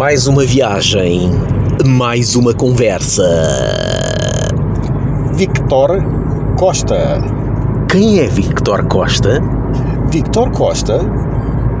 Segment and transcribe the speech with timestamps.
[0.00, 1.30] Mais uma viagem,
[1.86, 3.22] mais uma conversa.
[5.34, 6.02] Victor
[6.56, 7.20] Costa.
[7.86, 9.42] Quem é Victor Costa?
[10.10, 11.00] Victor Costa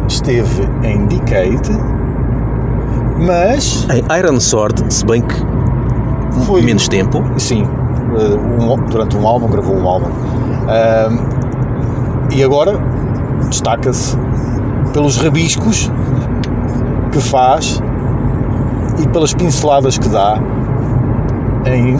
[0.06, 1.70] esteve em Decade,
[3.26, 5.34] mas Em Iron Sword, se bem que
[6.44, 6.60] foi.
[6.60, 7.24] menos tempo.
[7.38, 7.62] Sim,
[8.18, 10.10] eh, um- durante um álbum, gravou um álbum.
[12.34, 12.78] E agora
[13.48, 14.14] destaca-se
[14.92, 15.90] pelos rabiscos
[17.12, 17.82] que faz
[19.00, 20.38] e pelas pinceladas que dá
[21.66, 21.96] em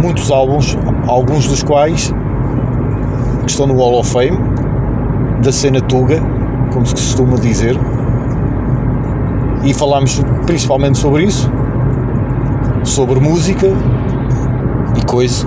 [0.00, 2.12] muitos álbuns, alguns dos quais
[3.42, 4.38] que estão no Hall of Fame
[5.42, 6.20] da cena Tuga,
[6.72, 7.76] como se costuma dizer.
[9.64, 11.50] E falámos principalmente sobre isso,
[12.84, 13.66] sobre música
[14.96, 15.46] e coisa.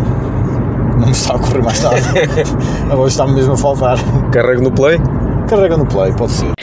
[1.00, 1.98] Não me está a ocorrer mais nada.
[2.90, 3.98] Agora está-me mesmo a faltar.
[4.32, 5.00] Carrego no play.
[5.48, 6.55] Carrega no play, pode ser.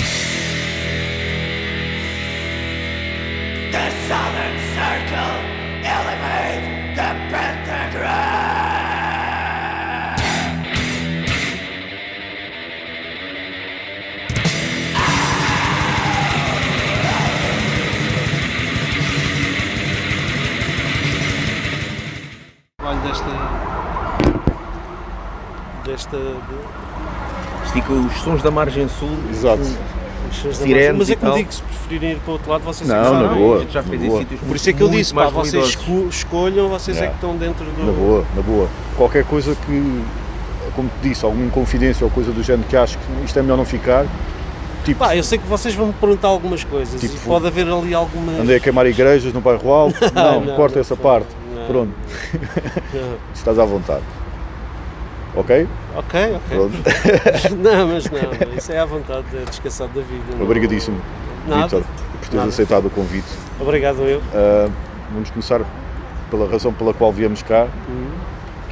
[28.25, 29.11] Sons da margem sul.
[29.31, 29.63] Exato.
[30.53, 31.39] Sirenes Mas é e como tal.
[31.39, 33.67] digo, se preferirem ir para o outro lado, vocês Não, é que na boa.
[33.71, 36.97] Já fez em sítios Por isso é que eu disse, pá, vocês esco- escolham, vocês
[36.97, 37.19] é Yeah.
[37.19, 37.85] que estão dentro do.
[37.85, 38.69] Na boa, na boa.
[38.97, 40.03] Qualquer coisa que,
[40.75, 43.59] como te disse, alguma inconfidência ou coisa do género que acho que isto é melhor
[43.59, 44.07] não ficar,
[44.87, 47.69] tipo, Pá, eu sei que vocês vão me perguntar algumas coisas Tipo, e pode haver
[47.69, 48.41] ali algumas.
[48.41, 51.29] andei a queimar igrejas no bairro alto, não, não, corta não essa parte.
[51.55, 51.67] Não.
[51.67, 51.93] Pronto,
[52.95, 53.17] Não.
[53.35, 54.03] estás à vontade.
[55.35, 55.67] Ok?
[55.97, 56.41] Ok, ok.
[56.57, 56.77] Pronto.
[57.63, 60.23] não, mas não, isso é à vontade, é descansado da vida.
[60.37, 61.01] não- Obrigadíssimo.
[61.47, 61.83] Vítor,
[62.21, 63.27] por teres aceitado o convite.
[63.59, 64.21] Obrigado eu.
[64.35, 64.69] Ah,
[65.13, 65.61] vamos começar
[66.31, 68.11] pela razão pela qual viemos cá, Hum.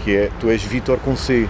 [0.04, 1.48] que é tu és Vítor com C.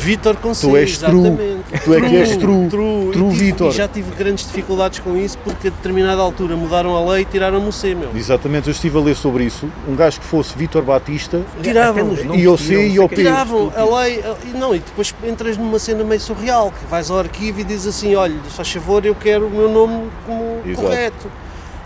[0.00, 1.20] Vítor com C, Tu és true.
[1.20, 1.84] exatamente.
[1.84, 2.68] Tu é que és true.
[2.68, 3.68] True, True E.
[3.68, 7.24] E já tive grandes dificuldades com isso porque a determinada altura mudaram a lei e
[7.26, 8.10] tiraram-me o C, meu.
[8.16, 9.68] Exatamente, eu estive a ler sobre isso.
[9.86, 12.14] Um gajo que fosse Vítor Batista Tiravam.
[12.34, 13.08] E ao C e ao.
[13.08, 13.16] P.
[13.16, 17.18] Tiravam a lei, e não, e depois entras numa cena meio surreal, que vais ao
[17.18, 20.86] arquivo e dizes assim, olha, faz favor, eu quero o meu nome como Exato.
[20.88, 21.30] correto.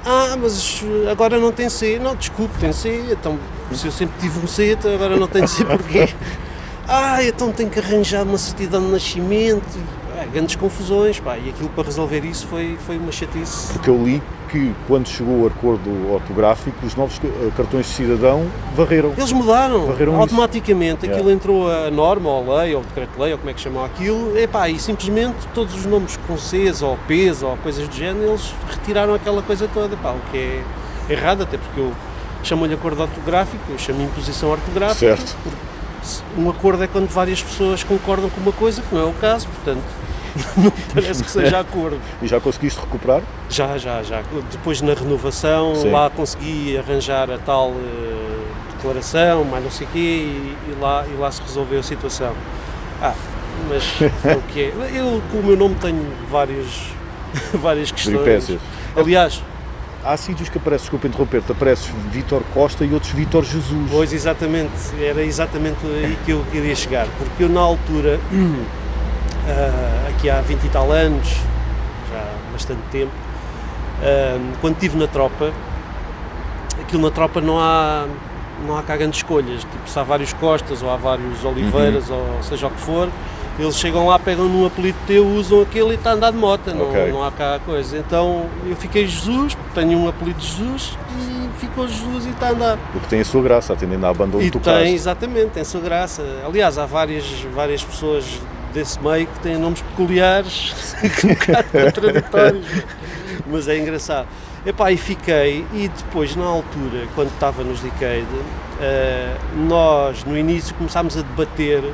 [0.07, 1.99] Ah, mas agora não tem C.
[1.99, 3.39] Não, desculpe, tem C, então
[3.73, 6.09] se eu sempre tive um C, então agora não tem C porquê?
[6.89, 9.79] Ah, então tenho que arranjar uma certidão de nascimento.
[10.17, 13.73] Ah, grandes confusões, pá, e aquilo para resolver isso foi, foi uma chatice.
[13.73, 18.47] Porque eu li que quando chegou o acordo ortográfico, os novos eh, cartões de cidadão
[18.77, 19.13] varreram.
[19.17, 20.21] Eles mudaram Varreram isso.
[20.21, 21.33] automaticamente, aquilo Yeah.
[21.33, 24.39] entrou a norma, ou a lei, ou o decreto-lei, ou como é que chamam aquilo,
[24.39, 28.55] epá, e simplesmente todos os nomes com Cs, ou Ps, ou coisas do género, eles
[28.71, 30.63] retiraram aquela coisa toda, pá, o que é
[31.13, 31.93] errado, até porque eu
[32.45, 35.17] chamo-lhe acordo ortográfico, eu chamo imposição ortográfica.
[35.17, 35.37] Certo.
[36.37, 39.49] Um acordo é quando várias pessoas concordam com uma coisa, que não é o caso,
[39.49, 39.85] portanto,
[40.57, 42.01] não parece que seja acordo.
[42.23, 43.23] E já conseguiste recuperar?
[43.49, 44.23] Já, já, já.
[44.51, 45.91] Depois na renovação, Sim.
[45.91, 51.05] lá consegui arranjar a tal eh, declaração, mais não sei o quê, e, e lá,
[51.07, 52.33] e lá se resolveu a situação.
[53.01, 53.15] Ah,
[53.69, 53.85] mas
[54.37, 54.73] o que é.
[54.95, 56.67] Eu com o meu nome tenho várias,
[57.55, 58.19] várias questões.
[58.19, 58.61] Peripécias.
[58.97, 59.43] Aliás,
[60.05, 63.91] Há sítios que aparece, desculpa interromper-te, apareces Vítor Costa e outros Vítor Jesus.
[63.91, 64.71] pois exatamente,
[65.01, 68.21] era exatamente aí que eu queria chegar, porque eu na altura,
[69.49, 71.27] ah, aqui há 20 e tal anos,
[72.13, 73.13] já há bastante tempo,
[74.03, 75.51] ah, quando estive na tropa,
[76.83, 78.07] aquilo na tropa não há,
[78.67, 82.43] não há cá grandes escolhas, tipo, se há vários Costas ou há vários Oliveiras ou
[82.43, 83.09] seja o que for,
[83.59, 86.75] eles chegam lá, pegam num apelido teu, usam aquele e está a andar de moto,
[86.75, 87.13] não, Ok.
[87.13, 87.97] não há cá coisa.
[87.97, 92.51] Então eu fiquei Jesus, tenho um apelido de Jesus e ficou Jesus e está a
[92.51, 92.79] andar.
[92.95, 95.65] O que tem a sua graça, atendendo à banda onde E tu tem, exatamente, tem
[95.65, 96.23] sua graça.
[96.45, 98.25] Aliás, há várias, várias pessoas
[98.73, 100.75] desse meio que têm nomes peculiares,
[101.21, 102.67] que um bocado contraditórios,
[103.47, 104.27] mas é engraçado.
[104.67, 108.25] Epá, e fiquei, e depois na altura, quando estava nos Decade,
[108.81, 109.37] eh,
[109.69, 111.85] nós no início começámos a debater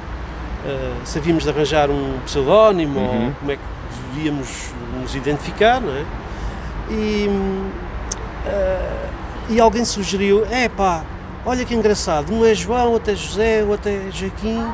[1.05, 3.33] se havíamos de arranjar um pseudónimo ou Uhum.
[3.39, 3.63] como é que
[4.15, 4.71] devíamos
[5.01, 6.05] nos identificar, não é?
[6.91, 7.29] E,
[8.47, 9.07] eh,
[9.51, 11.03] e alguém sugeriu, é pá,
[11.45, 14.65] olha que engraçado, um é João, outro é José, outro é Joaquim,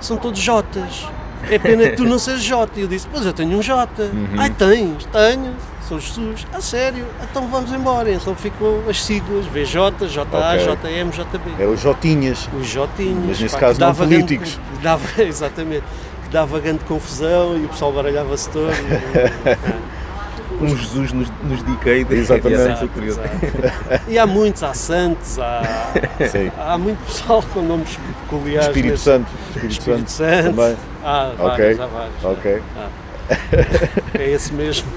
[0.00, 1.06] são todos Jotas.
[1.50, 2.78] É pena que tu não sejas Jota.
[2.78, 4.08] E eu disse, pois eu tenho um Jota.
[4.38, 5.04] Ai, tens?
[5.06, 5.54] Tenho.
[5.92, 6.46] Sou Jesus.
[6.54, 7.04] A sério?
[7.30, 8.10] Então vamos embora.
[8.10, 10.76] Então ficam as siglas, VJ, JA, Ok.
[10.76, 11.62] JM, JB.
[11.62, 12.48] Eram os Jotinhas.
[12.58, 13.26] Os Jotinhos.
[13.26, 14.58] Mas nesse pá, caso não dava grande- políticos.
[14.76, 15.84] que dava, exatamente.
[16.24, 18.70] Que dava grande confusão e o pessoal baralhava-se todo.
[18.72, 22.06] e- um Jesus nos, nos Decade.
[22.14, 22.54] Exatamente.
[22.60, 24.02] É Exato, exato.
[24.08, 25.92] E há muitos, há santos, há,
[26.30, 26.50] Sim.
[26.58, 28.68] há muito pessoal com nomes peculiares.
[28.68, 29.26] Espírito nesse- Santo.
[29.50, 30.32] Espírito, Espírito Santo.
[30.44, 30.56] Santo.
[30.56, 30.76] Também.
[31.04, 32.24] Há Ok, vários, há vários.
[32.24, 32.62] ok.
[32.78, 34.18] Há.
[34.18, 34.88] É esse mesmo.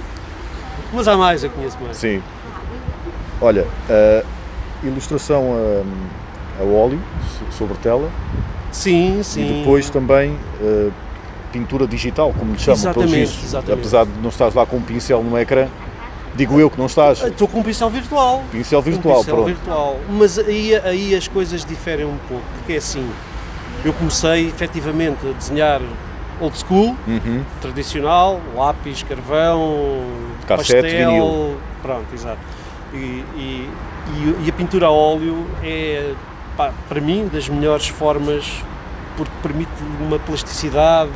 [0.94, 1.98] Mas há mais, eu conheço mais.
[1.98, 2.22] Sim.
[3.42, 5.54] Olha, a ilustração
[6.60, 7.00] a, a óleo
[7.38, 8.10] so- sobre tela
[8.72, 9.42] Sim, sim.
[9.42, 10.92] e depois também a
[11.52, 13.44] pintura digital, como lhe chamam, pelos Exatamente, vistos.
[13.46, 13.80] exatamente.
[13.80, 15.68] Apesar de não estás lá com um pincel no ecrã,
[16.36, 17.22] digo eu que não estás.
[17.24, 18.44] Estou com um pincel virtual.
[18.52, 19.48] Pincel Um virtual, pincel pronto.
[19.48, 20.00] virtual.
[20.10, 23.10] Mas aí, aí as coisas diferem um pouco, porque é assim,
[23.84, 25.82] eu comecei efetivamente a desenhar
[26.42, 27.44] old school, Uhum.
[27.62, 30.04] tradicional, lápis, carvão,
[30.48, 31.58] Cassete, pastel, vinil.
[31.82, 32.40] pronto, exato.
[32.94, 32.98] E,
[33.36, 33.70] e-
[34.46, 36.14] e- a pintura a óleo é,
[36.56, 38.46] pá, para mim, das melhores formas,
[39.18, 41.10] porque permite uma plasticidade,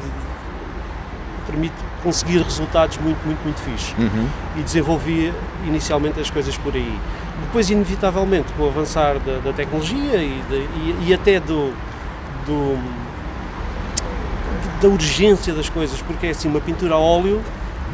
[1.46, 3.94] permite conseguir resultados muito, muito, muito fixe.
[4.00, 4.28] Uhum.
[4.58, 5.34] E desenvolvi
[5.68, 6.98] inicialmente as coisas por aí.
[7.42, 11.74] Depois, inevitavelmente, com o avançar da, da tecnologia e, de- e- e até do,
[12.46, 12.80] do-
[14.82, 17.42] da urgência das coisas, porque é assim, uma pintura a óleo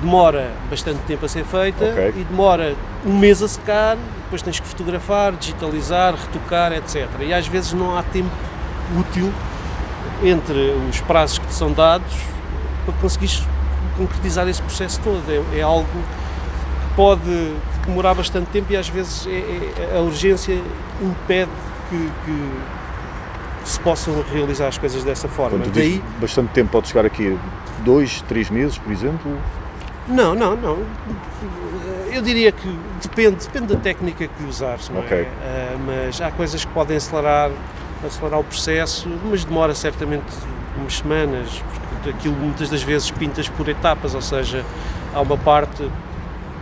[0.02, 2.14] demora bastante tempo a ser feita Ok.
[2.18, 2.76] e demora
[3.06, 7.08] um mês a secar, depois tens que fotografar, digitalizar, retocar, etc.
[7.22, 8.30] E às vezes não há tempo
[9.00, 9.32] útil
[10.24, 12.14] entre os prazos que te são dados
[12.86, 13.44] para conseguires
[13.98, 15.22] concretizar esse processo todo.
[15.54, 17.54] É, é algo que pode
[17.86, 20.60] demorar bastante tempo e às vezes é- é- a urgência
[21.02, 21.52] impede
[21.90, 22.52] que, que
[23.70, 25.58] se possam realizar as coisas dessa forma.
[25.60, 27.38] Quando Daí, bastante tempo pode chegar aqui,
[27.84, 29.38] dois, três meses, por exemplo.
[30.08, 30.78] Não, não, não.
[32.12, 32.68] Eu diria que
[33.02, 35.18] depende, depende da técnica que usares, não Ok.
[35.18, 35.28] é?
[35.44, 37.50] Ah, mas há coisas que podem acelerar,
[38.06, 40.24] acelerar o processo, mas demora certamente
[40.78, 44.64] umas semanas, porque aquilo muitas das vezes pintas por etapas, ou seja,
[45.14, 45.90] há uma parte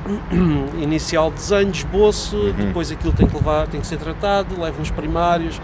[0.81, 2.53] inicial de desenho, de esboço, Uhum.
[2.53, 5.59] depois aquilo tem que levar, tem que ser tratado, leva nos primários,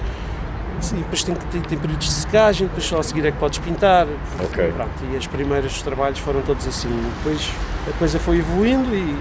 [0.91, 3.37] e depois tem, que- tem, tem períodos de secagem, depois só a seguir é que
[3.37, 4.07] podes pintar.
[4.43, 4.71] Ok.
[4.71, 6.89] Pronto, e os primeiros trabalhos foram todos assim.
[7.17, 7.51] Depois
[7.87, 9.15] a coisa foi evoluindo e,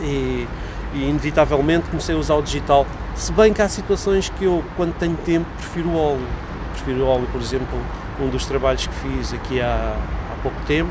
[0.02, 0.48] e,
[0.94, 2.86] e inevitavelmente comecei a usar o digital.
[3.14, 6.26] Se bem que há situações que eu, quando tenho tempo, prefiro o óleo.
[6.74, 7.78] Prefiro o óleo, por exemplo,
[8.20, 9.94] um dos trabalhos que fiz aqui há,
[10.32, 10.90] há pouco tempo,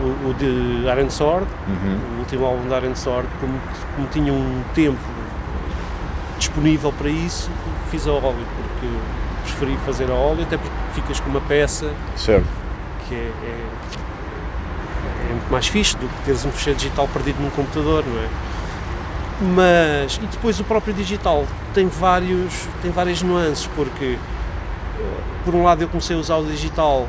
[0.00, 1.98] o, o de Iron Sword, Uhum.
[2.16, 3.54] o último álbum da Iron Sword, como,
[3.96, 4.98] como tinha um tempo
[6.38, 7.50] disponível para isso,
[7.94, 8.86] fiz a óleo, porque
[9.44, 12.46] preferi fazer a óleo, até porque ficas com uma peça Certo.
[13.08, 13.60] que é, é,
[15.28, 18.28] é muito mais fixe do que teres um fecheiro digital perdido num computador, não é?
[19.40, 24.16] Mas, e depois o próprio digital tem, vários, tem várias nuances, porque
[24.98, 27.06] eh, por um lado eu comecei a usar o digital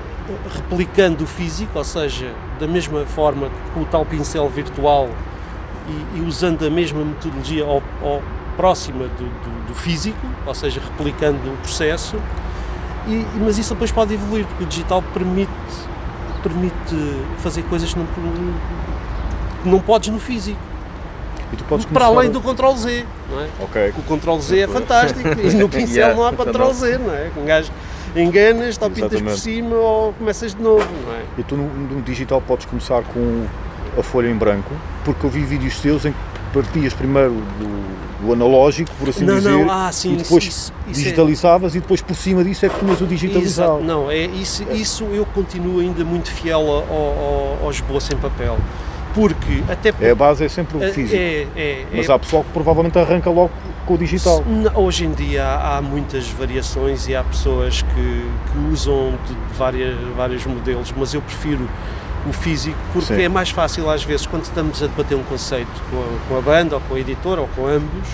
[0.53, 5.07] replicando o físico, ou seja, da mesma forma com o tal pincel virtual
[5.87, 8.21] e, e usando a mesma metodologia ao, ao-
[8.57, 12.15] próxima do, do- do físico, ou seja, replicando o processo,
[13.07, 15.51] e, mas isso depois pode evoluir, porque o digital permite,
[16.41, 16.95] permite
[17.39, 20.57] fazer coisas que não, que não podes no físico,
[21.93, 23.47] para além a- do Ctrl Z, não é?
[23.61, 23.93] Ok.
[23.97, 26.71] O Ctrl Z é fantástico e no pincel Yeah, não há Ctrl.
[26.73, 27.31] Z, não é?
[27.37, 27.71] Um gajo
[28.15, 31.21] enganas, ou pintas por cima ou começas de novo, não é?
[31.37, 33.45] E tu no, no digital podes começar com
[33.97, 34.71] a folha em branco,
[35.03, 36.17] porque eu vi vídeos teus em que
[36.53, 40.73] partias primeiro do, do analógico, por assim Não, dizer, não, ah, sim, e depois isso-
[40.87, 43.79] isso é- digitalizavas e depois por cima disso é que punhas o digitalizado.
[43.79, 48.17] Exato, não, é isso, isso eu continuo ainda muito fiel ao, ao, ao esboço em
[48.17, 48.57] papel,
[49.13, 51.15] porque até porque É a base, é sempre o é, físico.
[51.15, 53.51] é, é, Mas é- há pessoal que provavelmente arranca logo
[53.85, 54.43] com o digital.
[54.73, 59.95] Hoje em dia há, há muitas variações e há pessoas que, que usam de várias,
[60.15, 61.69] vários modelos, mas eu prefiro
[62.27, 63.21] o físico porque Sim.
[63.23, 66.41] é mais fácil às vezes quando estamos a debater um conceito com a, com a
[66.41, 68.07] banda ou com a editora ou com ambos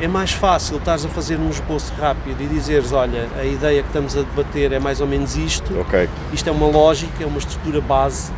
[0.00, 3.88] é mais fácil estares a fazer um esboço rápido e dizeres olha, a ideia que
[3.88, 6.08] estamos a debater é mais ou menos isto Ok.
[6.32, 8.30] isto é uma lógica, é uma estrutura base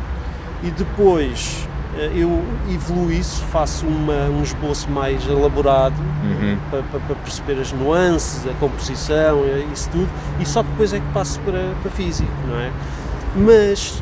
[0.63, 1.67] e depois
[1.97, 6.57] eh, eu evoluo isso, faço uma, um esboço mais elaborado Uhum.
[6.69, 10.99] para, para- para perceber as nuances, a composição, eh, isso tudo, e só depois é
[10.99, 12.71] que passo para, para físico, não é?
[13.35, 14.01] Mas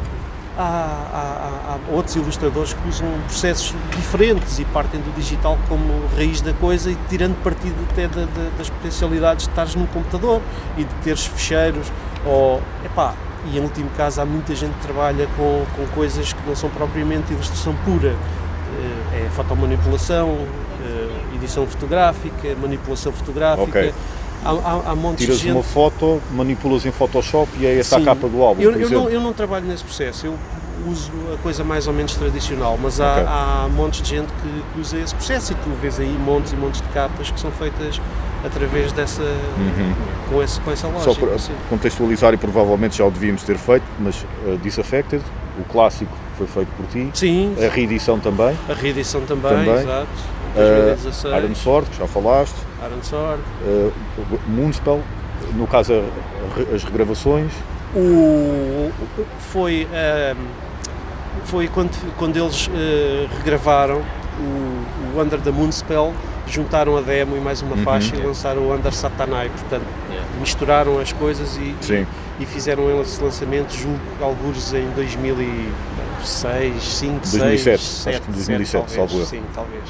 [0.58, 6.42] há, há- há- outros ilustradores que usam processos diferentes e partem do digital como raiz
[6.42, 10.42] da coisa e tirando partido até da- da- das potencialidades de estares num computador
[10.78, 11.92] e de teres ficheiros
[12.26, 13.14] ou, epá,
[13.52, 16.70] e em último caso há muita gente que trabalha com, com coisas que não são
[16.70, 18.16] propriamente ilustração pura,
[19.14, 20.38] Eh, é fotomanipulação,
[20.84, 23.94] eh, edição fotográfica, manipulação fotográfica, Ok.
[24.44, 27.98] Há, há, há montes Tiras de gente uma foto, manipulas em Photoshop e é essa
[27.98, 28.02] Sim.
[28.04, 30.26] a capa do álbum, eu, eu não, eu não trabalho nesse processo.
[30.26, 30.36] Eu,
[30.88, 33.24] uso a coisa mais ou menos tradicional, mas há, Ok.
[33.28, 36.56] há montes de gente que, que usa esse processo e tu vês aí montes e
[36.56, 38.00] montes de capas que são feitas
[38.46, 39.24] através dessa,
[40.30, 41.10] com, esse, com essa lógica.
[41.10, 41.16] Uhum.
[41.16, 41.54] Só para sim.
[41.70, 45.24] contextualizar e provavelmente já o devíamos ter feito, mas uh, Disaffected,
[45.60, 49.76] o clássico foi feito por ti, Sim, a reedição também, a reedição também, Também.
[49.76, 50.08] exato.
[50.56, 53.42] Uh, 2016, Iron Sword, que já falaste, Iron Sword.
[53.64, 53.92] uh,
[54.48, 55.02] Moonspell,
[55.56, 57.52] no caso a- a- as regravações,
[57.96, 58.92] O,
[59.52, 60.36] foi, ehm,
[61.46, 64.02] foi quando, quando eles eh, regravaram
[64.38, 66.14] o, o Under the Moonspell,
[66.48, 69.50] juntaram a demo e mais uma faixa e lançaram o Under Satanai.
[69.50, 69.86] Portanto,
[70.42, 72.06] misturaram as coisas e, Sim.
[72.40, 78.92] e fizeram esse lançamento, julgo, alguns em 2006, 5, 2007, 6, acho 7, que 2007,
[78.92, 79.26] salvo erro.
[79.26, 79.84] Sim, talvez.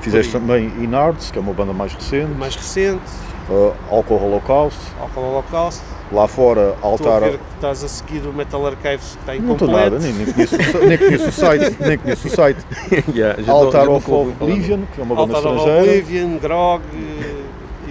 [0.00, 3.00] Fizeste também Inards, que é uma banda mais recente, Mais recente,
[3.48, 5.82] uh, Alcohol Holocaust, Alcohol Holocaust.
[6.12, 7.20] lá fora Estou a Altar...
[7.20, 9.90] ver que estás a seguir o Metal Archives que está Não estou incompleto.
[9.90, 12.60] nada, nem, nem, conheço, nem conheço o site, nem conheço o site.
[13.14, 14.10] Yeah, Altar of.
[14.10, 15.98] Oblivion, que é uma banda Altar of estrangeira.
[16.02, 17.19] Oblivion, Grog eh, e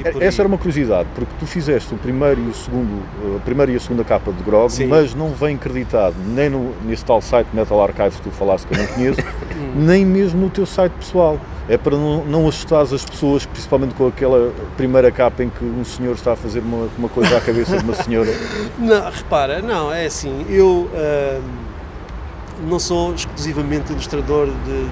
[0.04, 0.46] por Essa aí.
[0.46, 3.04] era uma curiosidade, porque tu fizeste o primeiro e o segundo,
[3.36, 4.88] a primeira e a segunda capa de Grog, Sim.
[4.88, 8.74] mas não vem acreditado nem no, nesse tal site Metal Archives que tu falaste que
[8.74, 9.22] eu não conheço,
[9.60, 9.74] Hum.
[9.76, 11.38] nem mesmo no teu site pessoal.
[11.68, 15.84] É para não, não assustares as pessoas, principalmente com aquela primeira capa em que um
[15.84, 18.30] senhor está a fazer uma, uma coisa à cabeça de uma senhora.
[18.80, 24.48] Não, repara, não, é assim, eu ahm, não sou exclusivamente ilustrador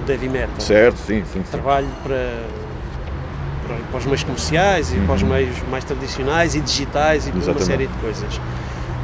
[0.06, 0.54] de heavy metal.
[0.60, 1.40] certo, sim, sim.
[1.42, 1.50] sim.
[1.50, 2.32] Trabalho para,
[3.68, 7.38] para, para os meios comerciais e para os meios mais tradicionais e digitais e para
[7.38, 7.50] uma Uhum.
[7.56, 7.66] Exatamente.
[7.66, 8.40] série de coisas.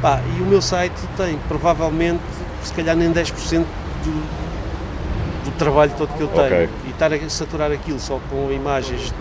[0.01, 2.19] Pá, e o meu site tem provavelmente,
[2.63, 3.59] se calhar nem 10%
[4.03, 6.45] do, do trabalho todo que eu tenho.
[6.45, 6.69] Ok.
[6.85, 9.13] E estar a saturar aquilo só com imagens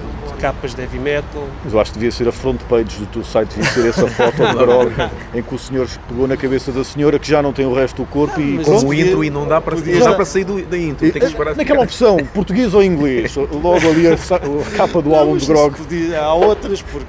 [0.45, 3.25] capas de heavy metal, Mas eu acho que devia ser a front page do teu
[3.25, 4.93] site, devia ser essa foto de Grog
[5.35, 8.03] em que o senhor pegou na cabeça da senhora que já não tem o resto
[8.03, 10.07] do corpo e mas pronto, Como o Podia- intro e não dá para, podia- não
[10.07, 13.89] dá para sair do, da intro, tem que esperar Naquela opção, português ou inglês, logo
[13.89, 15.77] ali a, a capa do álbum Mas de Grog.
[15.79, 17.07] podia- há outras, porque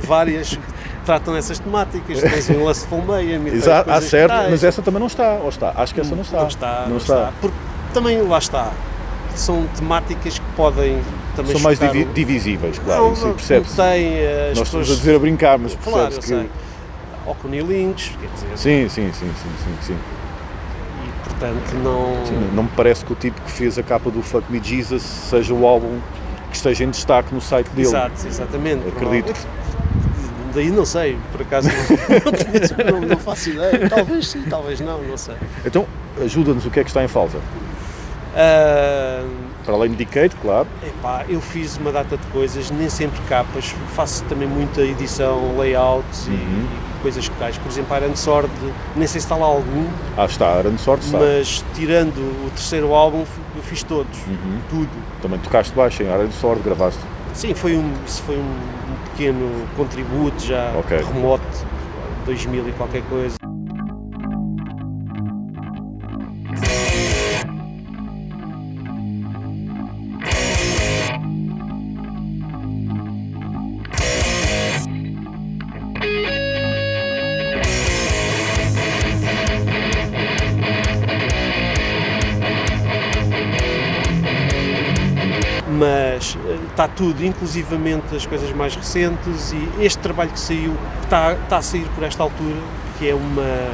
[0.00, 0.58] várias
[1.04, 2.18] tratam essas temáticas.
[2.22, 5.74] Tens um e tens Exato, há certo, mas essa também não está, ou está?
[5.76, 6.40] Acho que essa não está.
[6.40, 7.32] Não está, Não está.
[7.42, 7.56] Porque
[7.92, 8.72] também lá está.
[9.34, 10.98] São temáticas que podem
[11.34, 13.78] também São mais divi- divisíveis, claro, isso aí não, percebe-se.
[13.78, 14.98] não tem uh, as Nós estamos a pessoas...
[14.98, 16.42] dizer a brincar, mas Claro, percebe-se sei.
[16.44, 17.28] que.
[17.28, 19.96] Ou com links, quer dizer, Sim, sim, sim, sim, sim, sim.
[21.04, 22.26] e portanto não...
[22.26, 25.02] Sim, Não me parece que o tipo que fez a capa do Fuck Me Jesus
[25.02, 25.98] seja o álbum
[26.50, 27.88] que esteja em destaque no site dele.
[27.88, 28.86] Exato, exatamente.
[28.88, 29.34] Acredito.
[30.54, 31.68] Daí não sei, por acaso
[32.84, 33.88] não, não, não faço ideia.
[33.88, 35.34] Talvez sim, talvez não, não sei.
[35.66, 35.84] Então,
[36.22, 37.38] ajuda-nos o que é que está em falta.
[38.36, 39.24] Ah,
[39.64, 40.66] Para além de Decade, claro.
[40.86, 46.26] epá, eu fiz uma data de coisas, nem sempre capas, faço também muita edição, layouts
[46.26, 46.34] Uhum.
[46.98, 47.56] e coisas que tais.
[47.56, 48.50] Por exemplo, Iron Sword,
[48.94, 49.86] nem sei se está lá algum,
[50.18, 51.18] Ah, está, Aaron Sorte está.
[51.18, 53.24] mas tirando o terceiro álbum,
[53.56, 54.58] eu fiz todos, Uhum.
[54.68, 54.90] tudo.
[55.22, 57.00] Também tocaste baixo em Aaron Sword, gravaste.
[57.32, 58.54] Sim, foi um, isso foi um,
[59.12, 60.98] pequeno contributo já Ok.
[60.98, 61.42] remoto,
[62.26, 63.36] 2000 e qualquer coisa.
[86.96, 91.62] Tudo, inclusivamente as coisas mais recentes e este trabalho que saiu, que está, está a
[91.62, 92.56] sair por esta altura,
[92.98, 93.70] que é uma,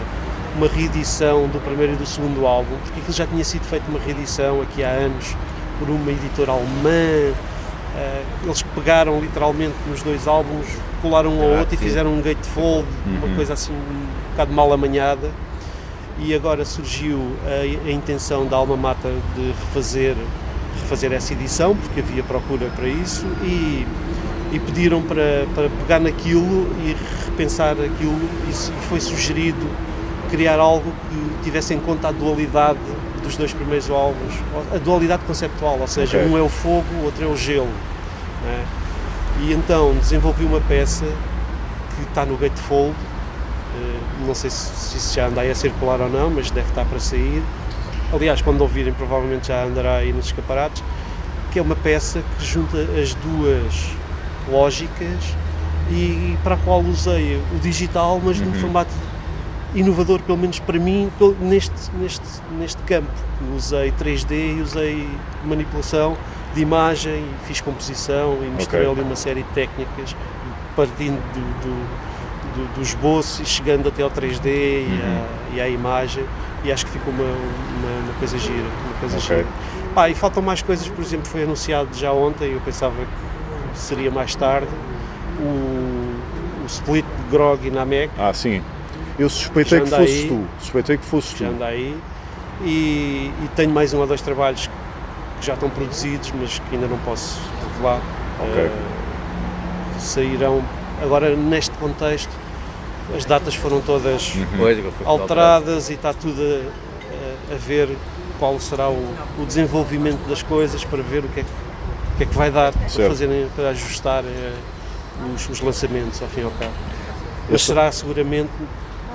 [0.57, 3.99] uma reedição do primeiro e do segundo álbum, porque aquilo já tinha sido feito uma
[4.01, 5.37] reedição aqui há anos
[5.79, 7.33] por uma editora alemã,
[7.97, 10.67] eh, eles pegaram literalmente nos dois álbuns,
[11.03, 11.85] colaram um ao Ah, outro e sim.
[11.85, 13.17] fizeram um gatefold, Uhum.
[13.27, 15.31] uma coisa assim um bocado mal amanhada
[16.19, 20.15] e agora surgiu a, a intenção da Alma Mata de refazer,
[20.91, 23.87] refazer essa edição, porque havia procura para isso, e,
[24.53, 28.19] e pediram para, para pegar naquilo e repensar aquilo,
[28.49, 29.65] e e foi sugerido
[30.29, 32.79] criar algo que tivesse em conta a dualidade
[33.23, 34.35] dos dois primeiros álbuns,
[34.75, 36.31] a dualidade conceptual, ou seja, Ok.
[36.31, 37.69] um é o fogo, o outro é o gelo.
[38.45, 38.65] né?
[39.43, 41.05] E então desenvolvi uma peça
[41.97, 42.95] que está no Gatefold,
[43.77, 46.85] eh, não sei se, se já anda aí a circular ou não, mas deve estar
[46.85, 47.43] para sair.
[48.13, 50.83] Aliás, quando ouvirem, provavelmente já andará aí nos escaparates.
[51.53, 53.91] Que é uma peça que junta as duas
[54.49, 55.37] lógicas
[55.91, 58.91] e para a qual usei o digital, mas num formato
[59.75, 62.25] inovador, pelo menos para mim, neste, neste,
[62.59, 63.11] neste campo.
[63.57, 65.09] Usei 3D e usei
[65.45, 66.17] manipulação
[66.55, 69.01] de imagem, fiz composição e misturei Ok.
[69.01, 70.15] ali uma série de técnicas,
[70.77, 71.75] partindo do, do,
[72.55, 75.01] do, do esboço e chegando até ao 3D e,
[75.53, 76.25] à, e à imagem,
[76.65, 78.55] e acho que ficou uma, uma, uma coisa gira.
[78.85, 79.37] Uma coisa Ok.
[79.37, 79.47] gira.
[79.95, 84.11] Pá, e faltam mais coisas, por exemplo, foi anunciado já ontem, eu pensava que seria
[84.11, 84.69] mais tarde,
[85.41, 85.45] o,
[86.63, 88.63] o split de Grog e Namek, Ah, sim.
[89.19, 90.29] Eu suspeitei que fosses aí.
[90.29, 90.47] tu.
[90.61, 91.45] Suspeitei que fosses tu.
[91.45, 91.97] anda aí,
[92.63, 94.67] e, e tenho mais um ou dois trabalhos
[95.41, 97.41] que já estão produzidos, mas que ainda não posso
[97.73, 98.01] revelar.
[98.41, 98.63] Ok.
[98.63, 98.71] Eh,
[99.99, 100.63] sairão
[101.03, 102.31] agora neste contexto,
[103.17, 107.89] as datas foram todas foi alteradas e está tudo a, a- a ver
[108.39, 108.95] qual será o,
[109.39, 112.51] o desenvolvimento das coisas para ver o que é que, o que, é que vai
[112.51, 114.53] dar para, fazerem, para ajustar eh,
[115.35, 116.73] os, os lançamentos ao fim e ao cabo.
[117.51, 118.51] Mas será seguramente,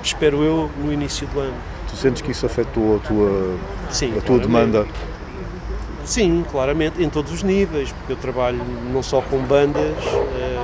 [0.02, 1.54] espero eu, no início do ano.
[1.90, 3.56] Tu sentes que isso afetou a tua,
[3.90, 4.46] Sim, a tua claramente.
[4.46, 4.86] demanda?
[6.04, 8.60] Sim, claramente, em todos os níveis, porque eu trabalho
[8.92, 10.55] não só com bandas, eh,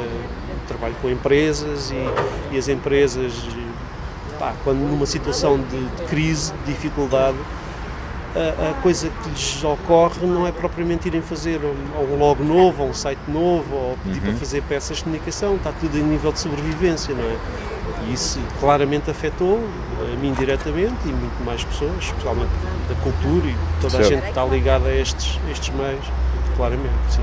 [0.83, 3.33] trabalho com empresas e, e as empresas,
[4.39, 7.37] pá, quando numa situação de, de crise, de dificuldade,
[8.35, 12.83] a, a coisa que lhes ocorre não é propriamente irem fazer um, um logo novo,
[12.83, 16.33] ou um site novo, ou pedir para fazer peças de comunicação, está tudo em nível
[16.33, 17.37] de sobrevivência, não é?
[18.09, 19.61] E isso claramente afetou
[20.01, 22.51] a mim diretamente e muito mais pessoas, especialmente
[22.89, 24.09] da cultura e toda a Certo.
[24.09, 26.05] gente que está ligada a estes, estes meios,
[26.57, 27.23] claramente, sim.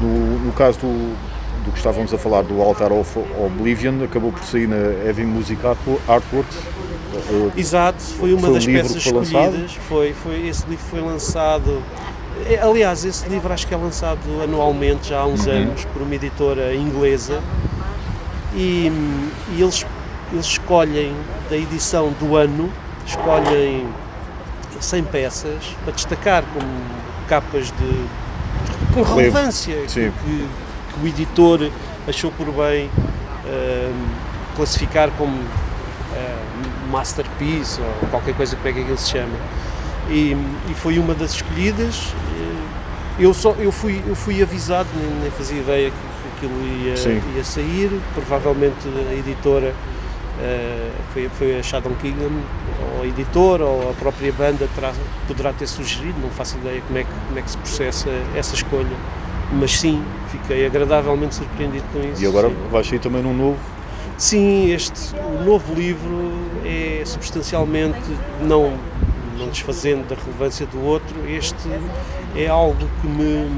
[0.00, 1.16] No, no caso do,
[1.68, 5.64] do que estávamos a falar do Altar of Oblivion, acabou por sair na Heavy Music
[5.66, 6.56] Artwo- Artworks.
[7.30, 9.44] Uh, Exato, foi uma Foi um das livro peças lançado?
[9.44, 9.72] escolhidas.
[9.88, 11.82] Foi, foi, esse livro foi lançado.
[12.48, 15.52] é, Aliás, esse livro acho que é lançado anualmente já há uns Uhum.
[15.52, 17.40] anos por uma editora inglesa
[18.54, 18.90] e,
[19.56, 19.84] e eles,
[20.32, 21.12] eles escolhem
[21.50, 22.70] da edição do ano,
[23.06, 23.86] escolhem
[24.80, 26.66] 100 peças para destacar como
[27.28, 30.12] capas de com relevância que-
[30.98, 31.70] que o editor
[32.08, 32.90] achou por bem
[33.46, 35.38] ahm, classificar como
[36.14, 36.44] ah,
[36.90, 39.36] masterpiece ou qualquer coisa como é que aquilo se chama
[40.08, 40.36] e,
[40.70, 45.30] e foi uma das escolhidas Eh, eu só eu fui eu fui avisado nem, nem
[45.30, 47.20] fazia ideia que, que aquilo ia, Sim.
[47.36, 49.74] ia sair provavelmente a editora
[50.40, 52.30] eh, foi, foi a Shadow Kingdom,
[52.94, 54.92] ou a editora, ou a própria banda terá,
[55.26, 58.54] poderá ter sugerido, não faço ideia como é, que, como é que se processa essa
[58.54, 58.96] escolha.
[59.52, 62.22] Mas sim, fiquei agradavelmente surpreendido com isso.
[62.22, 62.56] e agora sim.
[62.70, 63.58] vai sair também num novo.
[64.18, 66.32] Sim, este, o novo livro
[66.64, 67.98] é substancialmente,
[68.42, 68.72] não,
[69.38, 71.54] não desfazendo da relevância do outro, este
[72.36, 73.48] é algo que me,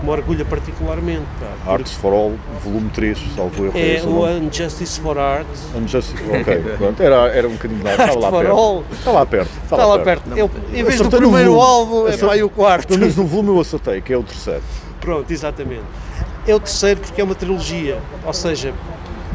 [0.00, 1.26] que me orgulha particularmente.
[1.64, 2.32] pá, Arts for All,
[2.64, 3.72] volume 3, salvo erro.
[3.76, 4.24] É esse o.
[4.24, 5.46] Unjustice for Art.
[5.74, 7.98] Unjustice- Ok, pronto, era, era um bocadinho mais.
[7.98, 8.56] Estava lá for perto.
[8.58, 8.84] All.
[8.90, 9.50] Está lá perto.
[9.62, 10.30] Está, lá perto.
[10.36, 12.88] Eu, em vez do primeiro álbum, é para aí o quarto.
[12.88, 14.62] Pelo menos no volume eu acertei, que é o terceiro.
[15.00, 15.84] Pronto, exatamente.
[16.46, 18.72] É o terceiro porque é uma trilogia, ou seja,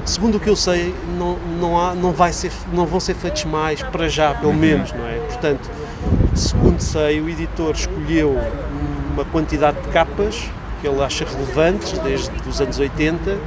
[0.05, 3.43] segundo o que eu sei, não, não, há, não, vai ser, não vão ser feitos
[3.45, 5.15] mais, para já, pelo menos, não é?
[5.27, 5.69] Portanto,
[6.33, 8.37] segundo sei, o editor escolheu
[9.13, 10.49] uma quantidade de capas
[10.81, 13.37] que ele acha relevantes, desde os anos 80,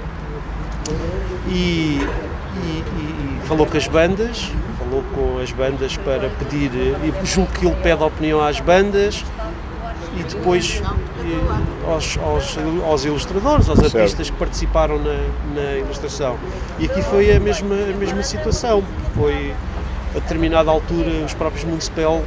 [1.49, 1.99] e, e-
[2.63, 7.67] e- e falou com as bandas, falou com as bandas para pedir, e julgo que
[7.67, 9.25] ele pede a opinião às bandas,
[10.19, 13.97] e depois eh, aos, aos, aos ilustradores, aos Certo.
[13.99, 15.17] artistas que participaram na,
[15.55, 16.37] na ilustração.
[16.79, 18.83] E aqui foi a mesma, a mesma situação.
[19.15, 19.55] Foi
[20.15, 22.23] a determinada altura os próprios Municipal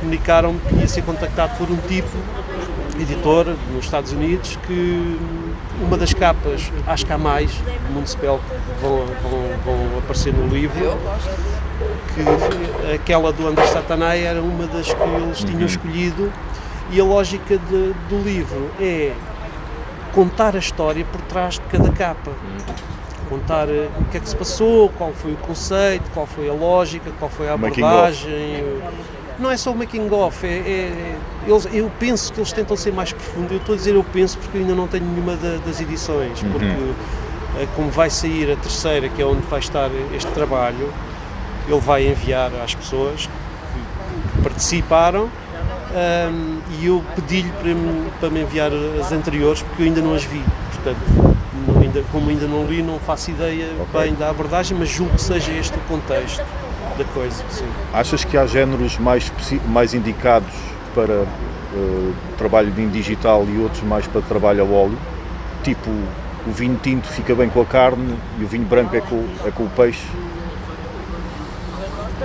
[0.00, 2.16] comunicaram que ia ser contactado por um tipo,
[3.00, 5.18] editor nos Estados Unidos, que
[5.80, 7.50] uma das capas, acho que há mais,
[7.92, 8.40] Municipal,
[8.80, 10.96] vão, vão, vão aparecer no livro,
[12.14, 16.32] que aquela do André Satanai era uma das que eles tinham escolhido
[16.90, 19.12] e a lógica de- do livro é
[20.12, 22.30] contar a história por trás de cada capa.
[23.28, 26.52] Contar eh, o que é que se passou, qual foi o conceito, qual foi a
[26.52, 28.64] lógica, qual foi a abordagem.
[29.38, 32.92] Não é só o making off, é, é- eles, eu penso que eles tentam ser
[32.92, 33.52] mais profundos.
[33.52, 36.42] Eu estou a dizer eu penso porque eu ainda não tenho nenhuma da- das edições,
[36.50, 36.64] porque
[37.60, 40.88] eh, como vai sair a terceira, que é onde vai estar este trabalho,
[41.68, 43.26] ele vai enviar às pessoas
[44.34, 45.28] que participaram
[45.94, 48.70] ahm, e eu pedi-lhe para, me- para me enviar
[49.00, 50.42] as anteriores porque eu ainda não as vi.
[50.74, 50.98] Portanto,
[51.66, 54.00] não- ainda, como ainda não li, não faço ideia Ok.
[54.00, 56.44] bem da abordagem, mas julgo que seja este o contexto
[56.96, 57.42] da coisa.
[57.50, 57.66] Sim.
[57.92, 59.30] Achas que há géneros mais,
[59.68, 60.52] mais indicados
[60.94, 61.14] para
[61.74, 64.98] eh, trabalho em digital e outros mais para trabalho a óleo?
[65.62, 65.90] Tipo,
[66.46, 69.50] o vinho tinto fica bem com a carne e o vinho branco é com, é
[69.50, 70.06] com o peixe?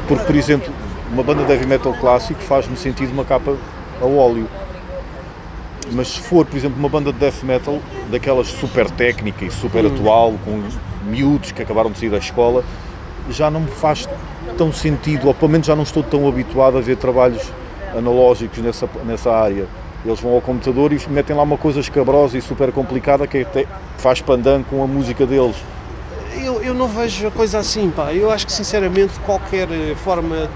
[0.07, 0.73] Porque, por exemplo,
[1.13, 3.55] uma banda de heavy metal clássico faz-me sentido uma capa
[4.01, 4.47] a óleo.
[5.91, 9.85] Mas se for, por exemplo, uma banda de death metal, daquelas super técnica e super
[9.85, 10.63] atual, com
[11.07, 12.63] miúdos que acabaram de sair da escola,
[13.29, 14.09] já não me faz
[14.57, 17.43] tão sentido, ou pelo menos já não estou tão habituado a ver trabalhos
[17.95, 19.67] analógicos nessa, nessa área.
[20.03, 23.67] Eles vão ao computador e metem lá uma coisa escabrosa e super complicada que até
[23.97, 25.55] faz pandan com a música deles.
[26.43, 28.11] Eu, eu não vejo a coisa assim, pá.
[28.11, 30.49] Eu acho que sinceramente qualquer eh, forma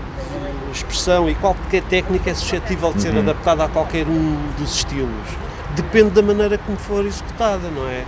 [0.77, 3.19] expressão e qualquer técnica é suscetível de ser Uhum.
[3.19, 5.27] adaptada a qualquer um dos estilos.
[5.75, 8.03] Depende da maneira como for executada, não é?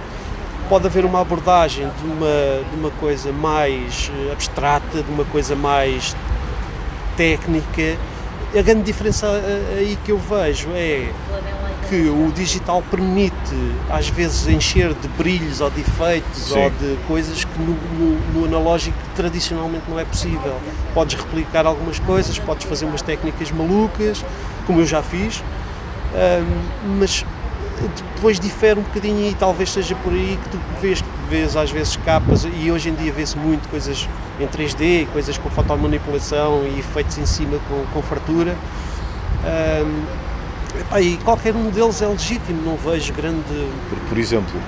[0.70, 5.56] Pode haver uma abordagem de uma, de uma coisa mais eh, abstrata, de uma coisa
[5.56, 6.16] mais
[7.18, 7.98] técnica.
[8.58, 11.10] A grande diferença eh, aí que eu vejo é
[11.90, 13.34] que o digital permite
[13.90, 16.60] às vezes encher de brilhos ou de efeitos Sim.
[16.64, 20.56] ou de coisas que no, no- no analógico tradicionalmente não é possível.
[20.94, 24.24] Podes replicar algumas coisas, podes fazer umas técnicas malucas,
[24.68, 25.44] como eu já fiz,
[26.14, 27.26] ahm, mas
[28.16, 31.96] depois difere um bocadinho e talvez seja por aí que tu vês, vês às vezes
[31.98, 34.08] capas e hoje em dia vê-se muito coisas
[34.40, 38.56] em 3D, coisas com fotomanipulação e efeitos em cima com, com fartura.
[39.46, 40.04] Ahm,
[40.80, 43.44] epá, e qualquer um deles é legítimo, não vejo grande.
[43.90, 44.60] Por, por exemplo,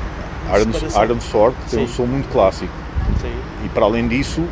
[0.47, 1.04] Iron.
[1.04, 1.93] Iron Sword tem um Sim.
[1.93, 2.74] som muito clássico
[3.21, 3.34] Sim,
[3.65, 4.43] e para além disso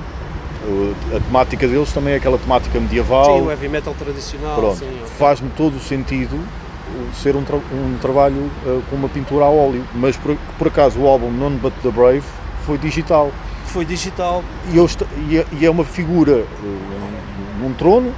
[1.16, 3.38] a temática deles também é aquela temática medieval.
[3.38, 4.56] sim o heavy metal tradicional.
[4.56, 5.08] Pronto, sim, ok.
[5.18, 6.40] faz-me todo o sentido
[7.14, 11.00] ser um, tra- um trabalho uh, com uma pintura a óleo, mas por, por acaso
[11.00, 12.24] o álbum None But The Brave
[12.66, 13.32] foi digital
[13.66, 14.78] Foi digital, e,
[15.32, 18.14] e é, e é uma figura uh, num trono,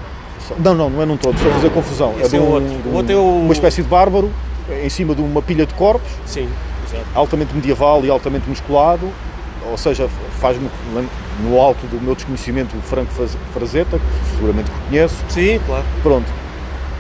[0.47, 2.43] só- não, não, não é num trono, estou a fazer confusão, Esse de é o
[2.43, 2.69] um- outro.
[2.69, 4.31] de um- outro é o- uma espécie de bárbaro
[4.83, 6.47] em cima de uma pilha de corpos, sim,
[6.87, 7.05] exato.
[7.15, 9.07] altamente medieval e altamente musculado,
[9.69, 10.07] ou seja,
[10.39, 10.69] faz-me
[11.43, 13.11] no alto do meu desconhecimento o Franco
[13.53, 15.83] Frazetta, que seguramente conheço, Sim, claro.
[16.03, 16.25] pronto,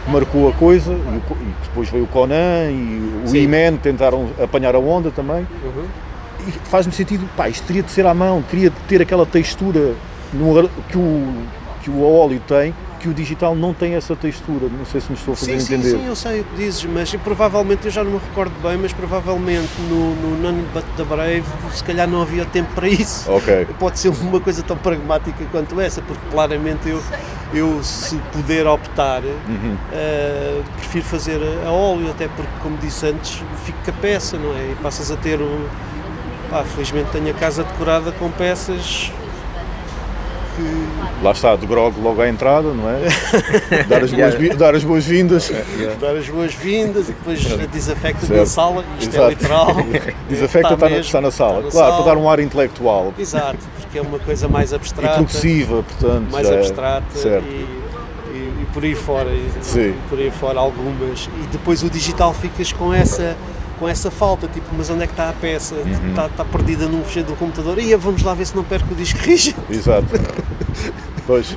[0.07, 1.21] marcou a coisa, e,
[1.63, 3.37] depois veio o Conan e o Sim.
[3.43, 5.85] E-Man tentaram apanhar a onda também, Uhum.
[6.47, 9.93] e faz-me sentido, pá, isto teria de ser à mão, teria de ter aquela textura
[10.33, 11.33] no que o,
[11.83, 15.17] que o óleo tem, que o digital não tem essa textura, não sei se me
[15.17, 15.97] estou a fazer Sim, sim, entender.
[15.97, 18.93] sim, eu sei o que dizes, mas provavelmente, eu já não me recordo bem, mas
[18.93, 23.31] provavelmente no, no But The Brave se calhar não havia tempo para isso.
[23.31, 27.01] Ok, Pode ser uma coisa tão pragmática quanto essa, porque claramente eu,
[27.53, 29.75] eu se puder optar, Uhum.
[29.91, 34.37] eh, prefiro fazer a, a óleo, até porque, como disse antes, fico com a peça,
[34.37, 34.71] não é?
[34.71, 35.65] E passas a ter um.
[36.49, 39.11] Pá, felizmente tenho a casa decorada com peças
[40.61, 43.01] que lá está, de grog logo à entrada, não é?
[43.87, 45.51] Dar as boas- dar as boas-vindas.
[45.99, 47.39] dar as boas-vindas e depois
[47.71, 48.39] desafecta Certo.
[48.39, 49.25] na sala, isto Exato.
[49.25, 49.67] é literal.
[50.29, 51.53] Desafecta está, na, mesmo, está na sala.
[51.59, 52.03] está na claro, sala.
[52.03, 56.31] para dar um ar intelectual Exato, porque é uma coisa mais e abstrata, progressiva, portanto.
[56.31, 57.45] mais é- abstrata certo.
[57.45, 57.49] e,
[58.33, 59.89] e- e por aí fora, e, Sim.
[59.89, 61.29] e por aí fora algumas.
[61.43, 63.35] E depois o digital ficas com essa
[63.81, 65.73] com essa falta, tipo, mas onde é que está a peça?
[65.73, 66.09] Uhum.
[66.09, 67.79] Está, está perdida num fecheiro do computador.
[67.79, 69.59] E vamos lá ver se não perco o disco rígido.
[69.69, 70.07] Exato.
[71.27, 71.55] Pois.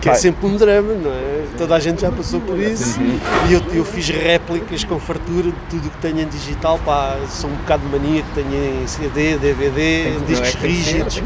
[0.00, 1.44] Que é sempre um drama, não é?
[1.58, 3.00] Toda a gente já passou por isso.
[3.00, 3.18] Uhum.
[3.48, 6.78] E eu, eu fiz réplicas com fartura de tudo o que tenho em digital.
[6.84, 11.14] Pá, sou um bocado maníaco, tenho em CD, DVD, que- discos é, rígidos.
[11.14, 11.24] ser.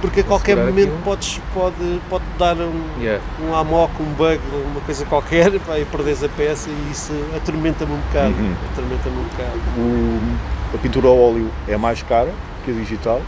[0.00, 0.98] Porque a qualquer momento aquilo.
[1.04, 3.22] podes, pode, pode dar um, Yeah.
[3.44, 4.38] um amok, um bug,
[4.70, 8.34] uma coisa qualquer pá, e perdes a peça e isso atormenta-me um bocado.
[8.34, 8.54] Uhum.
[8.72, 9.58] Atormenta-me um bocado.
[9.76, 12.30] o- a pintura a óleo é mais cara
[12.64, 13.20] que a digital.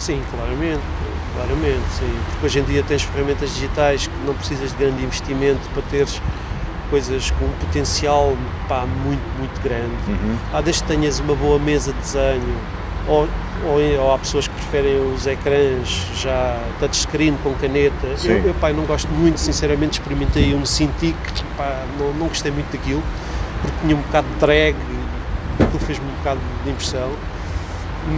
[0.00, 0.80] Sim, claramente.
[1.34, 2.14] Claramente, sim.
[2.30, 6.20] Porque hoje em dia tens ferramentas digitais que não precisas de grande investimento para teres
[6.90, 8.36] coisas com um potencial
[8.68, 9.96] pá, muito, muito grande.
[10.08, 10.36] Uhum.
[10.52, 12.56] Há desde que tenhas uma boa mesa de desenho,
[13.08, 13.26] ou,
[13.64, 18.16] ou, ou há pessoas que preferem os ecrãs já touchscreen com caneta.
[18.16, 18.32] Sim.
[18.32, 21.16] Eu, eu pá, não gosto muito, sinceramente, experimentei um Cintiq,
[21.56, 23.02] pá, não, não gostei muito daquilo,
[23.62, 24.76] porque tinha um bocado de drag,
[25.60, 27.10] aquilo fez-me um bocado de impressão.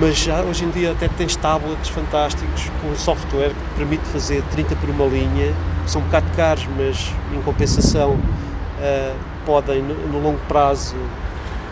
[0.01, 4.43] Mas já hoje em dia até tens tablets fantásticos com software que te permite fazer
[4.51, 5.55] 30 por uma linha,
[5.87, 8.19] são um bocado caros, mas em compensação
[8.81, 10.97] ah, podem no, no longo prazo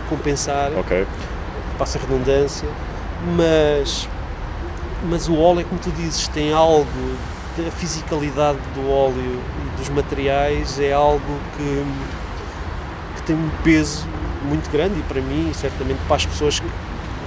[0.09, 1.07] compensar Ok.
[1.79, 2.69] passa a redundância,
[3.35, 4.07] mas,
[5.09, 6.87] mas o óleo, como tu dizes, tem algo,
[7.57, 11.21] da fisicalidade do óleo e dos materiais é algo
[11.57, 11.85] que,
[13.17, 14.07] que tem um peso
[14.43, 16.67] muito grande e para mim, e certamente para as pessoas que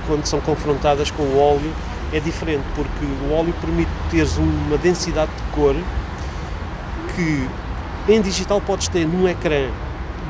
[0.07, 1.71] quando são confrontadas com o óleo
[2.13, 5.75] é diferente, porque o óleo permite teres uma densidade de cor
[7.15, 7.47] que
[8.07, 9.69] em digital podes ter num ecrã,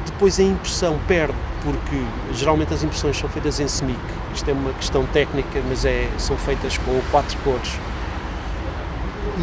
[0.06, 2.02] depois a impressão perde, porque
[2.34, 4.00] geralmente as impressões são feitas em semic.
[4.34, 7.72] Isto é uma questão técnica, mas é, são feitas com quatro cores.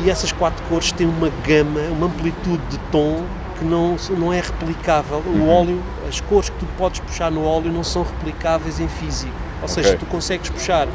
[0.03, 3.23] E essas quatro cores têm uma gama, uma amplitude de tom
[3.59, 5.19] que não, não é replicável.
[5.19, 9.33] O óleo, as cores que tu podes puxar no óleo não são replicáveis em físico.
[9.63, 9.99] Ou seja, Ok.
[10.01, 10.89] tu consegues puxar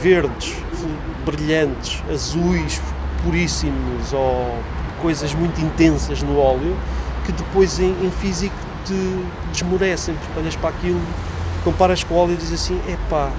[0.00, 0.54] verdes,
[1.26, 2.80] brilhantes, azuis,
[3.24, 4.56] puríssimos ou
[5.02, 6.76] coisas muito intensas no óleo
[7.26, 8.94] que depois em, em físico te
[9.52, 11.00] desmorecem, porque olhas para aquilo,
[11.64, 13.30] comparas com o óleo e dizes assim, epá,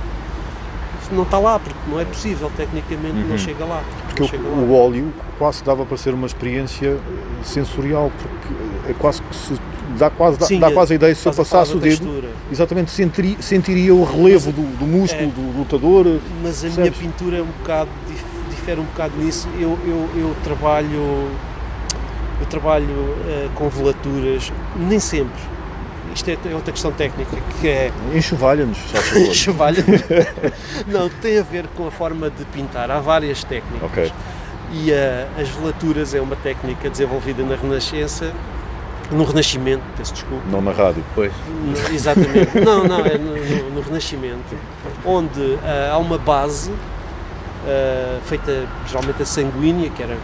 [1.12, 3.84] não está lá, porque não é possível, tecnicamente não chega lá.
[4.08, 4.56] Porque o, chega lá.
[4.56, 6.98] o óleo quase dava para ser uma experiência
[7.44, 9.54] sensorial, porque é quase que se
[9.98, 12.30] dá quase, dá, Sim, dá quase a ideia se eu passasse o dedo, textura.
[12.52, 15.32] exatamente sentiria, sentiria o relevo do, do músculo, É.
[15.32, 16.20] do lutador.
[16.44, 17.00] Mas a minha Percebes?
[17.00, 19.48] pintura é um bocado, dif- difere um bocado nisso.
[19.60, 21.28] Eu, eu, eu trabalho,
[22.40, 25.56] eu trabalho eh, com velaturas, nem sempre.
[26.14, 28.78] Isto é, é outra questão técnica, que é Enxovalha-nos,
[29.34, 29.84] chavalha.
[30.88, 32.90] Não, tem a ver com a forma de pintar.
[32.90, 33.84] Há várias técnicas.
[33.84, 34.12] Ok.
[34.74, 38.32] E eh, as velaturas é uma técnica desenvolvida na Renascença,
[39.12, 40.44] no Renascimento, peço desculpa.
[40.50, 41.04] Não na rádio.
[41.14, 41.32] Pois.
[41.48, 42.60] No- Exatamente.
[42.60, 44.56] Não, não, é no, no- no Renascimento,
[45.06, 46.72] onde ah, há uma base
[47.68, 50.18] ah, feita geralmente a sanguínea, que era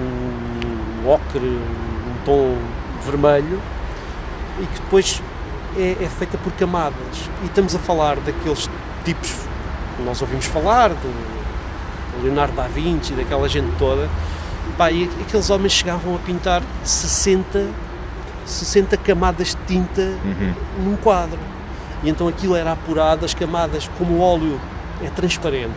[0.00, 2.56] um ocre, um tom
[3.04, 3.60] vermelho,
[4.60, 5.22] e que depois
[5.76, 7.28] é, é feita por camadas.
[7.42, 8.68] E estamos a falar daqueles
[9.04, 9.30] tipos
[9.96, 11.38] que nós ouvimos falar, do
[12.22, 14.08] Leonardo da Vinci, daquela gente toda.
[14.76, 17.66] Pá, e aqueles homens chegavam a pintar 60,
[18.48, 20.54] 60 camadas de tinta Uhum.
[20.84, 21.38] num quadro.
[22.02, 24.60] E então aquilo era apurado, as camadas, como o óleo
[25.04, 25.74] é transparente,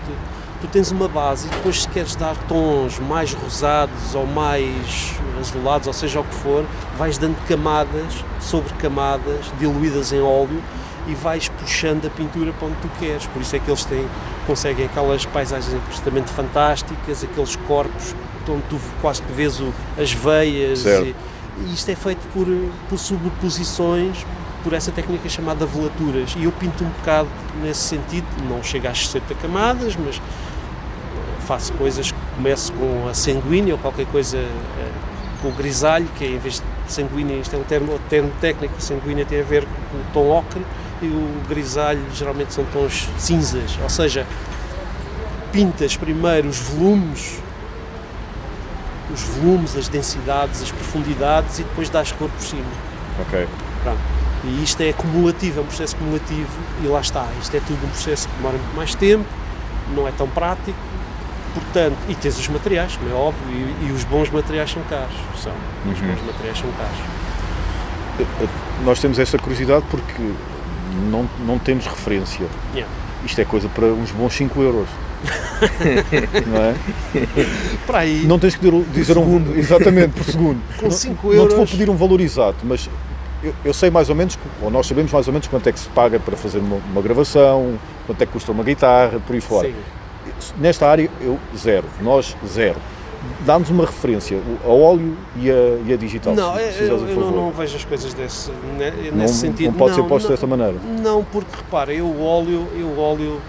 [0.62, 5.88] tu tens uma base e depois se queres dar tons mais rosados ou mais azulados,
[5.88, 6.64] ou seja o que for,
[6.98, 10.62] vais dando camadas sobre camadas diluídas em óleo
[11.08, 13.26] e vais puxando a pintura para onde tu queres.
[13.26, 14.06] Por isso é que eles têm,
[14.46, 18.16] conseguem aquelas paisagens absolutamente fantásticas, aqueles corpos
[18.48, 21.08] onde tu quase que vês o- as veias Certo.
[21.08, 21.16] e,
[21.60, 22.48] e isto é feito por,
[22.90, 24.26] por sobreposições,
[24.64, 26.36] por essa técnica chamada velaturas.
[26.38, 27.30] E eu pinto um bocado
[27.62, 33.14] nesse sentido, não chego às 60 camadas, mas eh, faço coisas que começo com a
[33.14, 34.92] sanguínea ou qualquer coisa eh,
[35.42, 38.76] com o grisalho, que é em vez de sanguínea, isto é um termo, termo técnico,
[38.80, 40.62] sanguínea tem a ver com o tom ocre
[41.02, 44.28] e o grisalho geralmente são tons cinzas, ou seja,
[45.52, 47.41] pintas primeiro os volumes
[49.14, 52.64] os volumes, as densidades, as profundidades e depois dás cor por cima.
[53.20, 53.48] Ok.
[53.84, 54.00] Pronto.
[54.44, 56.50] E isto é acumulativo, é um processo acumulativo
[56.84, 57.28] e lá está.
[57.42, 59.26] Isto é tudo um processo que demora muito mais tempo,
[59.96, 60.78] não é tão prático,
[61.54, 65.14] portanto, e tens os materiais, como é óbvio, e, e os bons materiais são caros.
[65.42, 65.52] São.
[65.86, 66.08] Os Uhum.
[66.08, 66.98] bons materiais são caros.
[68.84, 70.22] Nós temos esta curiosidade porque
[71.10, 72.46] não, não temos referência.
[72.74, 72.92] Yeah.
[73.26, 74.88] Isto é coisa para uns bons 5 euros.
[76.48, 76.76] Não é?
[77.86, 79.42] Para aí, Não tens que dizer, um.
[79.58, 80.60] Exatamente, por segundo.
[80.78, 82.90] com Não- 5 Não te vou euros, pedir um valor exato, mas
[83.44, 85.80] eu, eu sei mais ou menos, ou nós sabemos mais ou menos quanto é que
[85.80, 87.74] se paga para fazer uma, uma gravação,
[88.06, 89.68] quanto é que custa uma guitarra, por aí fora.
[89.68, 89.76] sim.
[90.60, 92.78] Nesta área, eu zero, nós zero.
[93.46, 95.54] Dá-nos uma referência, o- a óleo e a,
[95.88, 96.34] e a digital.
[96.34, 99.72] Não, se eu, eu não, não vejo as coisas desse, ne- nesse Não- sentido.
[99.72, 100.76] não pode ser posto não, desta maneira.
[101.04, 103.40] Não, porque repara, eu óleo, eu óleo.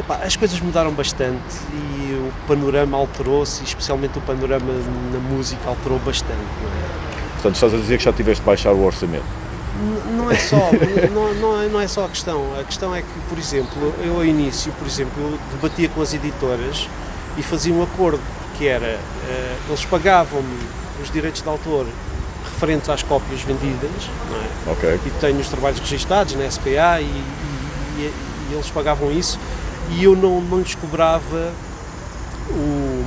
[0.00, 4.72] Epá, as coisas mudaram bastante e o panorama alterou-se, e especialmente o panorama
[5.12, 6.32] na música alterou bastante.
[6.32, 7.32] É?
[7.34, 9.24] Portanto, estás a dizer que já tiveste de baixar o orçamento.
[9.80, 10.70] N- Não é só,
[11.14, 12.44] não, não, é, não é só a questão.
[12.60, 16.12] A questão é que, por exemplo, eu ao início, por exemplo, eu debatia com as
[16.12, 16.88] editoras
[17.38, 18.20] e fazia um acordo
[18.58, 18.84] que era,
[19.28, 20.58] eh, eles pagavam-me
[21.02, 21.86] os direitos de autor
[22.44, 23.90] referentes às cópias vendidas,
[24.30, 24.72] não é?
[24.76, 25.00] Ok.
[25.06, 28.12] e tenho os trabalhos registados na SPA e, e- e-
[28.50, 29.38] e eles pagavam isso
[29.90, 31.52] e eu não, não lhes cobrava
[32.50, 33.04] o-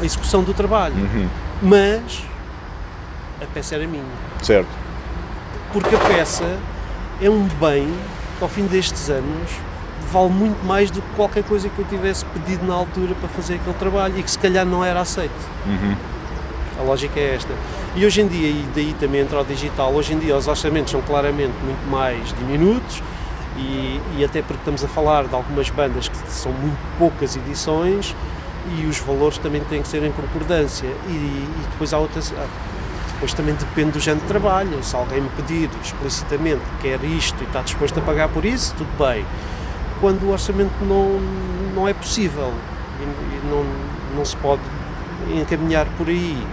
[0.00, 1.28] a execução do trabalho, Uhum.
[1.62, 2.22] mas
[3.42, 4.02] a peça era minha,
[4.42, 4.68] Certo.
[5.72, 6.58] porque a peça
[7.20, 7.88] é um bem
[8.38, 9.50] que ao fim destes anos
[10.12, 13.54] vale muito mais do que qualquer coisa que eu tivesse pedido na altura para fazer
[13.54, 15.32] aquele trabalho e que se calhar não era aceito.
[15.66, 15.96] Uhum.
[16.78, 17.52] A lógica é esta.
[17.96, 20.90] E hoje em dia, e daí também entra o digital, hoje em dia os orçamentos
[20.92, 23.02] são claramente muito mais diminutos
[23.56, 28.14] e, e até porque estamos a falar de algumas bandas que são muito poucas edições
[28.76, 30.88] e os valores também têm que ser em concordância.
[31.08, 32.32] E, e depois há outras.
[33.14, 34.82] Depois também depende do género de trabalho.
[34.82, 38.74] Se alguém me pedir explicitamente que quer isto e está disposto a pagar por isso,
[38.76, 39.24] tudo bem.
[40.00, 41.18] Quando o orçamento não,
[41.74, 42.52] não é possível
[43.00, 43.64] e, e não,
[44.14, 44.60] não se pode
[45.34, 46.46] encaminhar por aí,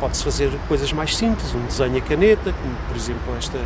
[0.00, 3.58] pode-se fazer coisas mais simples, um desenho a caneta, como por exemplo esta,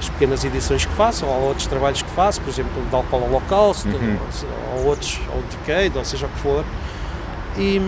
[0.00, 3.88] as pequenas edições que faço, ou outros trabalhos que faço, por exemplo, de Alcohol Holocausto,
[3.88, 6.64] ou, ou outros, ou Decade, ou seja o que for,
[7.56, 7.80] e,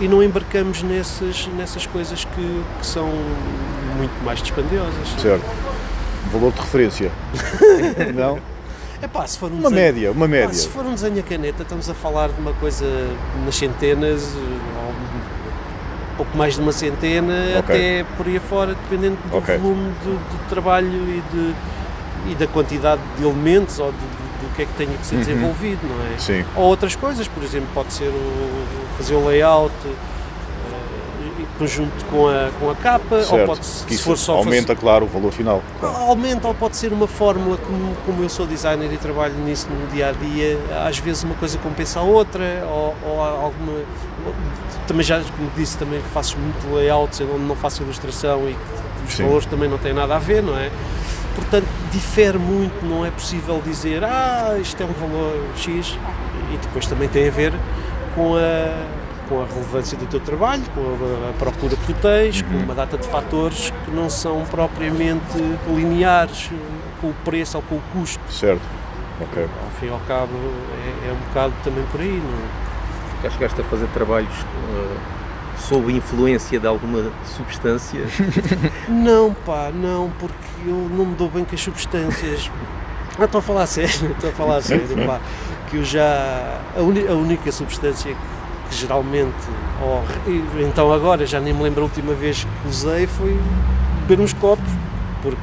[0.00, 3.06] e não embarcamos nessas, nessas coisas que, que são
[3.96, 5.08] muito mais dispendiosas.
[5.20, 5.44] Certo.
[6.32, 7.12] Valor de referência.
[8.14, 8.38] não?
[9.02, 10.54] É pá, se for um Uma desenho- média, uma pá, média.
[10.54, 12.86] se for um desenho a caneta, estamos a falar de uma coisa
[13.44, 14.94] nas centenas, ou
[16.16, 17.74] pouco mais de uma centena, Ok.
[17.76, 19.56] até por aí afora, dependendo do Ok.
[19.58, 21.54] volume do, do trabalho e, de,
[22.32, 25.14] e da quantidade de elementos ou do, do- do que é que tenha que ser
[25.16, 25.20] Uhum.
[25.22, 26.18] desenvolvido, não é?
[26.18, 26.44] Sim.
[26.56, 32.50] Ou outras coisas, por exemplo, pode ser o, fazer o layout eh, conjunto com a,
[32.58, 33.46] com a capa, ou Certo.
[33.46, 35.62] pode, se for só fazer- aumenta, claro, o valor final.
[35.80, 35.96] Claro.
[35.96, 39.86] Aumenta ou pode ser uma fórmula, como, como eu sou designer e trabalho nisso no
[39.88, 43.82] dia a dia, às vezes uma coisa compensa a outra, ou, ou alguma.
[44.86, 48.56] Também já, como disse, também faço muito layouts onde não faço ilustração e
[49.06, 49.24] os Sim.
[49.24, 50.70] valores também não têm nada a ver, não é?
[51.34, 55.98] Portanto, difere muito, não é possível dizer, ah, isto é um valor X,
[56.52, 57.52] e depois também tem a ver
[58.14, 62.42] com a, com a relevância do teu trabalho, com a, a procura que tu tens,
[62.42, 66.50] com uma data de fatores que não são propriamente lineares
[67.00, 68.20] com o preço ou com o custo.
[68.30, 68.62] Certo.
[69.20, 69.42] Ok.
[69.42, 72.63] Ao fim e ao cabo, é, é um bocado também por aí, não é?
[73.24, 74.96] Já chegaste a fazer trabalhos eh,
[75.58, 78.00] sob influência de alguma substância?
[78.86, 80.34] Não, pá, não, porque
[80.66, 82.50] eu não me dou bem com as substâncias.
[83.16, 85.20] Ah, estou a falar a sério, estou a falar a sério, pá,
[85.70, 86.02] que eu já.
[86.76, 89.32] A, a única substância que, que geralmente.
[89.80, 90.02] ou
[90.60, 93.40] então agora já nem me lembro a última vez que usei foi
[94.08, 94.68] beber uns copos,
[95.22, 95.40] porque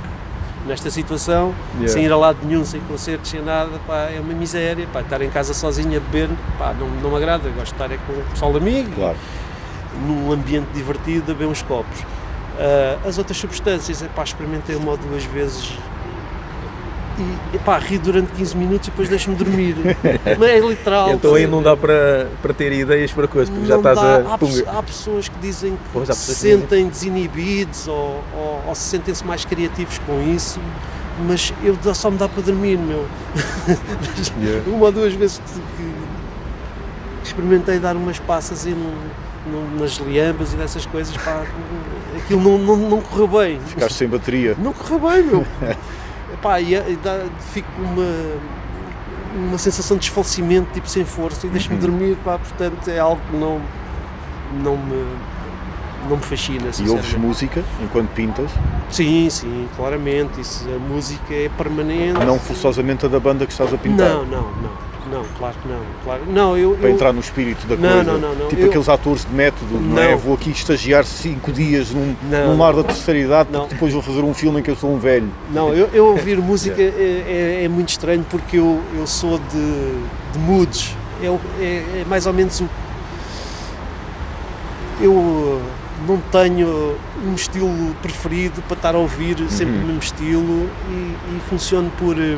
[0.66, 1.88] nesta situação, Yeah.
[1.94, 5.22] sem ir a lado nenhum, sem concertos, sem nada, pá, é uma miséria, pá, estar
[5.22, 7.98] em casa sozinho a beber, pá, não, não me agrada, eu gosto de estar é
[8.06, 9.18] com o pessoal amigo, Claro.
[10.06, 12.00] num ambiente divertido a beber uns copos.
[12.60, 15.74] Ah, as outras substâncias, epá, experimentei uma ou duas vezes
[17.18, 19.76] e epá, ri durante 15 minutos e depois deixo-me dormir.
[20.38, 21.12] Mas é literal.
[21.12, 24.02] então aí não dá para, para ter ideias para coisas, porque já estás dá.
[24.02, 24.32] a.
[24.32, 29.46] Há, há pessoas que dizem que se sentem desinibidos ou, ou, ou se sentem-se mais
[29.46, 30.60] criativos com isso,
[31.28, 33.06] mas eu só me dá para dormir, meu.
[34.42, 34.70] Yeah.
[34.70, 38.76] Uma ou duas vezes que, que experimentei dar umas passas e
[39.80, 41.44] nas liambas e dessas coisas, pá,
[42.18, 43.60] aquilo não, não, não correu bem.
[43.60, 44.56] Ficaste sem bateria.
[44.60, 45.46] Não correu bem, meu.
[46.42, 47.24] Epá, e, e dá,
[47.54, 48.08] fico com uma,
[49.50, 51.82] uma sensação de desfalecimento, tipo sem força, e deixa-me Uhum.
[51.82, 53.62] dormir, pá, portanto é algo que não,
[54.64, 55.06] não, me,
[56.10, 56.72] não me fascina.
[56.80, 58.50] E ouves música enquanto pintas,
[58.90, 60.42] Sim, sim, claramente.
[60.42, 62.20] Isso, a música é permanente.
[62.26, 64.10] não forçosamente a da banda que estás a pintar.
[64.10, 65.80] Não, não, não, não, claro que não.
[66.04, 66.22] Claro.
[66.28, 68.04] Não, eu, Para eu- entrar no espírito da Não, coisa.
[68.14, 68.48] não, não, não.
[68.48, 70.12] Tipo Eu- aqueles atores de método, não, é?
[70.12, 70.18] Não.
[70.18, 72.48] Vou aqui estagiar cinco dias num, Não.
[72.54, 73.60] num lar da terceira idade, Não.
[73.62, 75.30] porque depois vou fazer um filme em que eu sou um velho.
[75.52, 79.92] Não, eu, eu ouvir música é, é- é muito estranho porque eu, eu sou de,
[80.34, 80.96] de moods.
[81.22, 82.68] É, é- é mais ou menos o.
[85.00, 85.62] Eu uh,
[86.08, 86.96] não tenho
[87.26, 92.20] um estilo preferido para estar a ouvir sempre o mesmo estilo e, e funciono por,
[92.20, 92.38] eh,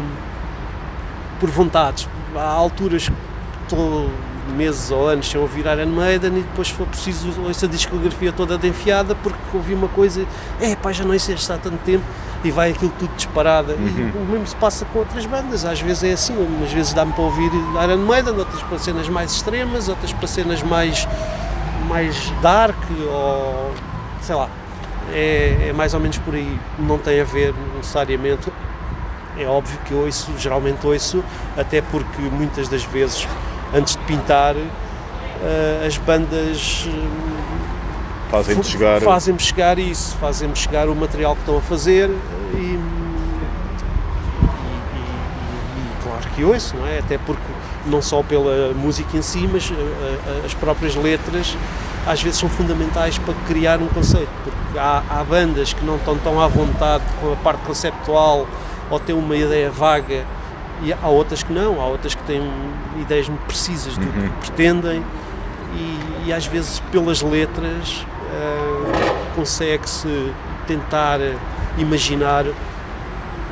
[1.40, 2.08] por vontades.
[2.36, 3.16] Há alturas que
[3.64, 4.10] estou
[4.56, 8.32] meses ou anos sem ouvir Iron Maiden e depois se for preciso ouço a discografia
[8.32, 10.26] toda de enfiada porque ouvi uma coisa,
[10.60, 12.04] é pá, já não sei se há tanto tempo.
[12.44, 13.74] E vai aquilo tudo disparada.
[13.74, 17.14] E o mesmo se passa com outras bandas, às vezes é assim, umas vezes dá-me
[17.14, 17.50] para ouvir
[17.84, 21.08] Iron Maiden, outras para cenas mais extremas, outras para cenas mais,
[21.88, 22.78] mais dark
[23.10, 23.72] ou
[24.22, 24.50] sei lá.
[25.14, 28.52] É, é mais ou menos por aí, não tem a ver necessariamente
[29.38, 31.24] é óbvio que ouço, geralmente ouço,
[31.58, 33.28] até porque muitas das vezes,
[33.74, 39.02] antes de pintar, eh, as bandas eh, Fazem-te fa- chegar.
[39.02, 42.10] fazem-me chegar isso, fazem-me chegar o material que estão a fazer
[42.54, 42.80] e, e-
[44.96, 47.00] e- e claro que ouço, não é?
[47.00, 47.42] Até porque
[47.86, 51.56] não só pela música em si, mas eh, as próprias letras
[52.08, 56.18] às vezes são fundamentais para criar um conceito, porque há, há bandas que não estão
[56.18, 58.46] tão à vontade com a parte conceptual
[58.94, 60.24] ou têm uma ideia vaga
[60.84, 62.48] e há outras que não, há outras que têm
[63.02, 65.04] ideias muito precisas do que pretendem
[65.76, 70.32] e, e às vezes pelas letras eh, consegue-se
[70.68, 71.20] tentar
[71.78, 72.46] imaginar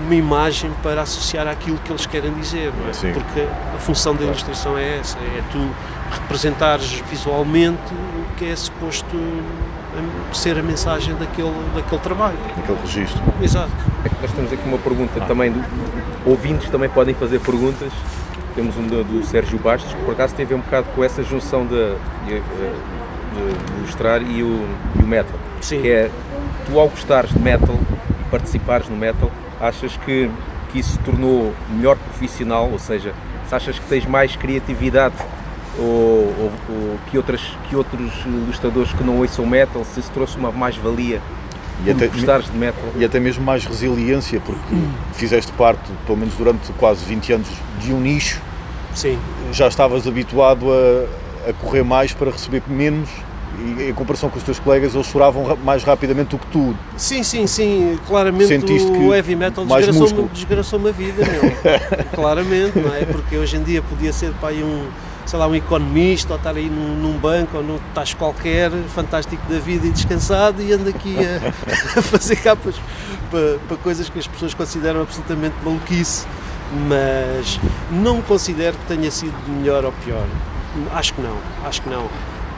[0.03, 2.93] uma imagem para associar àquilo que eles querem dizer, não é?
[2.93, 3.11] Sim.
[3.11, 5.69] porque a função da ilustração é essa, é tu
[6.11, 9.17] representares visualmente o que é suposto
[10.33, 12.37] ser a mensagem daquele, daquele trabalho.
[12.57, 13.21] Naquele registro.
[13.41, 13.71] Exato.
[14.05, 15.63] É que nós temos aqui uma pergunta também, do,
[16.25, 17.91] ouvintes também podem fazer perguntas.
[18.55, 21.03] Temos um do, do Sérgio Bastos, que por acaso tem a ver um bocado com
[21.03, 24.67] essa junção de, de, de- de ilustrar e o,
[24.99, 25.39] e o metal.
[25.61, 25.81] Sim.
[25.81, 26.11] Que é,
[26.65, 27.79] tu ao gostares de metal
[28.19, 30.29] e participares no metal, achas que,
[30.69, 32.69] que isso se tornou melhor profissional?
[32.69, 33.13] Ou seja,
[33.47, 35.15] se achas que tens mais criatividade
[35.77, 40.37] ou, ou- ou que, outras, que outros ilustradores que não ouçam metal, se isso trouxe
[40.37, 41.21] uma mais-valia
[41.85, 42.83] E até- gostares de metal.
[42.97, 44.75] e até mesmo mais resiliência, porque
[45.13, 47.47] fizeste parte, pelo menos durante quase 20 anos,
[47.79, 48.41] de um nicho,
[48.93, 49.17] Sim,
[49.53, 53.09] já estavas habituado a, a correr mais para receber menos,
[53.77, 56.75] e em comparação com os teus colegas, eles choravam ra- mais rapidamente do que tu.
[56.97, 57.97] sim, sim, sim.
[58.07, 61.51] Claramente Sentiste o que heavy metal desgraçou-me desgraçou a vida, meu.
[62.13, 63.05] claramente, não é?
[63.05, 64.87] Porque hoje em dia podia ser para aí um,
[65.25, 69.41] sei lá, um economista ou estar aí num, num banco ou num tacho qualquer, fantástico
[69.49, 71.47] da vida e descansado e ando aqui a,
[71.99, 72.75] a fazer capas
[73.29, 76.25] para, para coisas que as pessoas consideram absolutamente maluquice.
[76.87, 77.59] Mas
[77.91, 80.25] não considero que tenha sido melhor ou pior.
[80.93, 82.07] Acho que não, acho que não.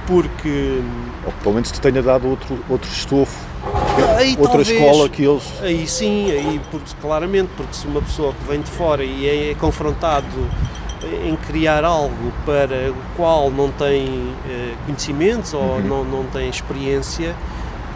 [0.06, 0.82] Porque
[1.26, 3.36] Ou que pelo menos te tenha dado outro, outro estofo,
[4.18, 5.44] aí outra talvez, escola que eles.
[5.62, 9.52] Aí sim, aí porque, claramente, porque se uma pessoa que vem de fora e é,
[9.52, 10.28] é confrontado
[11.26, 17.36] em criar algo para o qual não tem eh, conhecimentos ou não, não tem experiência,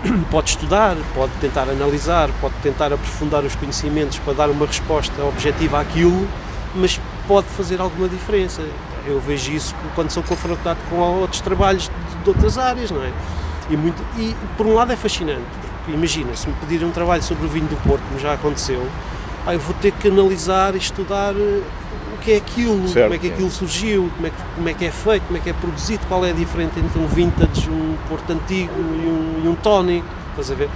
[0.29, 5.79] pode estudar, pode tentar analisar, pode tentar aprofundar os conhecimentos para dar uma resposta objetiva
[5.79, 6.27] àquilo,
[6.75, 8.61] mas pode fazer alguma diferença.
[9.05, 13.11] Eu vejo isso quando sou confrontado com outros trabalhos de, de outras áreas, não é?
[13.69, 15.43] E, muito, e por um lado é fascinante,
[15.77, 18.85] porque imagina, se me pedirem um trabalho sobre o vinho do Porto, como já aconteceu,
[19.43, 21.61] pá, eu vou ter que analisar e estudar eh,
[22.17, 23.03] o que é aquilo, Certo.
[23.03, 25.41] como é que aquilo surgiu, como é, que, como é que é feito, como é
[25.41, 29.41] que é produzido, qual é a diferença entre um vintage, um Porto antigo e um,
[29.45, 30.69] e um tonic, estás a ver?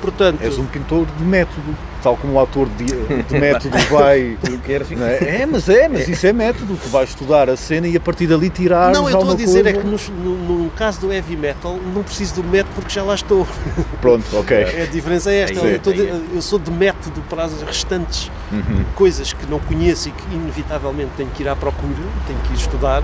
[0.00, 1.74] Portanto, És um pintor de método,
[2.06, 2.84] tal como o ator de,
[3.24, 4.36] de método vai.
[4.44, 5.40] Tu queres não é?
[5.42, 6.78] é, mas é, mas isso é método.
[6.80, 8.92] Tu vais estudar a cena e a partir dali tirar.
[8.92, 9.96] não, eu estou a dizer é coisa.
[9.98, 13.14] que no, no- no caso do heavy metal não preciso do método porque já lá
[13.16, 13.44] estou.
[14.00, 14.56] Pronto, ok.
[14.56, 15.60] É, a diferença é esta.
[15.60, 16.20] Aí é, eu, estou de- é.
[16.34, 18.84] eu sou de método para as restantes Uhum.
[18.94, 21.96] coisas que não conheço e que inevitavelmente tenho que ir à procura,
[22.28, 23.02] tenho que ir estudar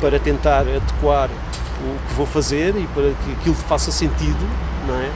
[0.00, 4.38] para tentar adequar o que vou fazer e para que aquilo faça sentido,
[4.86, 5.10] não é?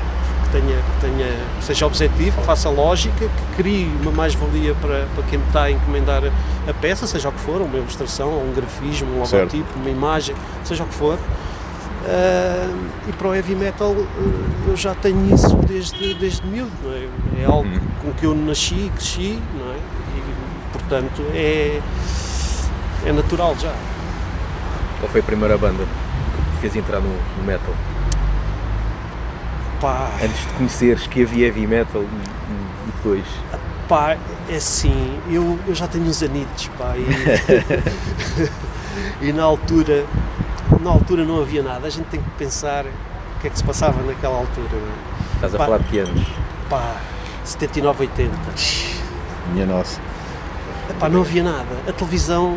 [0.53, 1.27] Tenha, que tenha,
[1.59, 5.63] que seja objetivo, que faça lógica, que crie uma mais-valia para, para quem me está
[5.63, 6.23] a encomendar
[6.69, 9.57] a, peça, seja o que for, uma ilustração, um grafismo, um Certo.
[9.57, 11.19] logotipo, uma imagem, seja o que for.
[12.05, 12.69] Ah,
[13.09, 17.43] e para o heavy metal ah, eu já tenho isso desde, desde miúdo, é?
[17.43, 17.71] É algo
[18.03, 19.77] com que eu nasci e cresci, não é?
[19.77, 20.23] E,
[20.73, 21.81] portanto, é,
[23.07, 23.73] é natural já.
[25.01, 25.85] Qual foi a primeira banda
[26.55, 27.73] que fez entrar no, no metal?
[29.83, 33.25] Pá, Antes de conheceres que havia heavy metal e, depois.
[33.89, 34.17] pá,
[34.49, 37.05] é assim, eu, eu já tenho uns anitos, pá, e,
[39.29, 40.07] e na altura,
[40.81, 43.65] na altura não havia nada, a gente tem que pensar o que é que se
[43.65, 45.35] passava naquela altura, é?
[45.35, 45.65] Estás a Pá.
[45.65, 46.27] falar de que anos?
[46.71, 46.97] pá,
[47.45, 48.31] 79, 80.
[49.53, 50.01] Minha nossa.
[50.89, 51.67] Epá, não havia nada.
[51.89, 52.57] A televisão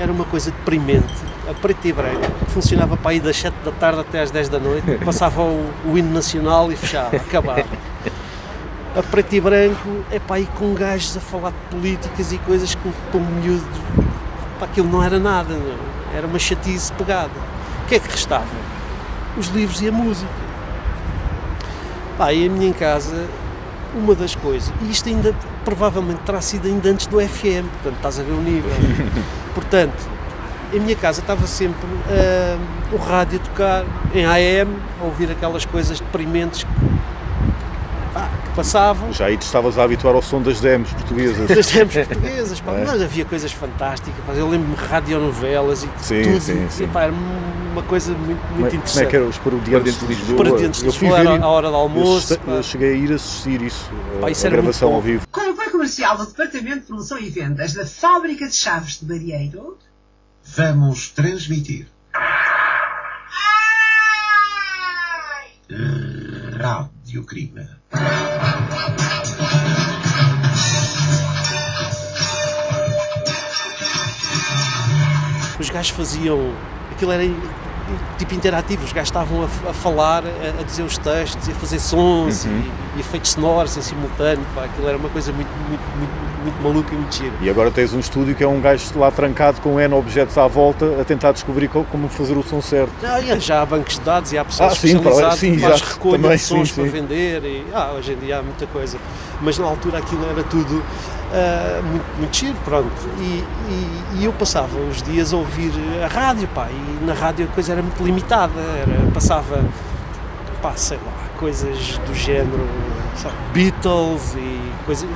[0.00, 1.12] era uma coisa deprimente,
[1.48, 4.48] a preto e branco, que funcionava para aí das 7 da tarde até às 10
[4.48, 7.66] da noite, passava o, o hino nacional e fechava, acabava.
[8.96, 12.74] A preto e branco, é para aí com gajos a falar de políticas e coisas
[12.74, 13.64] que para um miúdo,
[14.58, 16.16] pá, aquilo não era nada, não.
[16.16, 17.30] era uma chatice pegada.
[17.84, 18.46] O que é que restava?
[19.36, 20.32] Os livros e a música.
[22.16, 23.26] Pá, e a minha em casa,
[23.94, 25.34] uma das coisas, e isto ainda
[25.64, 28.70] provavelmente terá sido ainda antes do FM, portanto estás a ver o nível.
[29.54, 30.08] portanto,
[30.72, 31.78] em minha casa estava sempre
[32.08, 32.56] ah,
[32.92, 33.84] o rádio a tocar
[34.14, 36.70] em AM, a ouvir aquelas coisas deprimentes que,
[38.14, 39.12] pá, que passavam.
[39.12, 41.48] Já aí te estavas a habituar ao som das demos portuguesas.
[41.48, 42.84] Das tempos portuguesas, pá, É.
[42.84, 46.84] mas havia coisas fantásticas, pá, eu lembro-me de radionovelas e Sim, tudo, sim, sim.
[46.84, 47.12] e, pá, era
[47.72, 48.92] uma coisa muito, muito é- interessante.
[48.94, 50.36] Como é que era os parodiantes de Lisboa?
[50.44, 52.38] Parodiantes de Lisboa, era a hora do almoço.
[52.46, 53.88] Eu cheguei a ir assistir isso,
[54.20, 55.26] Pá, a- gravação ao vivo.
[56.10, 59.78] Comercial do Departamento de Promoção e Vendas da Fábrica de Chaves de Barieiro,
[60.42, 61.88] Vamos transmitir.
[66.58, 67.68] Rádio Crime.
[75.60, 76.54] os gajos faziam
[76.90, 77.22] aquilo era
[78.18, 81.54] tipo interativo, os gajos estavam a, a falar, a, a dizer os textos e a
[81.54, 82.62] fazer sons Uhum.
[82.96, 86.62] e, e efeitos sonoros em simultâneo, pá, aquilo era uma coisa muito, muito, muito, muito
[86.62, 87.32] maluca e muito gira.
[87.40, 90.46] E agora tens um estúdio que é um gajo lá trancado com N objetos à
[90.46, 92.90] volta a tentar descobrir co- como fazer o som certo.
[93.02, 95.78] Ah, já há bancos de dados e há pessoas Ah, sim, especializadas sim, que faz
[95.78, 96.90] já, recolha de sons sim, para sim.
[96.90, 98.98] vender e ah, hoje em dia há muita coisa.
[99.42, 100.82] Mas na altura aquilo era tudo
[101.32, 102.90] ah, muito, muito giro, pronto.
[103.18, 105.72] E, e- e eu passava os dias a ouvir
[106.04, 109.62] a rádio, pá, e na rádio a coisa era muito limitada, era, passava,
[110.62, 112.66] pá, sei lá, coisas do género,
[113.16, 115.08] sabe, Beatles e coisas,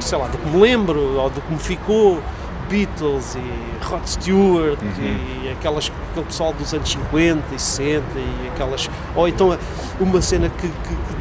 [0.00, 2.20] sei lá, do que me lembro ou do que me ficou.
[2.68, 4.76] Beatles e Rod Stewart
[5.44, 8.90] e aquelas, aquele pessoal dos anos 50 e 60 e aquelas.
[9.14, 9.56] Ou então
[10.00, 11.15] uma cena que, que-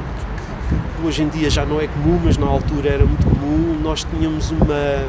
[0.96, 3.80] que- que hoje em dia já não é comum, mas na altura era muito comum,
[3.82, 5.06] nós tínhamos uma,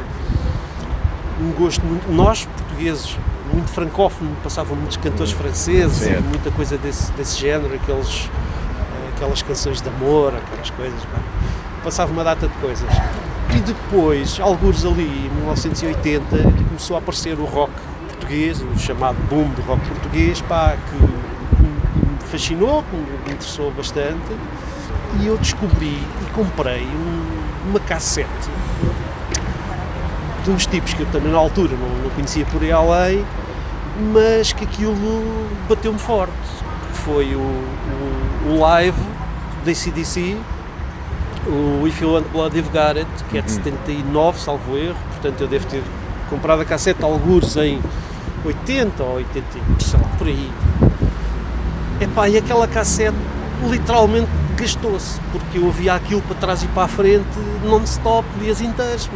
[1.41, 3.17] um gosto muito, nós portugueses,
[3.53, 6.23] muito francófono, passavam muitos cantores franceses, Certo.
[6.23, 10.99] muita coisa desse, desse género, aqueles, eh, aquelas canções de amor, aquelas coisas,
[11.83, 12.89] passava uma data de coisas.
[13.55, 16.25] E depois, alguns ali, em 1980,
[16.67, 17.71] começou a aparecer o rock
[18.09, 21.17] português, o chamado boom do rock português, pá, que me
[21.97, 24.19] me fascinou, que me interessou bastante,
[25.21, 28.27] e eu descobri e comprei um- uma cassete
[30.43, 33.25] de uns tipos que eu também na altura não, não conhecia por aí além,
[34.13, 34.95] mas que aquilo
[35.67, 36.31] bateu-me forte.
[36.93, 38.97] Foi o, o, o live
[39.65, 40.37] da ACDC,
[41.47, 45.41] o If You Want Blood You've Got It, que é de 79, salvo erro, portanto
[45.41, 45.83] eu devo ter
[46.29, 47.81] comprado a cassete algures em
[48.45, 49.45] 80 ou 80,
[49.79, 50.51] sei lá, por aí.
[51.99, 53.17] Epá, e aquela cassete
[53.67, 59.09] literalmente gastou-se, porque eu ouvia aquilo para trás e para a frente non-stop, dias inteiros.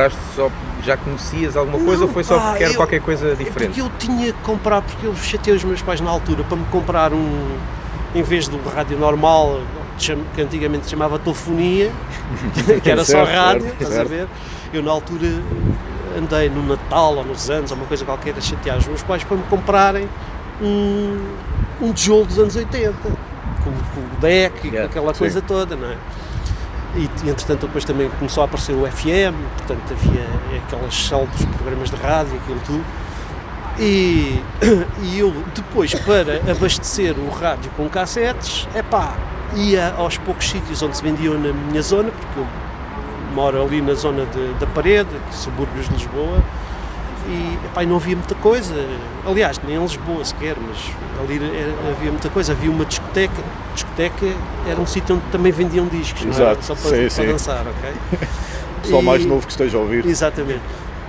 [0.00, 0.50] Compraste só,
[0.84, 3.34] já conhecias alguma coisa Não, ou foi só pá, porque era eu- qualquer coisa É
[3.34, 3.66] diferente?
[3.68, 6.64] porque eu tinha que comprar, porque eu chatei os meus pais na altura para me
[6.66, 7.48] comprar um,
[8.14, 9.60] em vez do rádio normal,
[10.34, 11.92] que antigamente se chamava telefonia,
[12.82, 14.08] que era só Certo, rádio, certo, estás a certo.
[14.08, 14.28] ver?
[14.72, 15.26] Eu na altura
[16.18, 19.22] andei no Natal ou nos anos, ou uma coisa qualquer, a chatear os meus pais
[19.22, 20.08] para me comprarem
[20.62, 21.18] um,
[21.80, 23.10] um tijolo dos anos 80, com,
[23.62, 25.18] com o deck e com Yeah, aquela sim.
[25.20, 25.96] coisa toda, não é?
[26.96, 30.26] E, entretanto depois também começou a aparecer o FM, portanto havia
[30.58, 32.84] aqueles célebres programas de rádio, aquilo tudo.
[33.78, 34.42] E,
[35.02, 39.14] e eu depois para abastecer o rádio com cassetes, epá,
[39.54, 42.46] ia aos poucos sítios onde se vendiam na minha zona, porque eu
[43.34, 46.42] moro ali na zona de- da parede, subúrbios de Lisboa,
[47.28, 48.74] e epá, não havia muita coisa,
[49.24, 50.78] aliás, nem em Lisboa sequer, mas
[51.22, 51.40] ali
[51.88, 53.42] havia muita coisa, havia uma discoteca
[54.68, 56.52] era um sítio onde também vendiam discos, não era?
[56.52, 57.26] Exato, só para, sim, para sim.
[57.26, 57.92] dançar, ok?
[58.82, 60.06] Pessoal E- mais novo que esteja a ouvir.
[60.06, 60.62] Exatamente.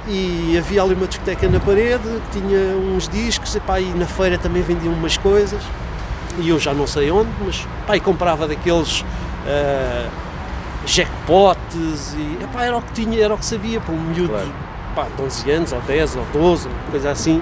[0.07, 4.61] E havia ali uma discoteca na parede, tinha uns discos, epá, e na feira também
[4.63, 5.61] vendiam umas coisas,
[6.39, 9.05] e eu já não sei onde, mas pá, e comprava daqueles
[9.47, 10.09] ah,
[10.85, 14.51] jackpots, e epá, era o que tinha, era o que sabia, para um miúdo Claro.
[14.95, 17.41] pá, de 11 anos, ou 10, ou 12, uma coisa assim.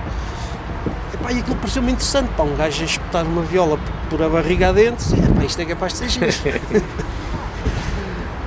[1.19, 4.29] Epá, e aquilo pareceu-me interessante, pá, um gajo a espetar uma viola por, por a
[4.29, 6.61] barriga adentro, e, epá, isto é capaz de ser giro.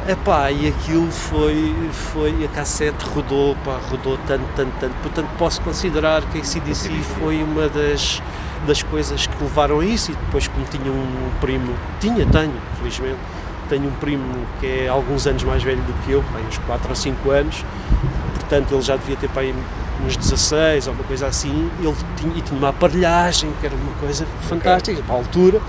[0.09, 5.61] Epá, e aquilo foi, foi, a cassete rodou, pá, rodou tanto, tanto, tanto, portanto posso
[5.61, 8.21] considerar que a CDC foi uma das,
[8.67, 13.19] das coisas que levaram a isso e depois como tinha um primo, tinha, tenho, felizmente,
[13.69, 16.89] tenho um primo que é alguns anos mais velho do que eu, pá, uns 4
[16.89, 17.65] ou 5 anos,
[18.35, 19.43] portanto ele já devia ter pá,
[20.07, 23.93] uns 16 ou uma coisa assim, ele tinha, e tinha uma aparelhagem que era uma
[24.01, 25.61] coisa fantástica para a altura,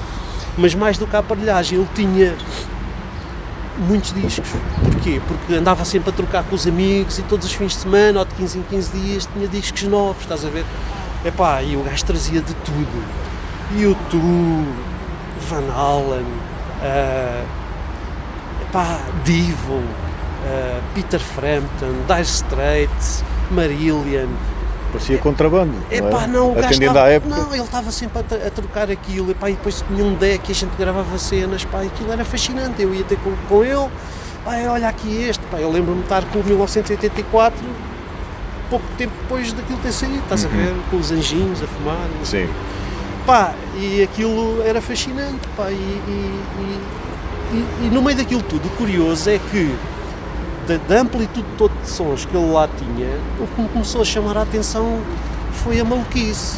[0.58, 2.36] mas mais do que a aparelhagem, ele tinha
[3.78, 4.50] muitos discos.
[4.84, 5.22] Porquê?
[5.28, 8.26] Porque andava sempre a trocar com os amigos e todos os fins de semana, ou
[8.26, 10.66] de 15 em 15 dias, tinha discos novos, estás a ver?
[11.26, 13.04] Epá, e o gajo trazia de tudo.
[13.76, 14.68] YouTube,
[15.50, 16.26] Van Halen,
[16.82, 17.44] ah,
[18.62, 19.82] epá, Divo,
[20.46, 23.24] ah, Peter Frampton, Dire Straits,
[23.54, 24.28] Marillion,
[24.92, 25.74] Parecia contrabando.
[25.90, 26.52] Epá, não, não, é?
[26.52, 27.36] o gajo Atendendo estava, à época.
[27.36, 30.52] não, ele estava sempre a, a trocar aquilo, epá, e depois tinha um deck e
[30.52, 33.90] a gente gravava cenas, pá, aquilo era fascinante, eu ia ter com, com ele,
[34.46, 37.60] pá, olha aqui este, pá, eu lembro-me de estar com o 1984,
[38.70, 42.08] pouco tempo depois daquilo ter saído, estás a ver, com os anjinhos a fumar.
[42.24, 42.48] Sim.
[43.26, 48.68] pá, e aquilo era fascinante, pá, e, e- e- e- e no meio daquilo tudo,
[48.68, 49.74] o curioso é que
[50.68, 53.08] da, da amplitude toda de sons que ele lá tinha,
[53.40, 55.00] o que me começou a chamar a atenção
[55.64, 56.58] foi a maluquice.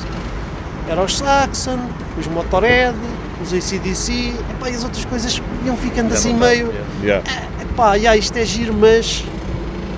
[0.88, 1.80] Era os Saxon,
[2.18, 2.96] os Motorhead,
[3.42, 6.72] os ACDC, epá, e as outras coisas iam ficando assim meio.
[7.04, 7.24] yeah.
[7.24, 7.24] Yeah.
[7.62, 9.24] Epá, já, isto é giro, mas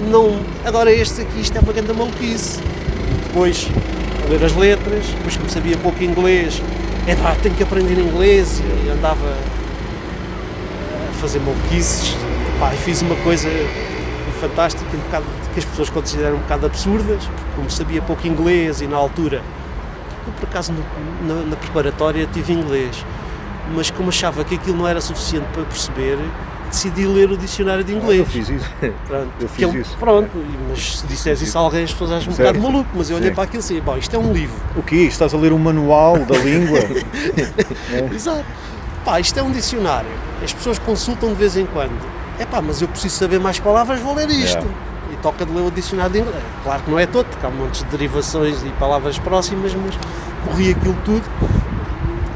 [0.09, 0.39] não.
[0.65, 2.59] Agora este aqui, isto é uma grande maluquice.
[3.27, 3.67] Depois,
[4.25, 6.61] a ler as letras, depois como sabia pouco inglês,
[7.07, 9.27] epá, tenho que aprender inglês e andava
[11.09, 12.15] a fazer maluquices.
[12.55, 13.49] Epá, e fiz uma coisa
[14.37, 18.81] fantástica, um bocado, que as pessoas consideram um bocado absurdas, porque como sabia pouco inglês
[18.81, 19.41] e na altura,
[20.25, 23.03] eu por acaso no- na, na preparatória tive inglês.
[23.75, 26.17] mas como achava que aquilo não era suficiente para perceber,
[26.69, 28.19] decidi ler o dicionário de inglês.
[28.19, 28.69] Eu fiz isso.
[29.07, 29.97] Pronto, Eu é fiz um- isso.
[29.99, 30.29] Pronto,
[30.69, 32.53] mas se disseres isso a alguém, as pessoas acham um Sério?
[32.53, 33.35] bocado maluco, mas eu olhei Sim.
[33.35, 34.55] para aquilo e disse, bom, isto é um livro.
[34.73, 34.95] O quê?
[34.95, 36.79] Estás a ler um manual da língua?
[38.13, 38.45] Exato.
[39.03, 40.09] Pá, isto é um dicionário.
[40.43, 41.91] As pessoas consultam de vez em quando.
[42.39, 44.57] É pá, mas eu preciso saber mais palavras, vou ler isto.
[44.57, 44.71] Yeah.
[45.13, 46.43] E toca de ler o dicionário de inglês.
[46.63, 49.95] Claro que não é todo, porque há montes de derivações e palavras próximas, mas
[50.45, 51.23] corri aquilo tudo.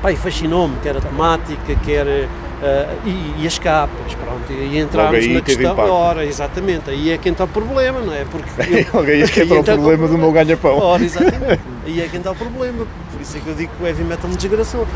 [0.02, 2.28] Pá, e fascinou-me, quer a temática, quer.
[2.64, 5.78] ah, e, e as capas, pronto, e entrarmos aí na questão.
[5.78, 8.26] Ora, exatamente, aí é que entra o problema, não é?
[8.26, 10.80] Porque eu- Alguém que aí entra o entra problema do meu ganha-pão.
[10.80, 11.60] Ora, exatamente.
[11.86, 12.86] Aí é que entra o problema.
[13.12, 14.88] Por isso é que eu digo que o heavy metal me desgraçou.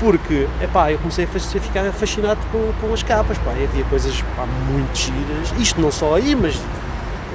[0.00, 4.20] Porque, epá, eu comecei a ficar fascinado com, com as capas, pá, e havia coisas
[4.36, 6.60] pá, muito giras, isto não só aí, mas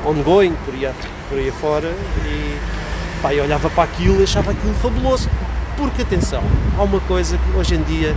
[0.06, 0.90] ongoing, por aí,
[1.30, 1.88] por aí afora,
[2.26, 2.60] e
[3.22, 5.30] pá, eu olhava para aquilo e achava aquilo fabuloso.
[5.78, 6.44] Porque, atenção,
[6.78, 8.16] há uma coisa que hoje em dia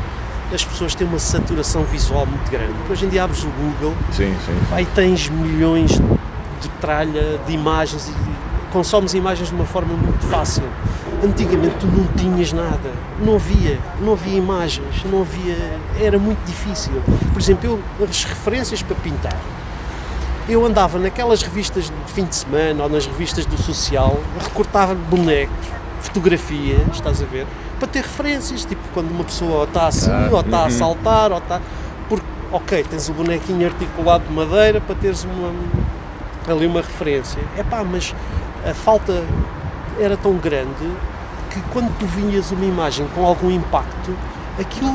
[0.52, 2.74] as pessoas têm uma saturação visual muito grande.
[2.90, 4.58] Hoje em dia abres o Google Sim, sim.
[4.72, 10.64] Aí tens milhões de tralha, de imagens e consomes imagens de uma forma muito fácil.
[11.22, 12.90] Antigamente tu não tinhas nada,
[13.24, 15.56] não havia, não havia imagens, não havia,
[16.00, 16.92] era muito difícil.
[17.32, 19.36] Por exemplo, eu, as referências para pintar.
[20.48, 25.68] Eu andava naquelas revistas de fim de semana ou nas revistas do social, recortava bonecos,
[26.00, 27.46] fotografias, estás a ver,
[27.78, 31.38] para ter referências, tipo quando uma pessoa ou está assim, ou está a saltar, ou
[31.38, 31.60] está.
[32.08, 35.52] Porque, ok, tens o bonequinho articulado de madeira para teres uma,
[36.52, 37.40] ali uma referência.
[37.56, 38.12] É pá, mas
[38.68, 39.24] a falta
[40.00, 40.88] era tão grande
[41.50, 44.14] que quando tu vinhas uma imagem com algum impacto,
[44.58, 44.94] aquilo,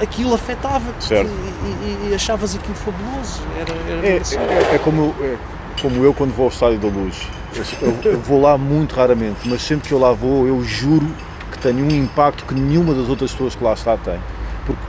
[0.00, 1.16] aquilo afetava-te e,
[2.06, 3.40] e- e achavas aquilo fabuloso.
[3.58, 5.36] Era, era É, é- é como, é
[5.80, 7.26] como eu quando vou ao Estádio da Luz.
[7.80, 11.06] Eu, eu- eu vou lá muito raramente, mas sempre que eu lá vou, eu juro
[11.50, 14.18] que tenho um impacto que nenhuma das outras pessoas que lá está tem.
[14.66, 14.80] Porque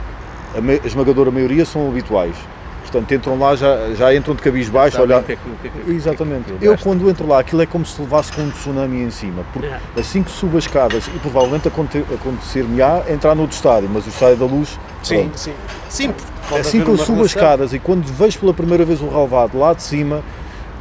[0.56, 2.36] a, me- a esmagadora maioria são habituais.
[2.90, 5.22] Portanto, entram lá, já, já entram de cabisbaixo, Sabem olhar.
[5.22, 6.52] que é que- o que é Exatamente.
[6.52, 9.10] é que Eu quando entro lá, aquilo é como se levasse com um tsunami em
[9.10, 9.44] cima.
[9.52, 14.06] Porque assim que subo as escadas, e provavelmente aconte- acontecer-me-á entrar no outro estádio, mas
[14.06, 14.78] o estádio da luz.
[15.02, 15.38] Sim, pronto.
[15.38, 15.52] sim.
[15.88, 16.14] Sim,
[16.58, 19.72] Assim que eu subo as escadas e quando vejo pela primeira vez o relvado lá
[19.72, 20.20] de cima,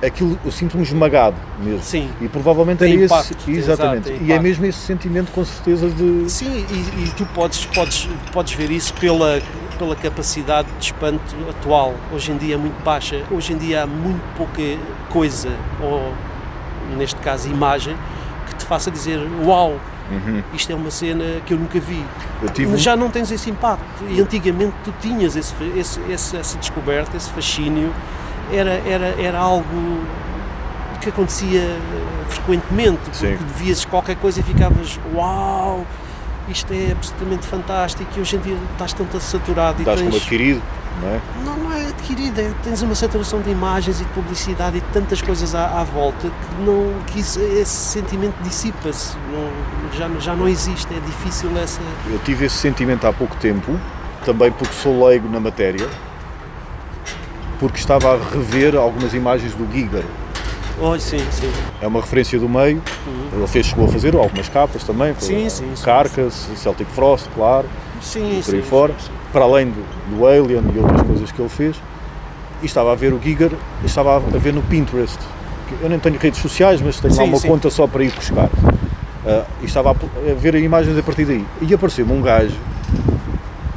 [0.04, 1.84] aquilo eu sinto-me esmagado mesmo.
[1.84, 2.10] Sim.
[2.20, 3.52] E provavelmente Tem é impacto, esse.
[3.60, 4.10] Exatamente.
[4.10, 6.28] exato, e é mesmo esse sentimento com certeza de.
[6.28, 9.40] Sim, e, e tu podes, podes, podes ver isso pela,
[9.80, 11.96] pela capacidade de espanto atual.
[12.14, 13.24] Hoje em dia é muito baixa.
[13.32, 14.62] Hoje em dia há muito pouca
[15.10, 15.50] coisa,
[15.82, 16.14] ou
[16.98, 17.96] neste caso imagem,
[18.48, 19.80] que te faça dizer uau,
[20.54, 22.04] isto é uma cena que eu nunca vi.
[22.58, 24.04] Eu um- já não tens esse impacto.
[24.10, 27.92] E antigamente tu tinhas esse, esse, esse- essa descoberta, esse fascínio.
[28.52, 30.00] Era, era, era algo
[31.00, 31.80] que acontecia eh,
[32.28, 33.00] frequentemente.
[33.14, 33.38] Sim.
[33.38, 35.86] Porque vias qualquer coisa e ficavas uau,
[36.52, 38.10] isto é absolutamente fantástico.
[38.18, 40.22] E hoje em dia estás tanto saturado e Estás como tens.
[40.22, 40.62] adquirido,
[41.02, 41.20] não é?
[41.46, 44.88] Não, não é adquirida, é- tens uma saturação de imagens e de publicidade e de
[44.88, 49.16] tantas coisas à, à volta que, não, que isso- esse sentimento dissipa-se,
[49.98, 51.80] já, já não existe, é difícil essa.
[52.10, 53.80] Eu tive esse sentimento há pouco tempo,
[54.26, 55.88] também porque sou leigo na matéria,
[57.60, 60.04] porque estava a rever algumas imagens do Giger.
[60.82, 61.52] Oh, sim, sim.
[61.82, 62.82] É uma referência do meio,
[63.34, 65.20] ele fez, chegou a fazer algumas capas também, Uhum.
[65.20, 67.68] Sim, sim, sim, Carcass, Celtic Frost, claro.
[68.02, 71.42] Sim, por aí sim, fora, sim, para além do, do Alien e outras coisas que
[71.42, 71.76] ele fez.
[72.62, 73.52] E estava a ver o Giger,
[73.82, 75.20] e estava a ver no Pinterest.
[75.82, 78.50] Eu nem tenho redes sociais, mas tenho lá uma conta só para ir buscar.
[79.26, 79.96] Ah, e estava a,
[80.38, 81.46] ver imagens a partir daí.
[81.62, 82.56] E apareceu-me um gajo,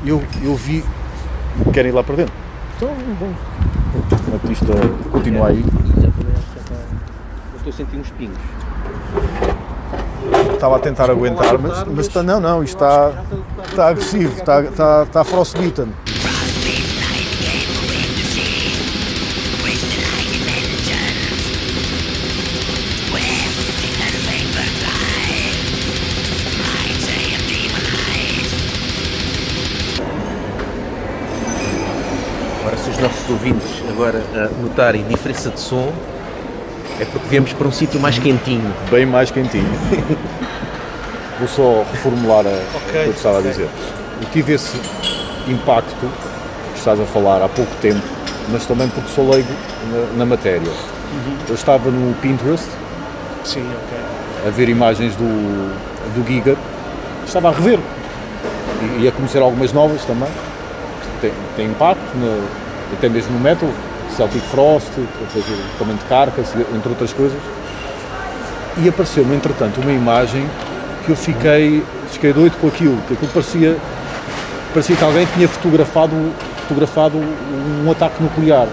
[0.05, 0.85] e eu, eu vi,
[1.73, 2.35] querem ir lá para dentro.
[2.77, 3.37] Então, vamos.
[4.29, 4.73] O artista
[5.11, 5.65] continua aí.
[7.65, 8.39] Estou a sentir uns pingos.
[10.53, 13.13] Estava a tentar aguentar, mas, mas está- não, não, isto está,
[13.69, 15.93] está agressivo, está, está, está frostbitten.
[32.61, 35.93] Agora, se os nossos ouvintes agora ah, notarem diferença de som,
[37.01, 38.73] é porque viemos para um sítio mais quentinho.
[38.91, 39.67] bem mais quentinho.
[41.39, 43.49] Vou só reformular a, o que eu estava ok.
[43.49, 43.69] a dizer.
[44.21, 44.77] Eu tive esse
[45.49, 45.97] impacto
[46.73, 48.01] que estás a falar há pouco tempo,
[48.51, 49.49] mas também porque sou leigo
[49.91, 50.71] na, na matéria.
[51.49, 52.67] Eu estava no Pinterest
[53.45, 53.99] Sim, ok.
[54.47, 55.25] a ver imagens do,
[56.15, 56.57] do Giga,
[57.27, 57.79] estava a rever
[58.99, 60.29] e, e a conhecer algumas novas também.
[60.29, 62.47] que Tem, tem impacto, no-
[62.97, 63.69] até mesmo no metal,
[64.17, 67.39] Celtic Frost, o- também de Carcass, entre outras coisas.
[68.83, 70.47] E apareceu-me, entretanto, uma imagem
[71.05, 73.77] que eu fiquei, fiquei doido com aquilo, que aquilo parecia
[74.73, 76.15] parecia que alguém tinha fotografado,
[76.63, 78.67] fotografado um ataque nuclear.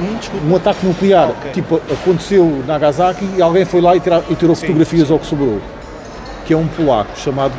[0.00, 0.16] Hum.
[0.48, 1.50] Um ataque nuclear, Ah, ok.
[1.50, 5.18] tipo, aconteceu na Nagasaki e alguém foi lá e, tira- e tirou Sim, fotografias ao
[5.18, 5.60] que sobrou.
[6.46, 7.52] Que é um polaco chamado,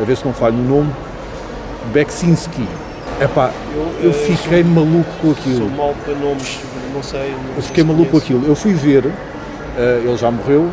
[0.00, 0.92] a ver se não falho no nome,
[1.92, 2.66] Beksinski.
[3.20, 3.50] Epá,
[4.02, 5.70] eu eh, fiquei maluco com Sou aquilo.
[5.70, 6.58] mal para nomes,
[6.92, 7.30] não sei.
[7.30, 8.44] não Eu fiquei maluco com aquilo.
[8.46, 9.04] Eu fui ver,
[9.78, 10.70] eh, ele já morreu.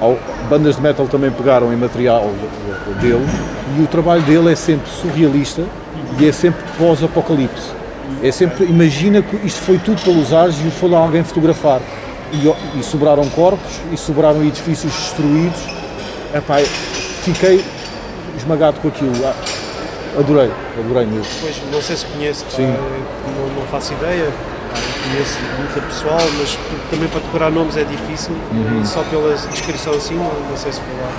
[0.00, 0.18] ao-
[0.50, 2.28] bandas de metal também pegaram em material
[2.96, 3.24] de- dele
[3.78, 5.62] e o trabalho dele é sempre surrealista
[6.18, 7.68] e é sempre pós-apocalipse.
[8.20, 11.80] É sempre, imagina que isto foi tudo pelos ares e foi lá alguém fotografar.
[12.32, 15.60] E, e sobraram corpos e sobraram edifícios destruídos.
[16.34, 16.56] Epá,
[17.22, 17.62] fiquei
[18.36, 19.12] esmagado com aquilo.
[20.18, 21.26] Adorei, adorei mesmo.
[21.40, 22.06] Pois, não sei se
[22.50, 22.66] Sim.
[22.66, 24.28] não, não faço ideia.
[25.04, 26.58] Conheço muita pessoal, mas
[26.90, 28.34] também para decorar nomes é difícil.
[28.52, 28.84] Uhum.
[28.84, 31.12] Só pela descrição assim, não, não sei se falar.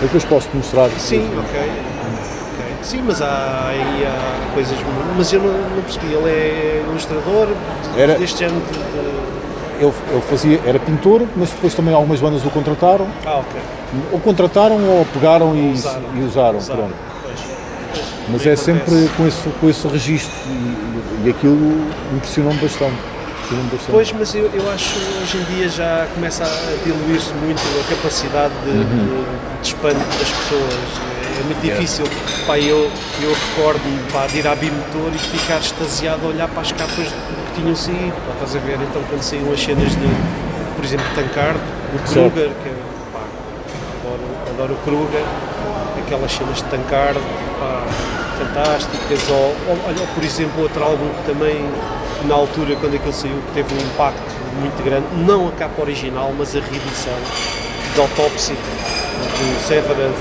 [0.00, 0.88] Depois posso-te mostrar.
[0.98, 1.60] Sim, ok.
[1.60, 2.64] ok.
[2.82, 4.76] Sim, mas há aí há coisas.
[5.16, 7.48] Mas eu não, não percebi, ele é ilustrador
[7.96, 8.78] Era- deste género de.
[8.78, 9.18] de-
[9.80, 13.06] Ele, ele fazia, era pintor, mas depois também algumas bandas o contrataram.
[13.24, 13.60] Ah, ok.
[14.12, 16.02] Ou contrataram ou pegaram e Usaram.
[16.16, 16.58] e usaram.
[16.58, 16.80] Usaram.
[16.80, 16.94] pronto.
[18.30, 22.96] Mas é sempre com esse, com esse registro e, e aquilo impressionou-me bastante.
[23.90, 27.94] Pois, mas eu, eu acho que hoje em dia já começa a diluir-se muito a
[27.94, 28.84] capacidade de, Uhum.
[28.84, 30.74] de, de espanto das pessoas.
[31.40, 32.04] É muito difícil.
[32.46, 32.90] Pá, eu,
[33.22, 37.60] eu recordo-me de ir à Bimotor e ficar extasiado a olhar para as capas que
[37.60, 38.12] tinham saído.
[38.26, 38.74] Pá, estás a ver?
[38.82, 40.08] Então, quando saíam as cenas de,
[40.76, 41.58] por exemplo, Tankard,
[41.92, 42.30] do Certo.
[42.32, 42.74] Kruger, que é,
[43.14, 43.20] pá,
[44.04, 44.20] adoro,
[44.50, 45.24] adoro o Kruger,
[46.04, 47.18] aquelas cenas de Tankard,
[47.58, 47.86] pá,
[48.38, 49.20] fantásticas.
[49.30, 49.36] Ou,
[49.68, 51.64] ou, olha, por exemplo, outro álbum que também,
[52.24, 54.22] na altura, quando aquilo saiu, que teve um impacto
[54.60, 57.12] muito grande, não a capa original, mas a reedição
[57.94, 60.18] de Autopsy, do Severance,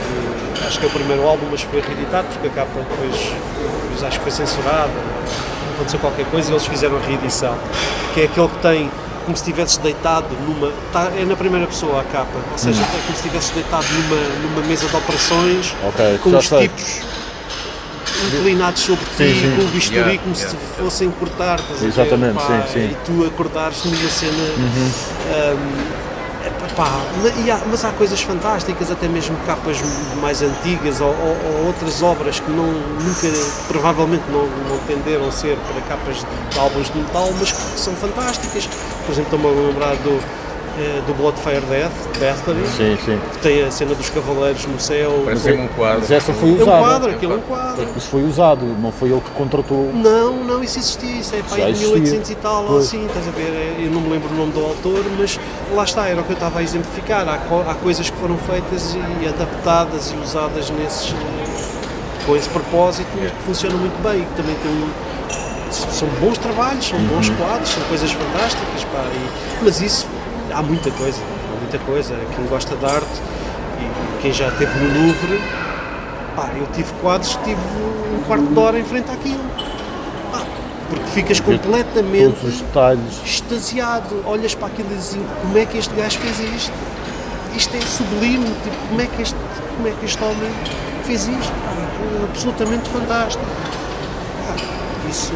[0.67, 4.17] acho que é o primeiro álbum, mas foi reeditado, porque a capa depois, depois acho
[4.17, 4.91] que foi censurada,
[5.75, 7.55] aconteceu qualquer coisa e eles fizeram a reedição,
[8.13, 8.91] que é aquele que tem
[9.25, 10.71] como se estivesses deitado numa.
[10.93, 14.15] tá- é na primeira pessoa a capa, ou seja, é como se estivesses deitado numa,
[14.41, 16.61] numa mesa de operações Ok, com os sei.
[16.69, 17.01] tipos
[18.25, 19.55] inclinados sobre ti, Sim, sim.
[19.55, 21.87] com o bisturi Yeah, como se yeah, fossem cortar, estás a ver?
[21.87, 22.79] Exatamente, Pá, sim, sim.
[22.91, 24.31] E tu acordares numa cena.
[24.57, 24.91] Uhum.
[25.27, 26.07] hum,
[26.45, 26.89] é, pá,
[27.43, 29.77] e há- mas há coisas fantásticas, até mesmo capas
[30.21, 33.27] mais antigas ou, ou- ou outras obras que não, nunca,
[33.67, 37.79] provavelmente não, não tenderam a ser para capas de, de álbuns de metal, mas que
[37.79, 38.67] são fantásticas.
[39.05, 40.21] Por exemplo, estou-me a lembrar do,
[41.07, 43.19] do Bloodfire Death, Battery, Sim, sim.
[43.33, 45.23] que tem a cena dos cavaleiros no céu.
[45.25, 45.99] Parece um quadro.
[46.01, 46.77] Mas essa foi É um usada.
[46.79, 47.87] quadro, aquilo é um quadro.
[47.97, 49.91] Isso foi usado, não foi ele que contratou.
[49.93, 51.93] Não, não, isso existia, isso é pá, Já em existia.
[51.95, 52.85] 1800 e tal, ou Pois.
[52.85, 53.41] assim, estás a ver?
[53.49, 55.39] É, Eu não me lembro o nome do autor, mas
[55.73, 57.27] lá está, era o que eu estava a exemplificar.
[57.27, 62.49] Há, co- há coisas que foram feitas e adaptadas e usadas nesses, eh, com esse
[62.49, 65.17] propósito que funcionam muito bem e que também têm um-
[65.71, 70.05] são bons trabalhos, são bons quadros, são coisas fantásticas, pá, e- mas isso
[70.57, 72.15] há muita coisa, há muita coisa.
[72.35, 73.21] Quem gosta de arte
[73.79, 75.39] e quem já esteve no Louvre,
[76.35, 77.61] pá, eu tive quadros que tive
[78.15, 79.43] um quarto de hora em frente àquilo.
[80.31, 80.41] Pá,
[80.89, 82.47] porque ficas completamente
[83.23, 86.73] extasiado, olhas para aquilo e dizes assim, como é que este gajo fez isto?
[87.55, 89.35] Isto é sublime, tipo, como, é que este,
[89.75, 90.51] como é que este homem
[91.03, 91.53] fez isto?
[91.63, 93.45] Pá, é absolutamente fantástico.
[94.47, 94.76] Pá,
[95.09, 95.31] isso,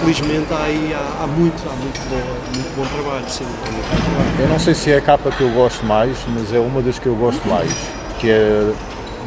[0.00, 2.22] felizmente, há aí há, há muito, há muito, boa,
[2.54, 3.44] muito bom trabalho, sim.
[3.44, 4.40] muito bom trabalho.
[4.42, 6.98] Eu não sei se é a capa que eu gosto mais, mas é uma das
[6.98, 7.72] que eu gosto mais,
[8.18, 8.72] que é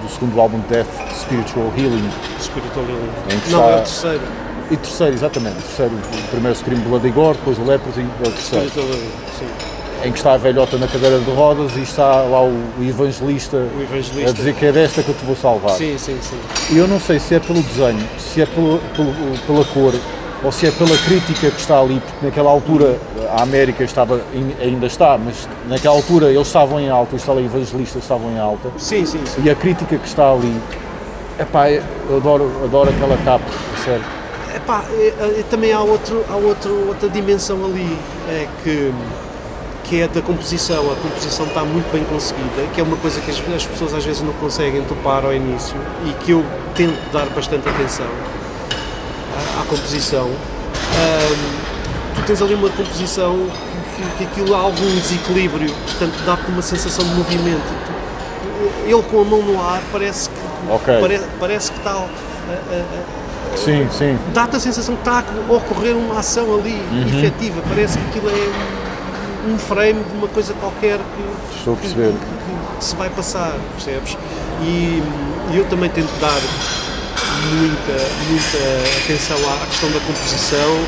[0.02, 0.88] do segundo álbum Death
[1.22, 2.10] Spiritual Healing.
[2.40, 3.12] Spiritual Healing.
[3.50, 4.22] Não, está- é o terceiro.
[4.72, 8.68] E terceiro, exatamente, terceiro, o primeiro Scream Bloody Gore, depois o Leprosy, é o terceiro.
[8.70, 9.75] Spiritual Healing, sim.
[10.06, 13.82] Em que está a velhota na cadeira de rodas e está lá o evangelista, O
[13.82, 14.30] evangelista.
[14.30, 15.72] a dizer que é desta que eu te vou salvar.
[15.72, 16.38] Sim, sim, sim.
[16.72, 19.14] E eu não sei se é pelo desenho, se é pelo, pelo-
[19.48, 19.94] pela cor
[20.44, 23.00] ou se é pela crítica que está ali, porque naquela altura
[23.36, 24.22] a América estava,
[24.62, 29.08] ainda está, mas naquela altura eles estavam em alta, os televangelistas estavam em alta, Sim,
[29.08, 29.42] sim, sim.
[29.44, 30.56] e a crítica que está ali,
[31.40, 31.82] epá, eu
[32.18, 33.46] adoro, adoro aquela capa,
[33.84, 34.04] sério.
[34.56, 35.08] Epá, é,
[35.40, 37.98] é, também há, outro, há outro, outra dimensão ali,
[38.30, 38.94] é que,
[39.88, 40.92] que é da composição.
[40.92, 44.04] A composição está muito bem conseguida, que é uma coisa que as, as pessoas às
[44.06, 45.76] vezes não conseguem topar ao início
[46.06, 46.44] e que eu
[46.76, 48.08] tento dar bastante atenção
[49.58, 50.26] à, à composição.
[50.28, 53.48] Ahm, tu tens ali uma composição
[53.96, 57.86] que, que, aquilo há algum desequilíbrio, portanto dá-te uma sensação de movimento.
[58.86, 60.36] Ele com a mão no ar parece que,
[60.70, 61.00] Ok.
[61.02, 64.18] pare- parece que está a- a- Sim, sim.
[64.34, 67.08] dá-te a sensação que está a ocorrer uma ação ali, Uhum.
[67.20, 67.62] efetiva.
[67.70, 68.85] Parece que aquilo é
[69.48, 72.12] um, frame de uma coisa qualquer que, Estou a que- perceber.
[72.14, 74.18] que- que se vai passar, percebes?
[74.62, 75.02] E,
[75.52, 76.40] e eu também tento dar
[77.52, 78.58] muita, muita
[79.04, 80.80] atenção à questão da composição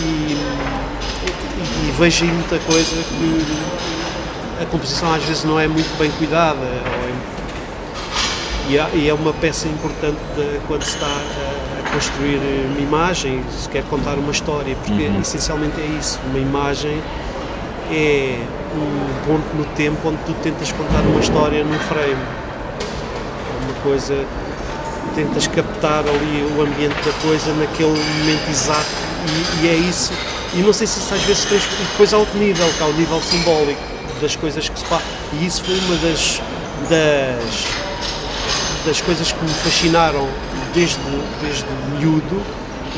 [0.00, 3.46] e, e- e vejo aí muita coisa que
[4.62, 7.12] a composição às vezes não é muito bem cuidada ou
[8.76, 12.38] é- e, é uma peça importante de- quando se está a, a construir
[12.70, 17.00] uma imagem, se quer contar uma história, porque essencialmente é isso, uma imagem
[17.90, 18.38] é
[18.74, 22.12] um ponto no tempo onde tu tentas contar uma história num frame.
[22.12, 24.24] É uma coisa,
[25.14, 28.88] tentas captar ali o ambiente da coisa naquele momento exato
[29.60, 30.12] e, e é isso.
[30.54, 31.64] E não sei se às vezes trans...
[31.64, 33.80] e depois há outro nível, que há o nível simbólico
[34.20, 35.06] das coisas que se passam.
[35.32, 36.40] E isso foi uma das,
[36.88, 37.66] das,
[38.86, 40.28] das coisas que me fascinaram
[40.74, 40.98] desde,
[41.42, 41.66] desde
[41.98, 42.42] miúdo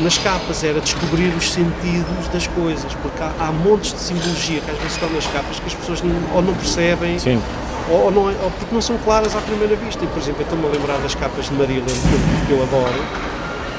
[0.01, 4.71] nas capas, era descobrir os sentidos das coisas, porque há, há montes de simbologia que
[4.71, 7.41] às vezes estão nas capas que as pessoas não, ou não percebem Sim.
[7.89, 10.03] ou, ou não é- ou porque não são claras à primeira vista.
[10.05, 12.63] E, por exemplo, eu estou-me a lembrar das capas de Marilyn, que eu, que eu
[12.65, 13.05] adoro,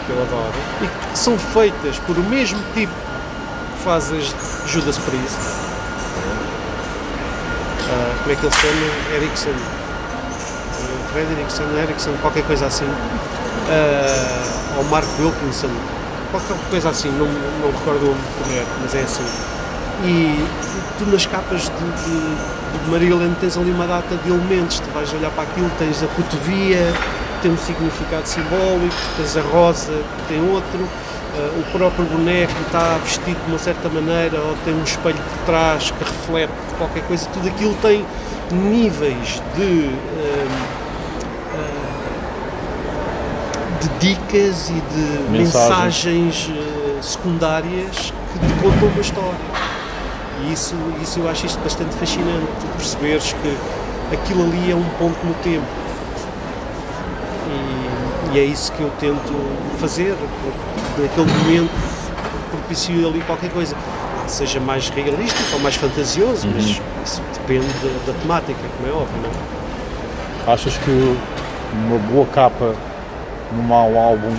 [0.06, 0.54] que eu adoro,
[0.84, 4.34] e que são feitas por o mesmo tipo que faz as
[4.72, 5.36] Judas Priest.
[7.90, 9.16] Ah, como é que ele se chama?
[9.16, 9.50] Erickson.
[9.52, 11.28] Ah, Fred
[11.84, 12.88] Erickson, qualquer coisa assim.
[14.78, 15.70] Ou Mark Wilkinson,
[16.40, 19.24] qualquer coisa assim, não, não recordo correto, mas é assim.
[20.04, 20.46] E
[20.98, 25.32] tu nas capas de, de, de tens ali uma data de elementos, tu vais olhar
[25.32, 26.94] para aquilo, tens a cotovia,
[27.36, 30.88] que tem um significado simbólico, tens a rosa, que tem outro,
[31.38, 35.46] ah, o próprio boneco está vestido de uma certa maneira, ou tem um espelho por
[35.46, 38.06] trás que reflete qualquer coisa, tudo aquilo tem
[38.52, 40.48] níveis de, ah,
[41.56, 41.96] ah,
[43.88, 46.06] de dicas e de Mensagens.
[46.06, 49.66] mensagens eh, secundárias que te contam uma história.
[50.42, 55.18] E isso, isso eu acho isto bastante fascinante, perceberes que aquilo ali é um ponto
[55.26, 55.66] no tempo.
[58.34, 59.34] E, e é isso que eu tento
[59.80, 61.72] fazer, porque naquele momento
[62.52, 63.76] propicio ali qualquer coisa.
[64.28, 69.22] Seja mais realístico ou mais fantasioso, mas isso depende da, da temática, como é óbvio,
[69.22, 70.54] não é?
[70.54, 71.18] Achas que
[71.88, 72.74] uma boa capa
[73.52, 74.34] num mau álbum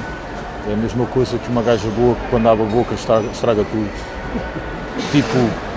[0.69, 3.65] é a mesma coisa que uma gaja boa que quando abre a boca estraga, estraga
[3.65, 3.89] tudo?
[5.13, 5.29] Tipo,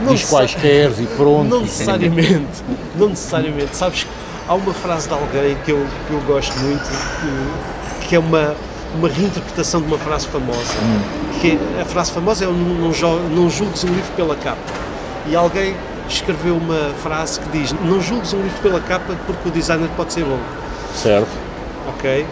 [0.04, 0.30] Não diz sei.
[0.38, 1.50] quaisquer e pronto.
[1.50, 2.64] Não necessariamente,
[2.98, 3.76] não necessariamente.
[3.76, 4.08] Sabes,
[4.48, 6.82] há uma frase de alguém que eu, que eu gosto muito,
[8.02, 8.56] que, que é uma,
[8.96, 10.74] uma reinterpretação de uma frase famosa.
[11.42, 14.58] Que é- a frase famosa é não, não, não julgues um livro pela capa.
[15.28, 15.76] E alguém
[16.08, 20.14] escreveu uma frase que diz não julgues um livro pela capa porque o designer pode
[20.14, 20.40] ser bom.
[20.96, 21.28] Certo,
[21.90, 22.26] Ok?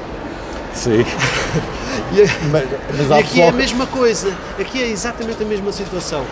[0.77, 1.05] Sim.
[2.11, 2.21] E,
[2.51, 2.63] Mas,
[2.95, 6.23] mas e aqui pessoal é a mesma coisa, aqui é exatamente a mesma situação.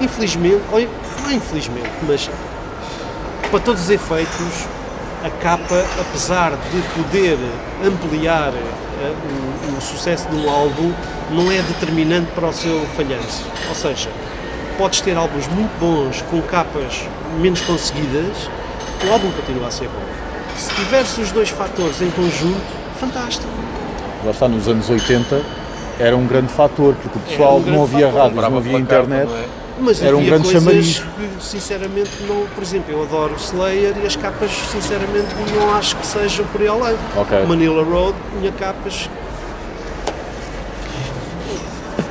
[0.00, 0.80] Infelizmente, ou
[1.22, 2.28] não é infelizmente, mas
[3.48, 4.66] para todos os efeitos,
[5.24, 7.38] a capa, apesar de poder
[7.84, 9.12] ampliar eh,
[9.72, 10.92] o, o sucesso de um álbum,
[11.30, 13.44] não é determinante para o seu falhanço.
[13.68, 14.08] Ou seja,
[14.78, 17.02] podes ter álbuns muito bons com capas
[17.38, 18.48] menos conseguidas,
[19.06, 20.02] o álbum continua a ser bom.
[20.56, 22.66] Se tiveres os dois fatores em conjunto,
[22.98, 23.48] fantástico.
[24.24, 25.40] Lá está, nos anos 80
[25.98, 29.28] era um grande fator, porque o pessoal um não havia Comprava não havia internet.
[29.28, 29.44] não é?
[29.82, 30.98] Mas Era um havia grande coisas chamariz.
[30.98, 32.46] que, sinceramente, não.
[32.54, 36.68] Por exemplo, eu adoro Slayer e as capas, sinceramente, não acho que sejam por aí
[36.68, 36.96] além.
[37.16, 37.44] Ok.
[37.46, 39.08] Manila Road tinha capas.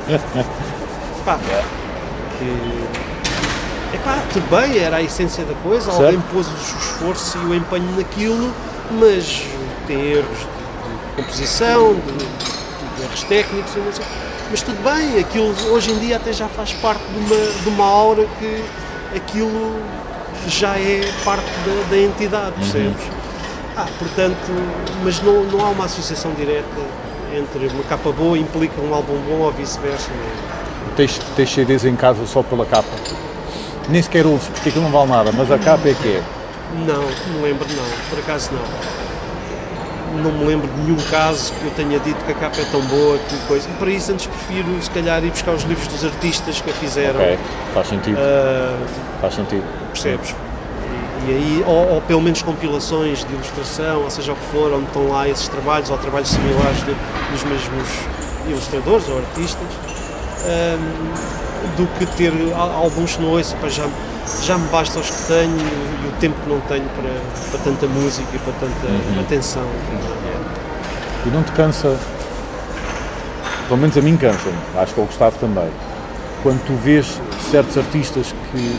[1.24, 1.38] Pá,
[2.38, 3.96] que.
[3.96, 6.02] Epá, tudo bem, era a essência da coisa, Certo.
[6.04, 8.52] alguém pôs o esforço e o empenho naquilo,
[9.00, 9.42] mas
[9.86, 10.46] tem erros
[11.20, 13.72] composição, de, de erros técnicos,
[14.50, 17.86] mas tudo bem, aquilo hoje em dia até já faz parte de uma, de uma
[17.86, 18.64] aura que
[19.14, 19.80] aquilo
[20.48, 23.02] já é parte da, da entidade, percebes?
[23.76, 24.50] Ah, portanto,
[25.04, 26.66] mas não, não há uma associação direta
[27.36, 30.10] entre uma capa boa implica um álbum bom ou vice-versa.
[30.10, 30.94] não é?
[30.96, 32.88] Tens, tens CDs em casa só pela capa.
[33.88, 36.22] Nem sequer ouves, porque aquilo não vale nada, mas a capa é que é.
[36.86, 37.02] Não,
[37.34, 39.09] não lembro não, por acaso não.
[40.12, 42.80] Não me lembro de nenhum caso que eu tenha dito que a capa é tão
[42.82, 43.68] boa que coisa.
[43.78, 47.20] Para isso antes prefiro se calhar ir buscar os livros dos artistas que a fizeram.
[47.20, 47.38] Ok,
[47.72, 48.76] faz sentido, Ah,
[49.20, 49.62] faz sentido.
[49.92, 50.34] percebes?
[51.26, 54.72] E, e aí, ou, ou pelo menos compilações de ilustração, ou seja o que for,
[54.72, 56.96] onde estão lá esses trabalhos ou trabalhos similares de-
[57.32, 57.88] dos mesmos
[58.48, 59.66] ilustradores ou artistas,
[60.46, 63.86] ahm, do que ter álbuns que não ouço, pá, já,
[64.42, 67.86] já me basta os que tenho e, o tempo que não tenho para, para tanta
[67.86, 69.64] música e para tanta atenção.
[71.26, 71.96] E não te cansa,
[73.68, 75.68] pelo menos a mim cansa-me, acho que ao Gustavo também,
[76.42, 77.20] quando tu vês
[77.50, 78.76] certos artistas que,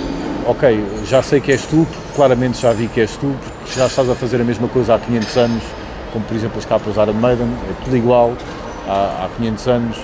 [0.47, 1.85] ok, já sei que és tu,
[2.15, 4.99] claramente já vi que és tu, porque já estás a fazer a mesma coisa há
[4.99, 5.63] 500 anos,
[6.11, 8.33] como por exemplo as capas Iron Maiden, é tudo igual,
[8.87, 9.97] há, há 500 anos,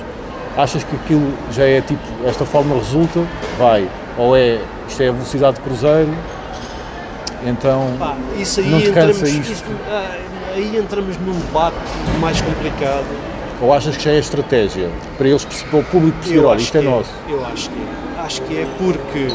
[0.55, 3.23] achas que aquilo já é tipo, esta forma resulta,
[3.57, 6.13] vai, ou é, isto é a velocidade de cruzeiro,
[7.45, 9.51] então Pá, isso aí não te entramos, cansa isto?
[9.51, 10.15] isso- ah,
[10.55, 11.75] aí entramos num debate
[12.19, 13.05] mais complicado.
[13.61, 16.81] Ou achas que já é estratégia para eles, para o público perceber, olha, isto é
[16.81, 17.09] que nosso.
[17.27, 18.21] Eu acho que é.
[18.21, 19.27] Acho que é porque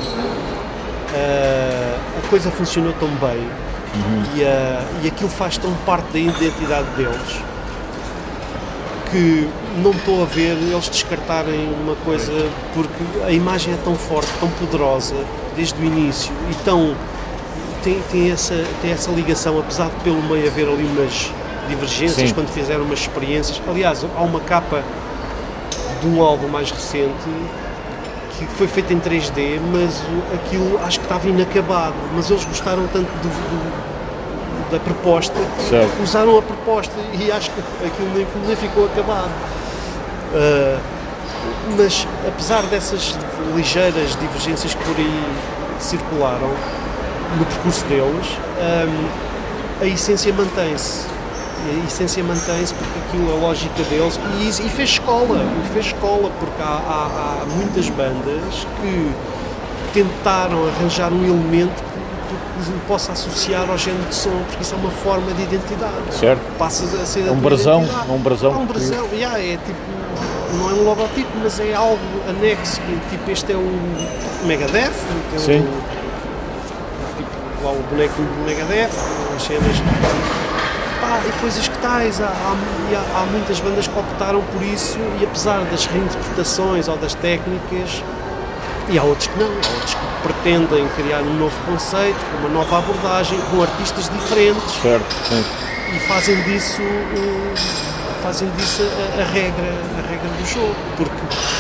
[1.15, 3.49] ah, a coisa funcionou tão bem
[3.95, 4.25] Uhum.
[4.37, 7.43] e, ah, e aquilo faz tão parte da identidade deles
[9.13, 9.49] que
[9.83, 12.33] não estou a ver eles descartarem uma coisa
[12.75, 15.15] porque a imagem é tão forte, tão poderosa
[15.55, 16.95] desde o início e tão
[17.85, 21.31] tem, tem, essa, tem essa ligação, apesar de pelo meio haver ali umas
[21.69, 22.35] divergências Sim.
[22.35, 23.61] quando fizeram umas experiências.
[23.69, 24.83] Aliás, há uma capa
[26.01, 27.13] de um álbum mais recente
[28.39, 30.01] que foi feito em 3D, mas
[30.35, 31.95] aquilo acho que estava inacabado.
[32.15, 33.92] Mas eles gostaram tanto do- do-
[34.73, 35.35] da proposta
[35.69, 36.03] Certo.
[36.03, 39.31] usaram a proposta e acho que aquilo nem, nem ficou acabado.
[40.35, 40.79] Ah,
[41.77, 43.17] mas apesar dessas
[43.55, 45.25] ligeiras divergências que por aí
[45.79, 46.51] circularam
[47.39, 48.27] no percurso deles,
[48.59, 49.09] hum,
[49.81, 51.07] a essência mantém-se.
[51.65, 55.87] A essência mantém-se porque aquilo é a lógica deles e, e fez escola, e fez
[55.87, 59.13] escola porque há, há- há muitas bandas que
[59.95, 61.83] tentaram arranjar um elemento
[62.67, 65.93] que tu possa associar ao género de som, porque isso é uma forma de identidade.
[66.19, 66.41] Certo.
[66.59, 69.57] Passas a ser a É um brasão, é um brasão É um brasão, yeah, é
[69.65, 69.79] tipo,
[70.59, 71.99] não é um logotipo, mas é algo
[72.29, 73.81] anexo, que tipo, este é o
[74.45, 74.93] Megadeth,
[75.31, 75.61] tem Sim.
[75.61, 78.91] o, tipo, lá o boneco do Megadeth,
[79.37, 79.77] as cenas,
[81.01, 82.29] pá, e coisas que tais, há, há,
[83.19, 88.03] há- há muitas bandas que optaram por isso e apesar das reinterpretações ou das técnicas,
[88.89, 92.79] e há outros que não, há outros que pretendem criar um novo conceito, uma nova
[92.79, 94.73] abordagem, com artistas diferentes.
[94.81, 95.45] Certo, sim.
[95.95, 96.83] e fazem disso
[98.23, 100.77] fazem disso a, a regra a regra do jogo.
[100.97, 101.17] Porque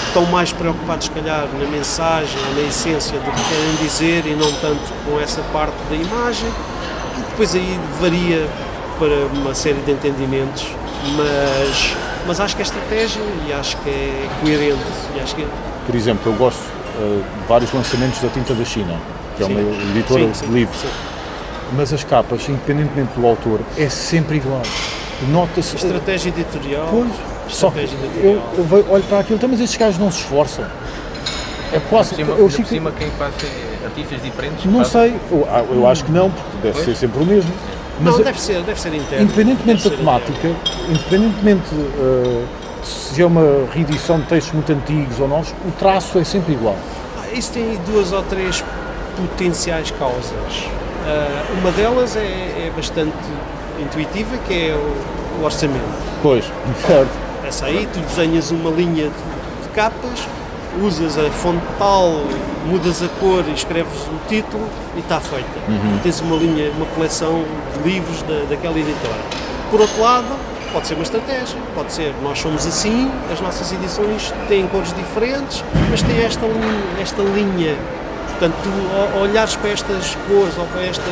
[0.06, 4.34] estão mais preocupados se calhar na mensagem ou na essência do que querem dizer e
[4.34, 6.48] não tanto com essa parte da imagem.
[7.18, 8.46] E depois aí varia
[8.98, 10.66] para uma série de entendimentos.
[11.16, 11.96] Mas
[12.26, 14.80] mas acho que é estratégia e acho que é coerente.
[15.16, 15.46] E acho que
[15.86, 16.62] Por exemplo, eu gosto
[16.98, 18.94] eh, de vários lançamentos da Tinta da China,
[19.36, 19.52] que é Sim.
[19.52, 19.60] uma
[19.92, 20.80] editora Sim, de sim, livros.
[20.80, 20.88] sim.
[21.74, 24.62] Mas as capas, independentemente do autor, é sempre igual.
[25.30, 25.76] Nota-se.
[25.76, 27.08] estratégia editorial Pois,
[27.48, 30.18] só que estratégia eu, editorial eu olho para aquilo, então, mas estes gajos não se
[30.18, 30.64] esforçam.
[31.72, 32.14] É quase.
[32.14, 34.64] Cima, eu fico- cima quem faz é artistas diferentes.
[34.66, 36.84] não sei, eu, ah, eu acho que não, porque deve Pois.
[36.84, 37.50] ser sempre o mesmo.
[38.00, 40.20] Mas não deve ser deve ser interno independentemente da ser interno.
[40.20, 40.56] temática,
[40.90, 42.42] independentemente eh,
[42.82, 46.76] se é uma reedição de textos muito antigos ou novos, o traço é sempre igual.
[47.18, 48.64] Ah, Isso tem duas ou três
[49.16, 50.66] potenciais causas.
[51.06, 53.12] Ah, uma delas é, é bastante
[53.80, 55.80] intuitiva, que é o, o orçamento.
[56.22, 56.44] Pois,
[56.86, 57.10] certo.
[57.46, 60.26] Essa aí, tu desenhas uma linha de, de capas,
[60.80, 62.22] usas a fonte tal,
[62.66, 64.66] mudas a cor e escreves o título
[64.96, 65.44] e está feita.
[66.02, 69.18] Tens uma linha, uma coleção de livros da, daquela editora.
[69.70, 70.26] Por outro lado,
[70.72, 75.62] pode ser uma estratégia, pode ser nós somos assim, as nossas edições têm cores diferentes,
[75.90, 76.46] mas tem esta
[77.00, 77.76] esta linha.
[78.28, 81.02] Portanto, tu olhares para estas cores ou para este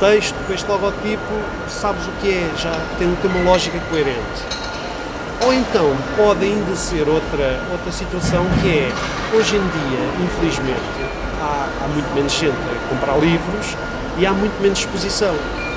[0.00, 1.32] texto, para este logotipo,
[1.68, 4.44] sabes o que é, já tem, tem uma lógica coerente.
[5.44, 8.92] Ou então pode ainda ser outra, outra situação que é,
[9.36, 10.80] hoje em dia, infelizmente,
[11.40, 13.76] há, há muito menos gente a comprar livros
[14.18, 15.34] e há muito menos exposição.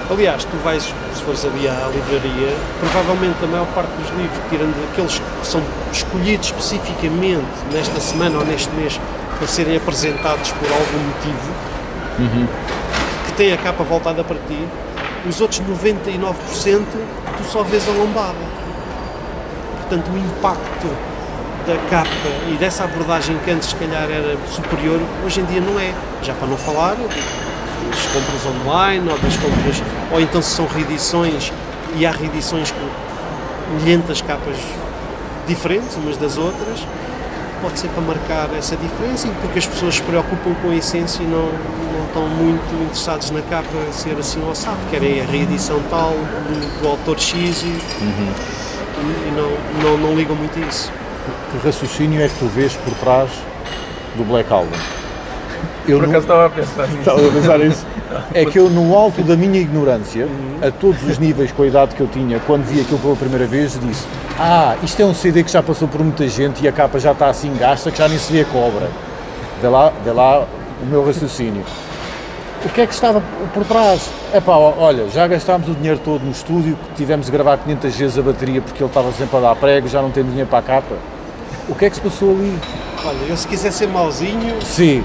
[0.10, 4.74] Aliás, tu vais, se fores ali à livraria, provavelmente a maior parte dos livros, tirando
[4.92, 9.00] aqueles que são escolhidos especificamente nesta semana ou neste mês
[9.38, 11.52] para serem apresentados por algum motivo,
[13.28, 14.68] que têm a capa voltada para ti,
[15.28, 16.34] os outros 99%
[17.38, 18.60] tu só vês a lombada
[19.90, 20.88] portanto o impacto
[21.66, 22.10] da capa
[22.48, 25.94] e dessa abordagem que antes se calhar era superior, hoje em dia não é.
[26.24, 26.96] Já para não falar
[27.90, 31.52] das compras online ou das compras, ou então se são reedições
[31.96, 34.58] e há reedições com milhentas capas
[35.48, 36.86] diferentes umas das outras,
[37.62, 41.24] pode ser para marcar essa diferença e porque as pessoas se preocupam com a essência
[41.24, 45.82] e não, não estão muito interessados na capa ser assim ou assado, querem a reedição
[45.90, 49.50] tal do, do autor X e, e não,
[49.84, 50.92] não, não ligam muito a isso.
[51.52, 53.30] Que raciocínio é que tu vês por trás
[54.16, 54.99] do Black Album?
[55.88, 57.00] Eu Por acaso estava a pensar nisso.
[57.00, 57.86] Estava a pensar nisso.
[58.34, 60.28] É que eu, no alto da minha ignorância,
[60.64, 63.46] a todos os níveis com a idade que eu tinha, quando vi aquilo pela primeira
[63.46, 64.08] vez, disse:
[64.40, 67.12] Ah, isto é um CD que já passou por muita gente e a capa já
[67.12, 68.90] está assim gasta que já nem se vê a cobra.
[69.62, 70.48] Vê lá, vê lá
[70.82, 71.64] o meu raciocínio.
[72.66, 73.22] O que é que estava
[73.54, 74.10] por trás?
[74.34, 78.18] É pá, olha, já gastámos o dinheiro todo no estúdio, tivemos de gravar 500 vezes
[78.18, 80.64] a bateria porque ele estava sempre a dar prego, já não tem dinheiro para a
[80.64, 80.96] capa.
[81.70, 82.58] O que é que se passou ali?
[83.06, 85.04] Olha, eu se quiser ser mauzinho, Sim,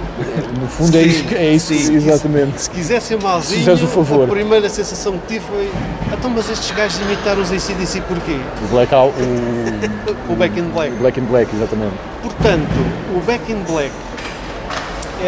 [0.61, 1.95] no fundo é isso, é isso sim.
[1.95, 2.61] exatamente.
[2.63, 4.25] se quiser ser mauzinho, fizeres o favor.
[4.25, 5.71] a primeira sensação que tive foi
[6.13, 8.37] então mas estes gajos imitaram os ACDC porquê?
[8.65, 9.95] O Blackout, o,
[10.33, 10.93] O Back in Black.
[10.93, 11.95] o Black and Black, exatamente.
[12.23, 12.69] Portanto,
[13.17, 13.93] o Back in Black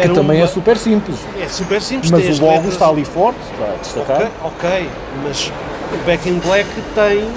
[0.01, 1.17] Que também uma- é super simples.
[1.41, 4.29] é super simples, Mas o logo letras- está ali forte, está destacado.
[4.43, 4.89] Ok, ok,
[5.23, 5.51] mas
[5.93, 7.27] o Back in Black tem,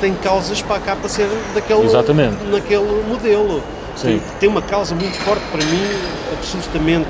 [0.00, 2.36] tem causas para a capa ser daquele, Exatamente.
[2.50, 3.62] naquele modelo.
[3.96, 4.20] Sim.
[4.38, 5.86] Tem, uma causa muito forte para mim,
[6.32, 7.08] absolutamente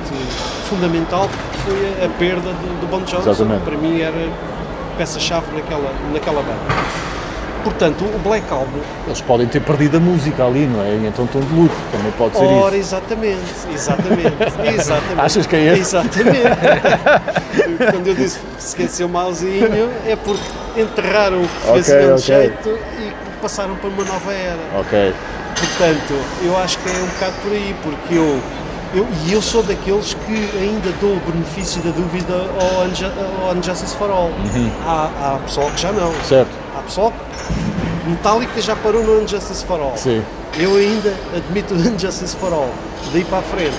[0.68, 3.30] fundamental, que foi a, perda do, do Bon Johnson.
[3.30, 3.62] Exatamente.
[3.64, 4.28] Para mim era
[4.96, 7.00] peça-chave naquela, naquela banda.
[7.62, 10.94] Portanto, o Black Album, Eles podem ter perdido a música ali, não é?
[11.06, 12.94] Então estão de luto, também pode ser ora, isso.
[12.96, 13.38] exatamente,
[13.74, 14.36] exatamente,
[14.80, 15.20] exatamente.
[15.20, 15.80] Achas que é esse?
[15.80, 16.40] Exatamente.
[17.92, 20.42] Quando eu disse que esqueceu malzinho, é porque
[20.80, 22.20] enterraram o que fez Ok, grande ok.
[22.22, 23.12] jeito e
[23.42, 24.58] passaram para uma nova era.
[24.80, 25.14] Ok.
[25.58, 28.40] Portanto, eu acho que é um bocado por aí, porque eu,
[28.94, 33.06] eu, e eu sou daqueles que ainda dou o benefício da dúvida ao, Unju
[33.42, 34.28] ao Unjustice for All.
[34.28, 34.70] Uhum.
[34.86, 36.12] Há, há pessoal que já não.
[36.24, 36.50] Certo.
[36.76, 39.96] Há pessoal que Metallica já parou no Unjustice for All.
[39.96, 40.22] Sim.
[40.58, 42.70] Eu ainda admito o Unjustice for All.
[43.12, 43.76] Daí para a frente,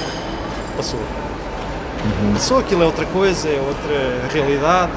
[0.78, 1.00] passou.
[1.00, 2.34] Uhum.
[2.34, 4.92] Passou, aquilo é outra coisa, é outra realidade,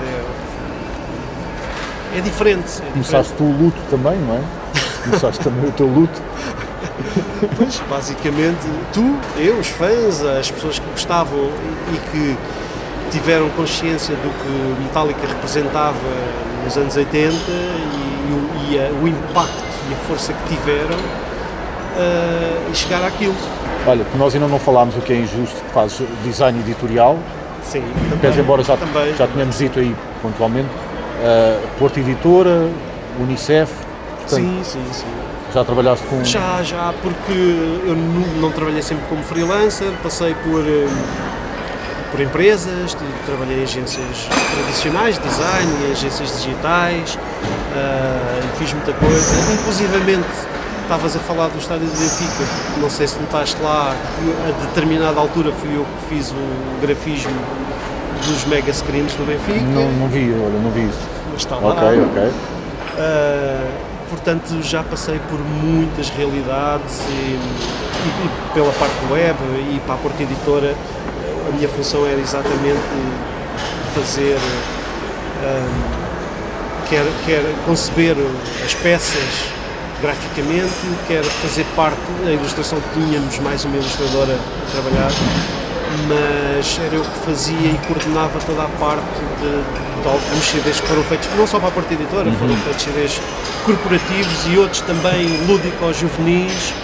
[2.14, 2.61] é, é diferente.
[2.61, 2.93] É diferente.
[2.93, 4.64] Começaste tu o luto também, não é?
[5.05, 6.21] Começaste também o teu luto.
[7.57, 8.59] Pois, basicamente,
[8.93, 12.37] tu, eu, os fãs, as pessoas que gostavam e, e que
[13.11, 15.95] tiveram consciência do que Metallica representava
[16.65, 20.97] nos anos 80 e, o, e a- o impacto e a força que tiveram
[22.71, 23.35] e chegar àquilo.
[23.87, 27.19] Olha, nós ainda não falámos o que é injusto, que fazes design editorial,
[27.63, 27.85] Sim,
[28.21, 32.69] queres embora já, também, já tínhamos dito aí pontualmente, uh, Porto Editora,
[33.21, 33.71] Unicef,
[34.25, 35.05] portanto, Sim, sim, sim.
[35.55, 36.25] já trabalhaste com...
[36.25, 37.33] Já, já, porque
[37.87, 40.89] eu nu- não trabalhei sempre como freelancer, passei por, eh,
[42.11, 42.97] por empresas,
[43.27, 47.18] trabalhei em agências tradicionais, design, em agências digitais,
[47.77, 50.27] e fiz muita coisa, inclusivamente
[50.83, 52.45] estavas a falar do estádio de Benfica,
[52.81, 53.95] não sei se notaste lá,
[54.49, 57.33] a determinada altura fui eu que fiz o grafismo
[58.27, 60.99] dos mega screens do Benfica, Não, não vi, olha, não vi isso.
[61.33, 61.72] mas está lá.
[61.72, 62.22] Ok, ok.
[62.97, 69.37] Uh, portanto, já passei por muitas realidades e, e- pela parte web
[69.75, 70.75] e para a Porta Editora
[71.49, 72.81] a minha função era exatamente
[73.95, 74.39] fazer,
[75.43, 78.17] um, quer, quer conceber
[78.65, 79.55] as peças
[80.01, 80.73] graficamente,
[81.07, 85.11] quer fazer parte da ilustração que tínhamos mais uma ilustradora a trabalhar,
[86.09, 90.86] mas era eu que fazia e coordenava toda a parte de, de alguns CDs que
[90.86, 93.20] foram feitos, não só para a parte editora, foram feitos CDs
[93.64, 96.74] corporativos e outros também lúdicos juvenis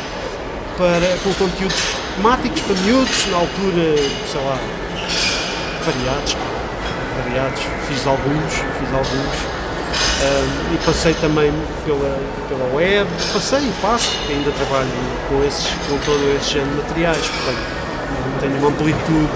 [0.77, 1.77] para, com conteúdos
[2.17, 3.97] temáticos para miúdos, na altura,
[4.31, 4.59] sei lá,
[5.85, 6.37] variados,
[7.23, 9.61] variados, fiz alguns, fiz alguns.
[10.21, 11.51] Um, e passei também
[11.87, 14.89] pela, pela web, passei e passo, ainda trabalho
[15.29, 17.80] com, esses, com todo esse género de materiais, portanto
[18.41, 19.29] tenho uma amplitude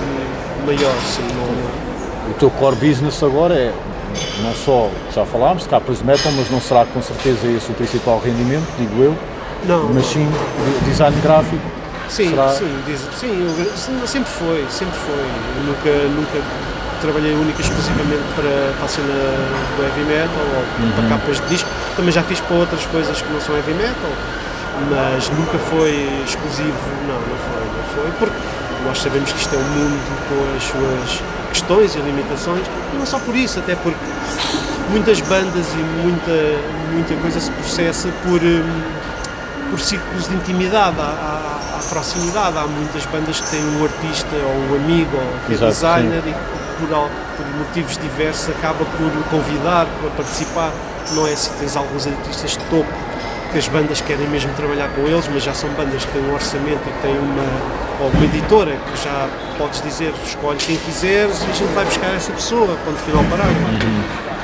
[0.67, 3.73] maior, sim, não, O teu core business agora é,
[4.43, 8.21] não só, já falámos, capas de metal, mas não será com certeza esse o principal
[8.25, 9.15] rendimento, digo eu,
[9.67, 11.63] não, mas sim de- design gráfico.
[12.09, 15.25] Sim, Será- sim, diz- sim, eu- sempre foi, sempre foi.
[15.25, 16.39] Eu nunca, nunca
[17.01, 19.09] trabalhei única e exclusivamente para, para a cena
[19.77, 21.69] do heavy metal ou para capas de disco.
[21.97, 24.13] Também já fiz para outras coisas que não são heavy metal,
[24.91, 26.77] mas nunca foi exclusivo,
[27.09, 28.37] não, não foi, não foi, porque
[28.85, 32.63] nós sabemos que isto é um mundo com as suas questões e limitações,
[32.93, 33.99] e não só por isso, até porque
[34.91, 36.33] muitas bandas e muita,
[36.93, 38.83] muita coisa se processa por, hum,
[39.71, 42.57] por círculos de intimidade, há, há- há proximidade.
[42.59, 46.87] Há muitas bandas que têm um artista ou um amigo ou Exato, designer e que
[46.87, 50.71] por, por motivos diversos acaba por convidar para participar.
[51.13, 52.89] Não é assim, tens alguns artistas de topo
[53.55, 56.35] que as bandas querem mesmo trabalhar com eles, mas já são bandas que têm um
[56.35, 61.41] orçamento e que têm uma, ou uma editora que já podes dizer, escolhe quem quiseres
[61.41, 63.61] e a gente vai buscar essa pessoa, ponto final parágrafo.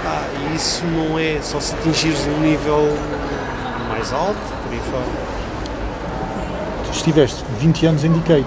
[0.06, 2.96] Ah, e isso não é só se atingires um nível
[3.88, 5.04] mais alto, por aí fora.
[6.84, 8.46] Tu estiveste 20 anos em Decay.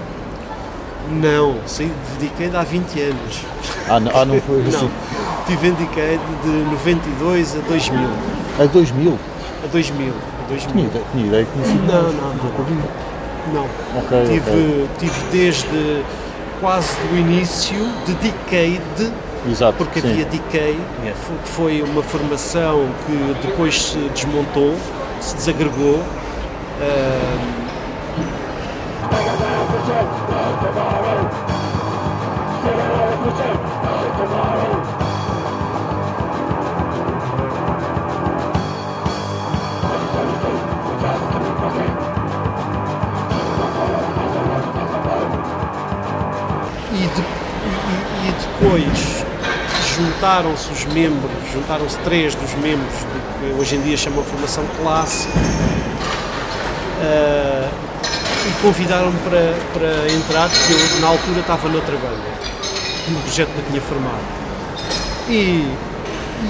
[1.10, 3.40] Não, saí de Decade há 20 anos.
[3.86, 4.78] Ah, não, ah, não foi assim.
[4.78, 4.90] Não,
[5.40, 8.08] estive em Decade de 92 a 2000.
[8.58, 9.18] A 2000?
[9.62, 10.33] A 2000.
[10.44, 10.72] A 2000.
[10.72, 12.94] Tinha ideia, tinha ideia que tinha Não, não, não.
[13.54, 13.64] Não.
[13.98, 14.88] Ok, tive, ok.
[14.98, 16.02] tive desde
[16.60, 19.12] quase do início de Decade
[19.50, 20.10] Exato, porque sim.
[20.10, 20.78] havia decay,
[21.14, 24.74] fo- que foi uma formação que depois se desmontou,
[25.20, 26.02] se desagregou.
[26.80, 27.53] ah,
[48.64, 49.24] depois
[49.94, 55.38] juntaram-se os membros, juntaram-se três dos membros do que hoje em dia chamam formação clássica
[57.02, 57.68] ah,
[58.48, 62.22] e convidaram-me para, para entrar, porque eu na altura estava noutra banda,
[63.08, 64.24] no projeto que eu tinha formado.
[65.28, 65.70] E,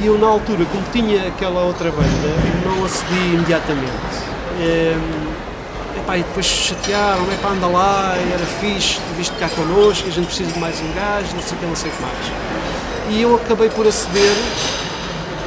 [0.01, 2.29] e eu na altura, como tinha aquela outra banda,
[2.65, 3.91] não acedi imediatamente.
[4.61, 5.24] Ehm,
[6.05, 10.27] Epá, e depois chatearam, é para anda lá, era fixe, viste cá connosco, a gente
[10.27, 13.09] precisa de mais um gajo, não sei o que, não sei o que mais.
[13.09, 14.37] E eu acabei por aceder,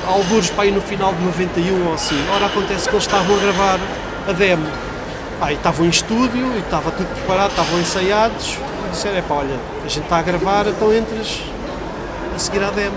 [0.08, 2.20] alguns para aí no final de 91 ou assim.
[2.34, 3.80] Ora, acontece que eles estavam a gravar
[4.28, 4.68] a demo.
[5.40, 8.58] Pá, e estavam em estúdio, e estava tudo preparado, estavam ensaiados.
[8.88, 11.40] E disseram, epá, olha, a gente está a gravar, então entras
[12.36, 12.96] a seguir à demo.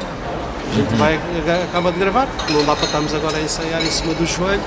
[0.71, 1.21] A gente vai,
[1.69, 4.63] acaba de gravar, não dá para estarmos agora a ensaiar em cima do joelho.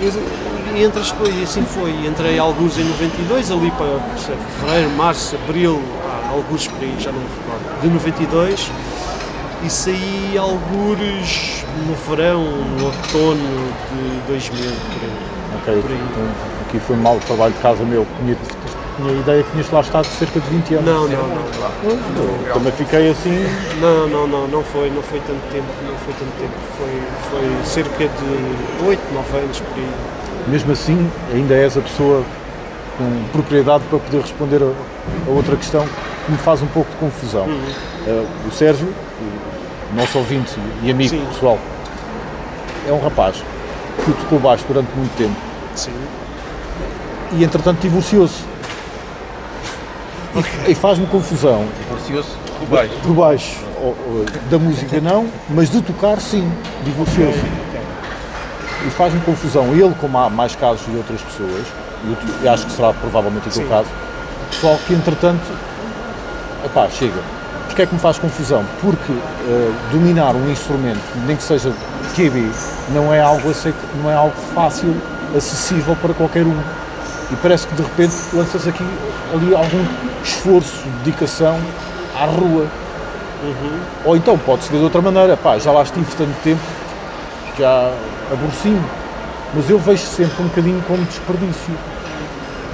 [0.00, 1.90] E, e e assim foi.
[2.06, 3.86] Entrei alguns em 92, ali para
[4.18, 5.80] sei, fevereiro, março, abril,
[6.30, 8.70] alguns por aí, já não me recordo, de 92.
[9.62, 15.34] E saí alguns no verão, no outono de 2000, por aí.
[15.62, 16.00] Ok, Por aí.
[16.10, 16.22] então,
[16.66, 18.06] aqui foi mal o trabalho de casa meu.
[18.20, 18.36] Tinha,
[18.96, 20.86] tinha a ideia que tinhas lá estado cerca de 20 anos.
[20.86, 22.52] Não, não, não.
[22.52, 23.44] Também fiquei assim.
[23.80, 26.52] Não, não, não, não foi, não foi tanto tempo, não foi tanto tempo.
[26.78, 29.90] Foi, foi cerca de 8, 9 anos por aí.
[30.48, 32.22] Mesmo assim, ainda és a pessoa
[32.98, 35.86] com propriedade para poder responder a, a outra questão
[36.26, 37.44] que me faz um pouco de confusão.
[37.46, 37.64] Uhum.
[38.06, 38.88] Eh, o Sérgio,
[39.92, 41.24] o nosso ouvinte e amigo Sim.
[41.26, 41.58] pessoal,
[42.86, 43.42] é um rapaz
[44.04, 45.34] que tocou baixo durante muito tempo
[45.74, 45.92] Sim.
[47.32, 48.53] e entretanto divorciou-se.
[50.66, 52.30] E, e faz-me confusão Divorciou-se
[52.60, 52.94] do baixo.
[53.02, 53.74] de baixo
[54.50, 56.50] da música não, mas de tocar sim,
[56.84, 57.38] divorciou-se.
[58.86, 61.66] E faz-me confusão ele, como há mais casos de outras pessoas,
[62.42, 63.68] e acho que será provavelmente o teu Sim.
[63.68, 63.88] caso,
[64.50, 65.42] pessoal que entretanto,
[66.64, 67.20] epá, chega.
[67.66, 68.64] Porquê é que me faz confusão?
[68.80, 71.72] Porque eh, dominar um instrumento, nem que seja
[72.14, 72.48] QB,
[72.90, 74.94] não é algo aceito, não é algo fácil,
[75.36, 76.56] acessível para qualquer um.
[77.32, 78.84] E parece que de repente lanças aqui
[79.32, 79.84] ali algum
[80.24, 81.58] esforço, dedicação
[82.18, 82.66] à rua.
[84.04, 86.60] Ou então pode-se ver de outra maneira, pá, já lá estive tanto tempo,
[87.58, 87.92] já
[88.32, 88.82] aborreci-me.
[89.54, 91.74] Mas eu vejo sempre um bocadinho como desperdício.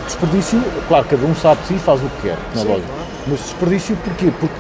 [0.07, 2.83] Desperdício, claro, cada um sabe de si e faz o que quer, na loja.
[2.83, 2.83] claro.
[3.27, 4.33] Mas desperdício porquê?
[4.39, 4.55] Porque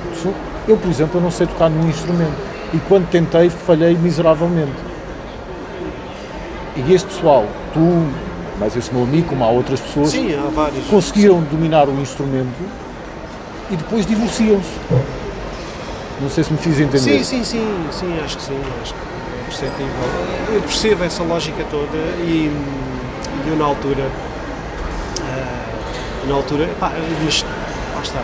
[0.68, 2.36] eu, por exemplo, eu não sei tocar nenhum instrumento.
[2.72, 4.72] E quando tentei, falhei miseravelmente.
[6.76, 8.06] E este pessoal, tu,
[8.60, 10.84] mas esse meu amigo, como há outras pessoas, Sim, há vários.
[10.86, 12.54] conseguiram dominar o instrumento
[13.70, 14.68] e depois divorciam-se.
[16.20, 16.98] Não sei se me fiz entender.
[16.98, 19.94] Sim, sim, sim, sim, acho que sim, acho que é perceptível.
[20.54, 22.52] Eu percebo essa lógica toda e,
[23.46, 24.06] e eu na altura,
[25.22, 26.92] ah, na altura, pá,
[27.24, 27.42] mas
[27.94, 28.20] lá está.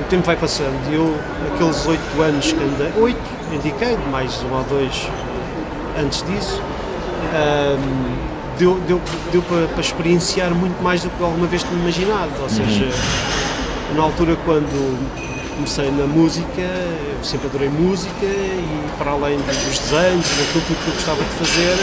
[0.00, 1.14] O tempo vai passando e eu,
[1.54, 3.20] aqueles oito anos que andei, oito,
[3.52, 5.08] indiquei, mais um ou dois
[5.96, 6.60] antes disso,
[7.32, 9.00] ahm, deu, deu,
[9.32, 12.30] deu para, para experienciar muito mais do que alguma vez tinha imaginado.
[12.42, 12.88] Ou seja,
[13.96, 14.98] na altura quando
[15.56, 20.84] comecei na música, eu sempre adorei música e para além dos desenhos e daquilo tudo
[20.84, 21.76] que eu gostava de fazer,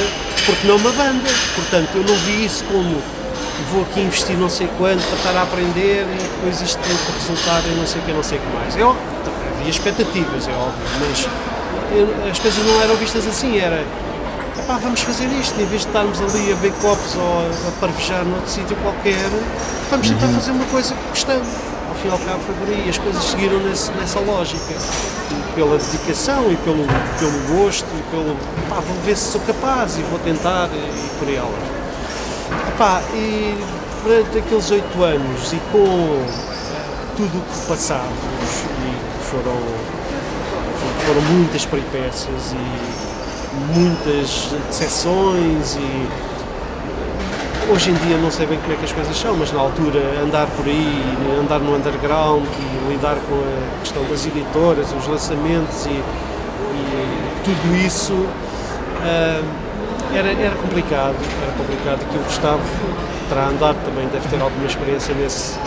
[0.45, 1.29] porque não uma banda.
[1.55, 3.01] Portanto, eu não vi isso como
[3.71, 7.11] vou aqui investir não sei quanto para estar a aprender e depois isto tem que
[7.19, 8.75] resultar em não sei o que, não sei o que mais.
[8.77, 9.03] É óbvio,
[9.57, 11.27] havia expectativas, é óbvio, mas
[11.95, 13.83] eu- as coisas não eram vistas assim, era
[14.59, 18.23] Epá, vamos fazer isto, em vez de estarmos ali a ver copos ou a parvejar
[18.25, 19.29] noutro sítio qualquer,
[19.89, 21.47] vamos tentar fazer uma coisa que gostamos.
[21.87, 24.73] Ao fim e ao cabo foi por aí, as coisas seguiram nesse- nessa lógica.
[25.31, 26.85] E pela dedicação e pelo,
[27.19, 28.31] pelo gosto e pelo.
[28.65, 32.69] Epá, vou ver se sou capaz e vou tentar e, por aí além.
[32.69, 33.57] Epá, e
[34.03, 38.49] durante aqueles oito anos e com eh, tudo o que passámos
[38.85, 39.57] e foram,
[41.05, 43.08] foram muitas peripécias e
[43.75, 46.07] muitas decepções e
[47.71, 49.99] hoje em dia não sei bem como é que as coisas são, mas na altura
[50.23, 51.03] andar por aí,
[51.39, 56.03] andar no underground e lidar com a questão das editoras, os lançamentos e, e
[57.43, 58.25] tudo isso
[59.01, 59.41] ah,
[60.13, 61.99] era, era complicado, era complicado.
[62.09, 62.21] Que eu
[63.29, 65.57] gostava terá andado, também deve ter alguma experiência nesse,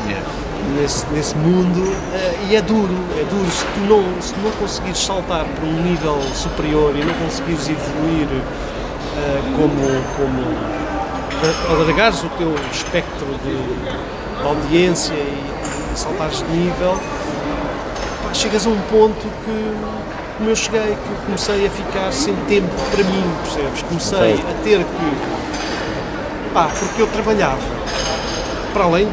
[0.77, 1.83] nesse, nesse mundo
[2.13, 3.51] eh, e é duro, é duro.
[3.51, 7.69] Se tu, não, se tu não conseguires saltar para um nível superior e não conseguires
[7.69, 8.29] evoluir
[9.17, 9.75] eh, como,
[10.17, 10.43] como
[11.43, 15.45] eh, alargares o teu espectro de, de audiência e,
[15.95, 16.99] e saltares de nível,
[18.23, 19.75] pá, chegas a um ponto que,
[20.39, 23.83] como eu cheguei, que eu comecei a ficar sem tempo para mim, percebes?
[23.83, 24.45] Comecei Ok.
[24.51, 25.42] a ter que.
[26.53, 27.59] Pá, porque eu trabalhava,
[28.73, 29.09] para além,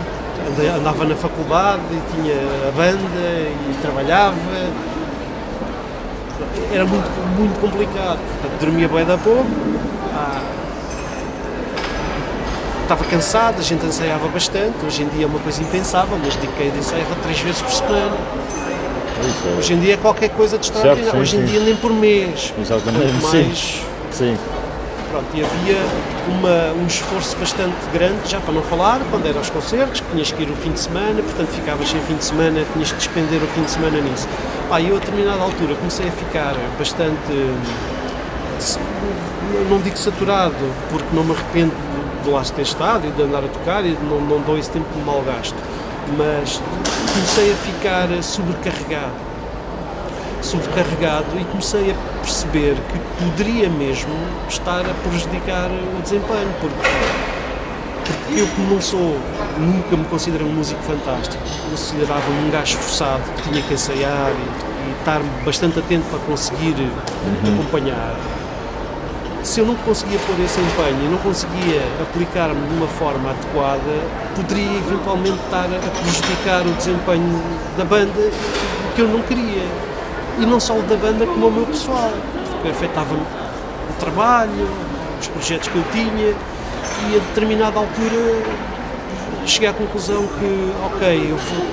[0.77, 2.35] andava na faculdade e tinha
[2.67, 4.35] a banda e trabalhava.
[6.73, 8.19] Era muito, muito complicado.
[8.19, 9.45] Portanto, dormia bem da pouco.
[10.13, 10.41] pá,
[12.83, 14.83] Estava cansado, a gente ensaiava bastante.
[14.83, 16.47] Hoje em dia é uma coisa impensável, mas de
[16.79, 18.15] ensaiava três vezes por semana.
[19.55, 21.19] É- Hoje em dia é qualquer coisa de extraordinário.
[21.19, 21.45] Hoje em sim.
[21.45, 22.53] dia nem por mês.
[22.59, 23.11] Exatamente.
[23.21, 23.53] Quanto Sim.
[24.11, 24.37] Sim.
[25.09, 25.77] Pronto, e havia
[26.27, 30.31] uma, um esforço bastante grande, já para não falar, quando eram os concertos, que tinhas
[30.31, 33.41] que ir o fim de semana, portanto ficavas sem fim de semana, tinhas que despender
[33.41, 34.27] o fim de semana nisso.
[34.69, 37.57] Pá, eu a determinada altura comecei a ficar bastante, hum,
[39.67, 40.53] não digo saturado,
[40.91, 41.73] porque não me arrependo
[42.23, 44.85] de lá ter estado e de andar a tocar e não, não dou esse tempo
[44.95, 45.57] de mal gasto,
[46.15, 46.61] mas
[47.13, 49.28] comecei a ficar sobrecarregado
[50.41, 54.13] sobrecarregado e comecei a perceber que poderia mesmo
[54.47, 56.75] estar a prejudicar o desempenho, porque,
[58.05, 59.17] porque eu como não sou,
[59.57, 64.89] nunca me considero um músico fantástico, considerava-me um gajo esforçado que tinha que ensaiar e,
[64.89, 66.75] e estar bastante atento para conseguir
[67.43, 68.15] acompanhar.
[69.43, 73.79] Se eu não conseguia pôr esse empenho e não conseguia aplicar-me de uma forma adequada,
[74.35, 77.41] poderia eventualmente estar a prejudicar o desempenho
[77.77, 79.63] da banda, o que eu não queria
[80.37, 82.11] e não só o da banda como o meu pessoal,
[82.51, 84.69] porque afetava-me o trabalho,
[85.19, 86.35] os projetos que eu tinha
[87.07, 88.43] e a determinada altura
[89.45, 91.65] cheguei à conclusão que, ok, eu vou,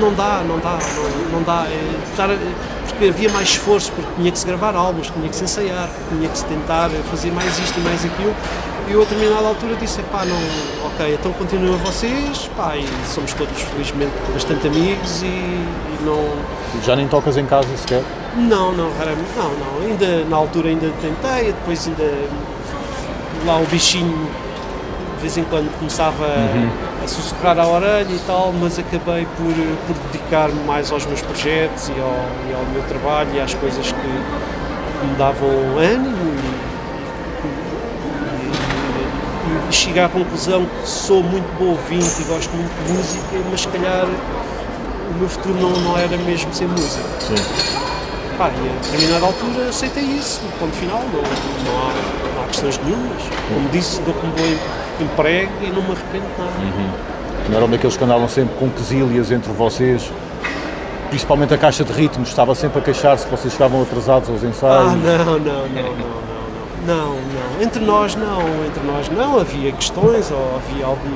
[0.00, 4.38] não dá, não dá, não, não dá, é, porque havia mais esforço, porque tinha que
[4.38, 7.82] se gravar álbuns, tinha que se ensaiar, tinha que se tentar fazer mais isto e
[7.82, 8.34] mais aquilo,
[8.88, 13.32] e eu a determinada altura disse, pá, não, ok, então continuem vocês, pá, e somos
[13.34, 18.02] todos felizmente bastante amigos e não, Já nem tocas em casa sequer?
[18.36, 19.86] não, não, raramente, não, não.
[19.88, 22.12] Ainda na altura ainda tentei, depois ainda
[23.46, 24.28] lá o bichinho
[25.16, 29.52] de vez em quando começava a, a sussurrar à orelha e tal, mas acabei por,
[29.86, 32.14] por dedicar-me mais aos meus projetos e ao,
[32.48, 36.34] e ao meu trabalho e às coisas que, que me davam ânimo
[37.44, 37.48] e,
[39.66, 43.36] e, e chegar à conclusão que sou muito bom ouvinte e gosto muito de música,
[43.50, 44.06] mas se calhar
[45.10, 47.04] o meu futuro não, não era mesmo ser músico.
[47.20, 47.34] Sim.
[48.36, 52.78] Pá, e a determinada altura aceitei isso, ponto final, não, não, há, não há questões
[52.84, 53.22] nenhumas.
[53.52, 57.08] Como disse, dou como bom emprego e não me arrependo de nada.
[57.48, 60.10] Não eram daqueles que andavam sempre com quesílias entre vocês?
[61.08, 64.46] Principalmente a caixa de ritmos, estava sempre a queixar-se que vocês chegavam atrasados aos Ah,
[64.46, 64.92] ensaios.
[64.92, 67.62] não, não, não, não, não, não, não.
[67.62, 69.40] Entre nós não, entre nós não.
[69.40, 71.10] Havia questões ou havia algum,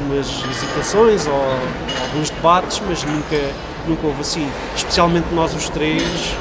[0.00, 1.34] algumas hesitações ou
[2.08, 3.36] alguns debates, mas nunca,
[3.86, 4.48] nunca houve assim.
[4.74, 6.34] Especialmente nós os três,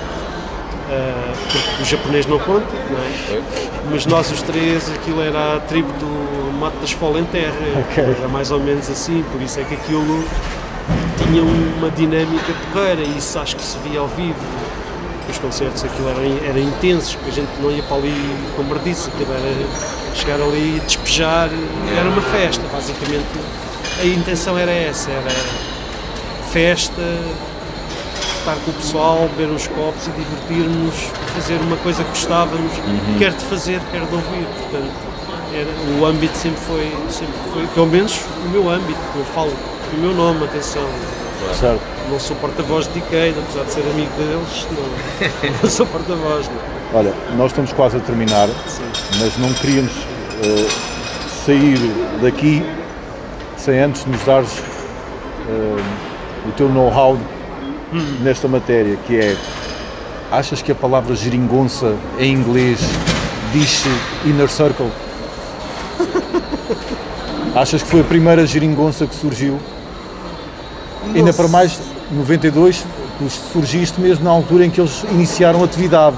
[0.89, 3.41] ah, porque o japonês não conta, não é?
[3.91, 7.53] Mas nós os três, aquilo era a tribo do Mato da Esfola em Terra,
[7.89, 8.03] Ok.
[8.03, 10.23] era mais ou menos assim, por isso é que aquilo
[11.17, 14.35] tinha uma dinâmica porreira e isso acho que se via ao vivo.
[15.29, 19.09] Os concertos, aquilo era, era intensos, porque a gente não ia para ali com merdice,
[19.09, 21.49] aquilo era chegar ali e despejar,
[21.97, 23.27] era uma festa, basicamente.
[24.01, 25.29] A intenção era essa, era
[26.51, 27.01] festa,
[28.39, 30.95] estar com o pessoal, beber uns copos e divertir-nos,
[31.35, 32.71] fazer uma coisa que gostávamos,
[33.17, 34.47] quer de fazer, quer de ouvir.
[34.57, 34.91] Portanto,
[35.53, 39.53] era, o âmbito sempre foi, sempre foi, pelo menos o meu âmbito, eu falo
[39.93, 40.87] o meu nome, atenção.
[41.59, 41.98] Certo.
[42.09, 46.47] Não sou porta-voz de Decade, apesar de ser amigo deles, não, não sou porta-voz.
[46.47, 46.99] não.
[46.99, 48.47] Olha, nós estamos quase a terminar,
[49.19, 49.91] mas não queríamos
[50.43, 50.67] eh,
[51.45, 51.77] sair
[52.19, 52.65] daqui
[53.57, 54.49] sem antes nos dares
[55.47, 55.83] eh,
[56.47, 57.15] o teu know-how
[58.21, 59.37] nesta matéria, que é
[60.31, 62.79] achas que a palavra geringonça em inglês
[63.53, 63.83] diz
[64.25, 64.89] inner circle?
[67.55, 69.59] Achas que foi a primeira geringonça que surgiu?
[71.07, 71.33] Ainda Nossa.
[71.33, 71.79] para mais
[72.11, 72.85] 92,
[73.17, 76.15] tu surgiste mesmo na altura em que eles iniciaram atividade.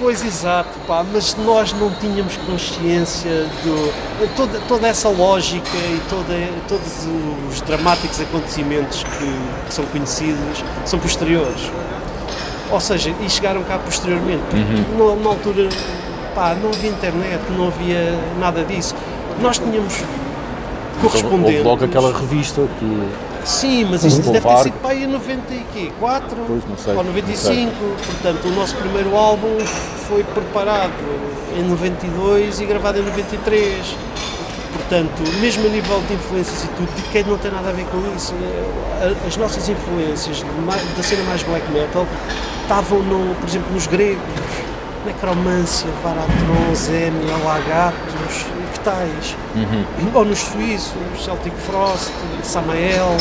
[0.00, 6.34] Pois exato, pá, mas nós não tínhamos consciência de toda, toda essa lógica e toda,
[6.68, 7.06] todos
[7.48, 11.70] os dramáticos acontecimentos que, que são conhecidos são posteriores.
[12.70, 14.42] Ou seja, e chegaram cá posteriormente.
[14.50, 15.68] porque na, na altura
[16.34, 18.94] pá, não havia internet, não havia nada disso.
[19.40, 19.94] nós tínhamos
[21.02, 21.64] Houve correspondentes.
[21.64, 23.33] logo aquela revista que.
[23.44, 27.12] Sim, mas isto deve ter sido para aí em 94 Pois, não sei, ou não
[27.12, 27.72] 95.
[28.06, 29.58] Portanto, o nosso primeiro álbum
[30.08, 30.92] foi preparado
[31.56, 33.96] em 92 e gravado em 93.
[34.72, 37.84] Portanto, mesmo a nível de influências e tudo, de quem não tem nada a ver
[37.86, 38.34] com isso,
[39.00, 40.42] a- as nossas influências
[40.96, 42.06] da cena mais black metal
[42.62, 44.22] estavam, no, por exemplo, nos gregos,
[45.06, 48.46] Necromância, Varatron, Zémia, Lagatos,
[48.84, 49.36] tais?
[50.14, 50.92] Ou nos suíços,
[51.24, 52.10] Celtic Frost,
[52.42, 53.16] Samael.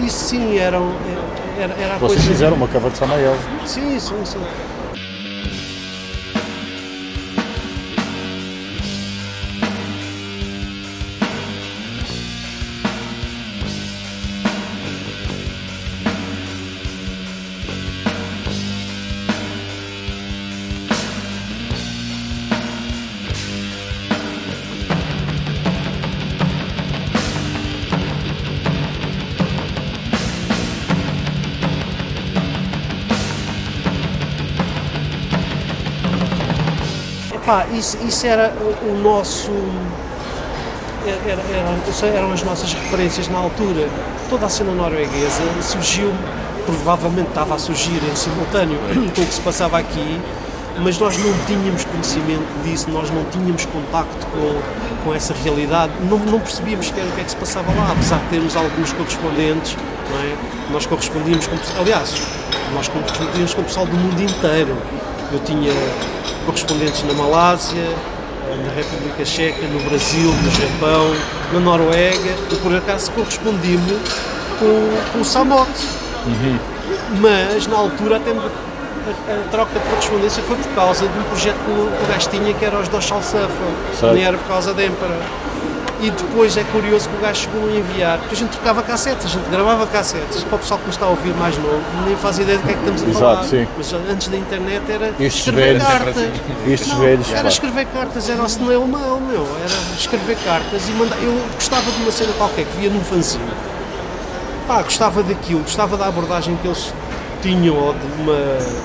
[0.00, 0.92] Isso sim eram,
[1.58, 2.22] era, era a Vocês coisa.
[2.22, 3.34] fizeram uma cover de Samael.
[3.64, 4.40] Sim, sim, sim.
[37.60, 39.50] Epá, isso, isso era o, o nosso.
[41.06, 43.88] Era, era- eram as nossas referências na altura.
[44.28, 46.12] Toda a cena norueguesa surgiu,
[46.64, 48.78] provavelmente estava a surgir em simultâneo
[49.14, 50.20] com o que se passava aqui,
[50.78, 54.60] mas nós não tínhamos conhecimento disso, nós não tínhamos contacto com,
[55.04, 58.18] com essa realidade, não, não percebíamos sequer o que é que se passava lá, apesar
[58.18, 59.76] de termos alguns correspondentes,
[60.10, 60.34] não é?
[60.72, 62.14] nós correspondíamos com aliás,
[62.74, 64.76] nós correspondíamos com o pessoal do mundo inteiro.
[65.36, 65.70] Eu tinha
[66.46, 67.84] correspondentes na Malásia,
[68.64, 71.14] na República Checa, no Brasil, no Japão,
[71.52, 73.98] na Noruega, e por acaso correspondi-me
[74.58, 75.68] com, com o Samot.
[77.20, 81.22] Mas na altura até me- a, a troca de correspondência foi por causa de um
[81.24, 83.48] projeto que o, gajo tinha que era os Doshal Safa,
[84.14, 85.20] nem era por causa da Emperor.
[85.98, 89.24] E depois é curioso que o gajo chegou a enviar, porque a gente trocava cassetes,
[89.24, 92.14] a gente gravava cassetes, para o pessoal que nos está a ouvir mais novo, nem
[92.16, 93.44] faz ideia do que é que estamos a Exato, falar.
[93.44, 93.66] sim.
[93.78, 95.82] Mas antes da internet era Estes escrever velhos.
[95.86, 96.16] cartas.
[96.68, 99.46] Estes Não, velhos, Era escrever cartas, era o snail mail, meu.
[99.64, 101.16] Era escrever cartas e mandar.
[101.22, 103.42] Eu gostava de uma cena qualquer que via num fanzine.
[104.68, 106.92] Pá, gostava daquilo, gostava da abordagem que eles
[107.40, 108.36] tinham ou de uma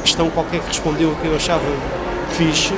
[0.04, 1.64] questão qualquer que respondeu que eu achava
[2.38, 2.74] fixe.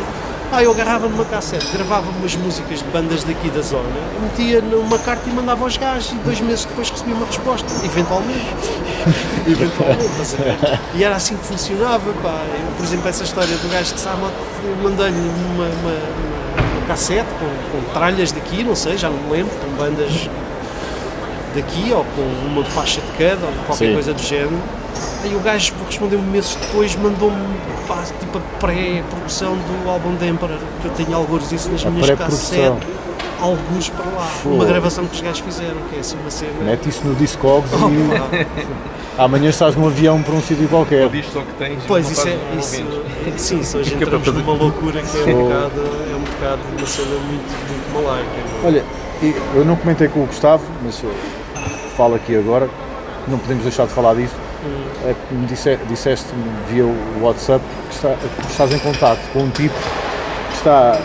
[0.54, 3.90] Pá, eu agarrava numa cassete, gravava umas músicas de bandas daqui da zona,
[4.22, 8.46] metia numa carta e mandava aos gajos e dois meses depois recebia uma resposta, eventualmente.
[9.50, 10.80] eventualmente, estás a ver?
[10.94, 12.40] E era assim que funcionava, pá.
[12.54, 14.32] Eu, por exemplo, essa história do gajo de Samot,
[14.64, 19.18] eu mandei-lhe uma, uma, uma- uma cassete com, com tralhas daqui, não sei, já não
[19.18, 20.30] me lembro, com bandas
[21.56, 23.94] daqui ou com uma faixa de cada ou qualquer Sim.
[23.94, 24.62] coisa do género.
[25.24, 27.38] Aí o gajo respondeu-me meses depois, mandou-me
[28.20, 32.10] tipo a pré-produção do álbum de Emperor, que eu tenho alguns disso nas A minhas
[32.12, 32.88] cassetes,
[33.40, 34.28] alguns para lá.
[34.46, 36.52] Uma gravação que os gajos fizeram, que é assim uma cena.
[36.62, 38.58] Mete isso no Discogs Oh, e
[39.18, 41.08] amanhã estás num avião para um sítio qualquer.
[41.10, 41.84] Diz só que tens.
[41.88, 42.38] Pois, isso é.
[42.60, 43.42] Isso, ouvintes.
[43.42, 46.88] sim, isso hoje Fica entramos numa loucura que é um bocado, é um bocado uma
[46.88, 48.30] cena muito, muito malaica.
[48.62, 48.68] não é?
[48.68, 48.84] Olha,
[49.22, 51.14] e eu não comentei com o Gustavo, mas eu
[51.96, 52.70] falo aqui agora,
[53.28, 54.36] não podemos deixar de falar disso.
[55.06, 59.40] É que me disse, disseste-me via o WhatsApp que, está- que estás em contato com
[59.44, 59.74] um tipo
[60.50, 61.00] que está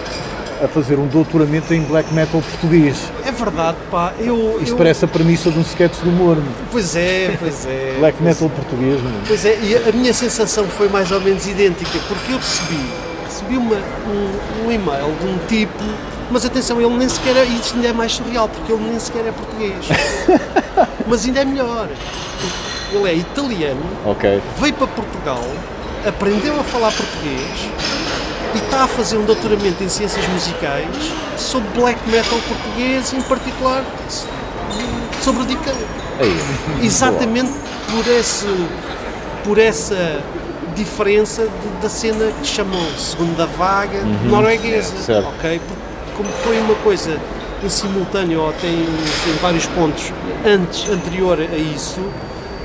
[0.62, 2.97] a fazer um doutoramento em black metal português.
[3.24, 4.12] É verdade, pá.
[4.18, 6.36] Eu, Isto eu- parece a premissa de um sketch de humor.
[6.72, 7.97] Pois é, pois é.
[8.01, 9.01] Black metal português.
[9.01, 9.12] meu.
[9.26, 12.80] Pois é, e a minha sensação foi mais ou menos idêntica, porque eu recebi,
[13.24, 15.85] recebi uma- um, um e-mail de um tipo,
[16.30, 19.26] mas atenção, ele nem sequer é, isto ainda é mais surreal, porque ele nem sequer
[19.28, 19.86] é português.
[21.06, 21.89] mas ainda é melhor.
[22.93, 24.40] Ele é italiano, Ok.
[24.59, 25.43] veio para Portugal,
[26.06, 27.69] aprendeu a falar português
[28.55, 30.86] e está a fazer um doutoramento em ciências musicais
[31.36, 33.85] sobre black metal português, em particular
[35.23, 35.74] sobre o Decay.
[36.82, 37.52] Exatamente
[37.90, 38.47] por, esse,
[39.44, 40.20] por essa
[40.74, 44.97] diferença de- da cena que chamou segunda vaga norueguesa.
[44.97, 45.28] Certo.
[45.28, 45.60] ok?
[45.66, 45.82] Porque
[46.16, 47.19] como foi uma coisa
[47.62, 50.12] em simultâneo ou tem em vários pontos
[50.47, 52.01] antes, anterior a isso,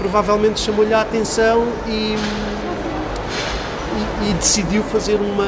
[0.04, 2.16] provavelmente chamou-lhe a atenção e,
[3.96, 5.46] e- e decidiu fazer uma,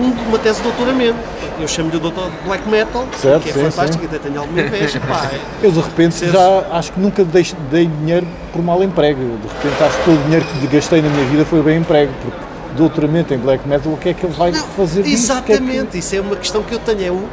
[0.00, 1.18] um- uma tese de doutoramento.
[1.60, 4.06] Eu chamo-lhe o doutor de Black Metal, Certo, que é sim, fantástico, sim.
[4.06, 4.98] até tenho alguma inveja.
[5.00, 5.30] Pá,
[5.62, 9.20] Eu de repente já acho que nunca dei, dei dinheiro por mal emprego.
[9.20, 12.12] De repente acho que todo o dinheiro que gastei na minha vida foi bem emprego.
[12.22, 12.38] Porque
[12.76, 15.26] doutoramento em black metal, o que é que ele vai Não, fazer disso?
[15.26, 17.02] Que é que- Exatamente, isso é uma questão que eu tenho.
[17.04, 17.24] É o,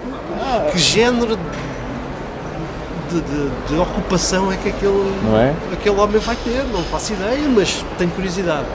[0.71, 1.37] que género
[3.09, 5.53] de, de- de ocupação é que aquele, é?
[5.73, 6.63] aquele homem vai ter?
[6.71, 8.65] Não faço ideia, mas tenho curiosidade.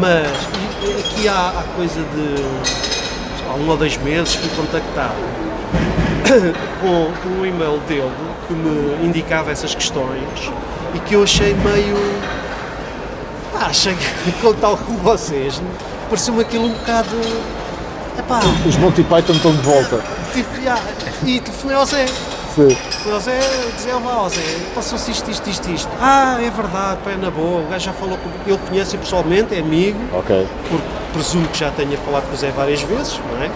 [0.00, 0.26] Mas
[0.98, 2.44] aqui há, há coisa de.
[3.50, 5.14] Há um ou dois meses fui contactado
[6.80, 8.10] com, com o e-mail dele
[8.46, 10.52] que me indicava essas questões
[10.94, 11.96] e que eu achei meio.
[13.52, 15.60] Pá, achei que, com tal como vocês,
[16.08, 17.08] pareceu-me aquilo um bocado.
[18.18, 20.02] Epá, Os Monty Python estão de volta.
[20.34, 20.78] tipo, já,
[21.24, 22.04] e telefonei ao Zé.
[22.58, 22.76] Sim.
[23.76, 24.40] Dizer, ó vá, Zé,
[24.74, 25.88] passou-se isto, isto, isto, isto.
[26.00, 29.54] Ah, é verdade, pá, é na boa, o gajo já falou com ele conhece pessoalmente,
[29.54, 30.44] é amigo, Ok.
[30.68, 33.48] porque presumo que já tenha falado com o Zé várias vezes, não é?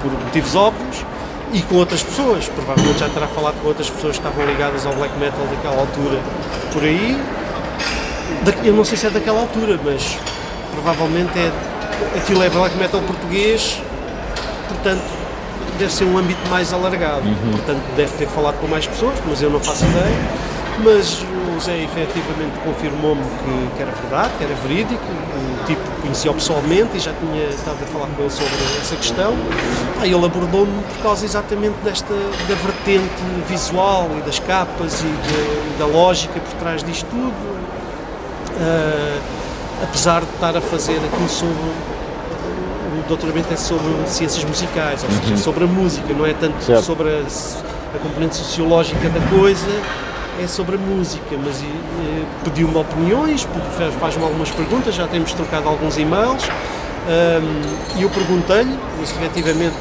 [0.00, 1.04] Por motivos óbvios,
[1.52, 4.94] e com outras pessoas, provavelmente já terá falado com outras pessoas que estavam ligadas ao
[4.94, 6.18] black metal daquela altura
[6.72, 7.20] por aí.
[8.64, 10.16] Eu não sei se é daquela altura, mas
[10.72, 11.52] provavelmente é.
[12.16, 13.82] Aquilo é black metal português,
[14.68, 15.17] portanto
[15.78, 17.22] deve ser um âmbito mais alargado.
[17.52, 20.16] Portanto, deve ter falado com mais pessoas, mas eu não faço ideia.
[20.84, 21.22] Mas
[21.56, 25.02] o Zé efetivamente confirmou-me que, que era verdade, que era verídico.
[25.02, 29.34] O tipo conhecia-o pessoalmente e já tinha estado a falar com ele sobre essa questão.
[30.00, 35.78] Ah, ele abordou-me por causa exatamente desta da vertente visual e das capas e, de-
[35.78, 37.58] da lógica por trás disto tudo.
[38.60, 39.18] Ah,
[39.82, 41.54] apesar de estar a fazer aquilo sobre
[43.08, 46.84] doutoramento é sobre ciências musicais, ou seja, sobre a música, não é tanto Certo.
[46.84, 47.22] sobre a,
[47.96, 49.66] a componente sociológica da coisa,
[50.42, 53.48] é sobre a música, mas e, e, pediu-me opiniões,
[53.98, 59.74] faz-me algumas perguntas, já temos trocado alguns e-mails, ahm, e eu perguntei-lhe, efetivamente,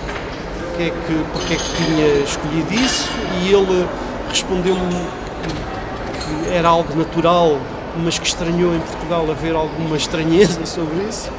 [0.70, 3.10] porque é, que, porque é que tinha escolhido isso,
[3.44, 3.88] e ele
[4.30, 5.06] respondeu-me
[5.44, 7.58] que era algo natural,
[8.04, 11.30] mas que estranhou em Portugal haver alguma estranheza sobre isso.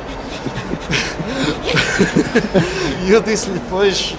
[3.07, 4.15] E eu disse-lhe, pois,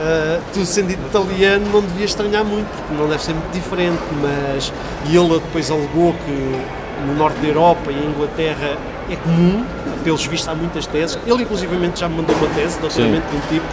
[0.00, 4.72] eh, tu sendo italiano não devias estranhar muito, porque não deve ser muito diferente, mas...
[5.08, 8.76] E ele depois alegou que no norte da Europa e em Inglaterra
[9.10, 9.64] é comum,
[10.04, 11.18] pelos vistos há muitas teses.
[11.26, 13.66] Ele inclusivamente já me mandou uma tese, doutoramento de um tipo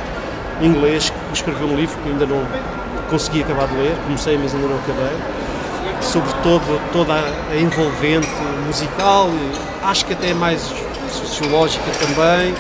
[0.62, 2.42] inglês, que escreveu um livro que ainda não
[3.10, 5.18] consegui acabar de ler, comecei mas ainda não acabei,
[6.02, 8.28] sobre todo, toda a- envolvente
[8.68, 9.30] musical,
[9.84, 10.62] acho que até mais
[11.12, 12.54] sociológica também.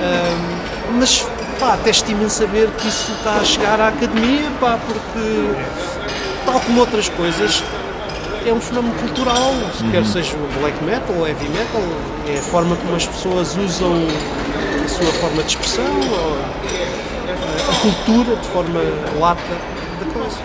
[0.00, 1.26] Ahm, mas
[1.60, 5.54] pá, até estimo em saber que isso está a chegar à academia, pá, porque
[6.44, 7.62] tal como outras coisas
[8.44, 9.52] é um fenómeno cultural,
[9.92, 11.80] quer seja o black metal ou heavy metal,
[12.28, 13.92] é a forma como as pessoas usam
[14.84, 16.38] a sua forma de expressão, ou
[17.70, 18.80] a cultura de forma
[19.20, 19.40] lata
[20.00, 20.38] da coisa.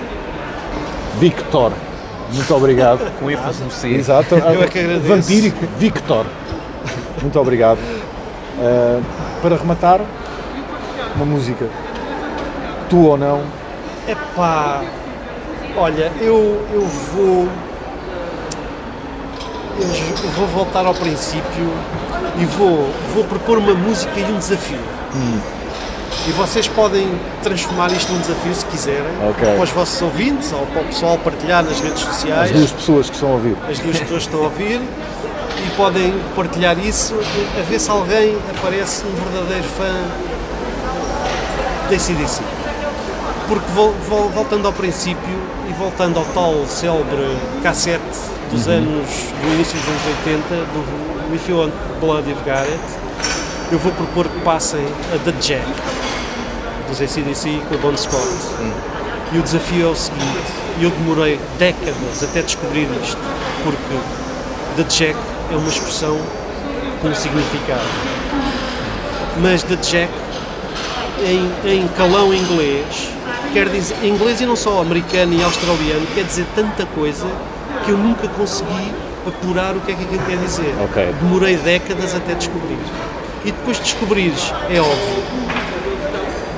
[1.19, 1.71] Victor.
[2.31, 3.11] Muito obrigado.
[3.19, 3.89] Com ênfase no C.
[3.89, 4.35] Exato.
[4.35, 5.07] Eu é que agradeço.
[5.07, 6.25] Vampírico Victor.
[7.21, 7.79] Muito obrigado.
[8.57, 9.03] Uh,
[9.41, 10.01] para rematar,
[11.15, 11.67] uma música.
[12.89, 13.43] Tu ou não?
[14.07, 14.81] Epá,
[15.75, 17.47] olha, eu, eu vou.
[19.79, 21.71] Eu vou voltar ao princípio
[22.39, 24.79] e vou, vou propor uma música e um desafio.
[26.27, 27.07] E vocês podem
[27.41, 29.45] transformar isto num desafio se quiserem, Ok.
[29.53, 32.51] para os vossos ouvintes ou para o pessoal partilhar nas redes sociais.
[32.51, 33.55] As duas pessoas que estão a ouvir.
[33.69, 37.15] as duas pessoas que estão a ouvir e podem partilhar isso
[37.57, 39.93] a ver se alguém aparece um verdadeiro fã
[41.89, 42.41] da CDC.
[43.47, 45.39] Porque vol- vol- voltando ao princípio
[45.69, 48.01] e voltando ao tal célebre cassete
[48.51, 49.07] dos anos,
[49.41, 52.79] do início dos anos 80, do If You Want Blood Got It,
[53.71, 55.65] eu vou propor que passem a The Jack,
[56.87, 58.27] dos ACDC com o Bon Scott.
[59.33, 60.23] E o desafio é o seguinte,
[60.79, 63.17] eu demorei décadas até descobrir isto,
[63.63, 63.97] porque
[64.77, 65.19] The Jack
[65.51, 66.17] é uma expressão
[67.01, 67.81] com significado.
[69.41, 70.13] Mas The Jack,
[71.25, 73.11] em, em calão inglês,
[73.53, 77.27] quer dizer, em inglês e não só americano e australiano, quer dizer tanta coisa
[77.85, 78.93] que eu nunca consegui
[79.27, 80.73] apurar o que é que aquilo quer dizer.
[80.81, 81.13] Ok.
[81.21, 82.79] Demorei décadas até descobrir.
[83.43, 85.23] E depois de descobrires, é óbvio,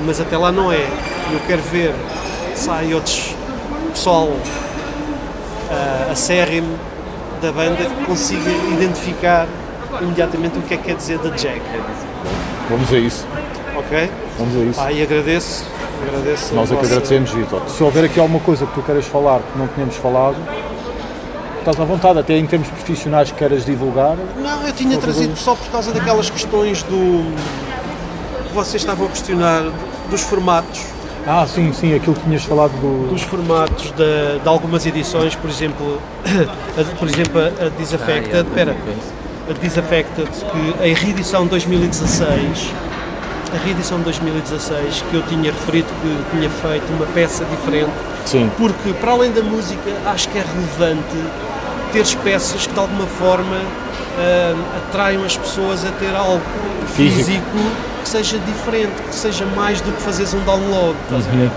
[0.06, 0.88] mas até lá não é.
[1.32, 1.94] Eu quero ver
[2.56, 3.36] se há outros
[3.92, 6.78] pessoal uh, acérrimo
[7.42, 9.48] da banda que consiga identificar
[10.02, 11.62] imediatamente o que é que quer dizer da Jack.
[12.70, 13.26] Vamos a isso.
[13.78, 14.12] Ok?
[14.38, 14.80] Vamos a isso.
[14.80, 15.66] Pá, e agradeço.
[16.08, 17.62] agradeço Nós é que agradecemos, Vitor.
[17.68, 20.36] Se houver aqui alguma coisa que tu queiras falar que não tínhamos falado,
[21.60, 24.16] estás à vontade, até em termos profissionais que queiras divulgar.
[24.38, 27.34] Não, eu tinha trazido só por causa daquelas questões do.
[28.48, 29.64] que vocês estavam a questionar
[30.10, 30.82] dos formatos.
[31.28, 33.10] Ah, sim, sim, aquilo que tinhas falado do.
[33.10, 36.02] dos formatos de, de algumas edições, por exemplo,
[36.78, 38.76] a, por exemplo, a, Disaffected, espera,
[39.50, 42.72] a Disaffected, que a reedição 2016,
[43.54, 47.92] a reedição de 2016, que eu tinha referido que tinha feito uma peça diferente,
[48.26, 48.50] Sim.
[48.58, 51.16] porque para além da música, acho que é relevante
[51.92, 53.58] teres peças que de alguma forma
[54.18, 56.42] ah, atraiam as pessoas a ter algo
[56.96, 57.18] Físico.
[57.18, 57.58] físico
[58.04, 60.96] que seja diferente, que seja mais do que fazeres um download.
[61.04, 61.50] Estás a ver?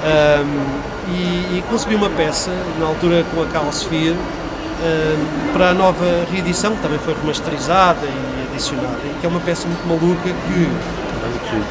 [0.00, 6.26] Um, e, e concebi uma peça, na altura com a Calsphere, um, para a nova
[6.30, 10.68] reedição, que também foi remasterizada e adicionada, e que é uma peça muito maluca que,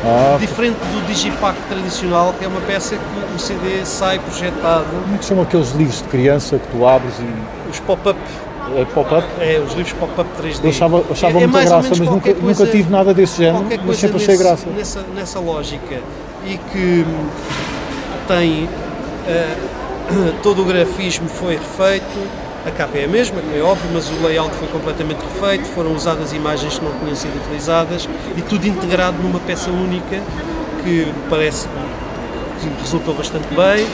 [0.06, 5.16] Ah, diferente do Digipack tradicional, que é uma peça que o CD sai projetado, como
[5.16, 8.20] é que são aqueles livros de criança que tu abres e os pop-up,
[8.76, 9.26] é pop-up?
[9.40, 10.64] é, os livros pop-up 3D.
[10.64, 13.66] Eu achava, achava É- é muita graça, mas nunca, coisa- nunca tive nada desse género,
[13.86, 14.66] mas sempre achei nesse- graça.
[14.70, 16.00] Nessa, nessa lógica
[16.46, 17.28] e que hum,
[18.28, 18.70] tem
[19.28, 19.56] eh,
[20.42, 22.06] todo o grafismo foi refeito,
[22.66, 25.94] a capa é a mesma, como é óbvio, mas o layout foi completamente refeito, foram
[25.94, 28.08] usadas imagens que não tinham sido utilizadas
[28.38, 30.20] e tudo integrado numa peça única
[30.84, 33.86] que parece que resultou bastante bem.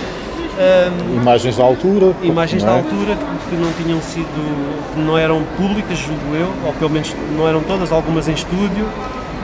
[0.57, 2.13] Hum, Imagens da altura.
[2.23, 2.81] imagens não da é?
[2.81, 7.13] altura que- que não tinham sido, que não eram públicas, julgo eu, ou pelo menos
[7.37, 8.87] não eram todas, algumas em estúdio,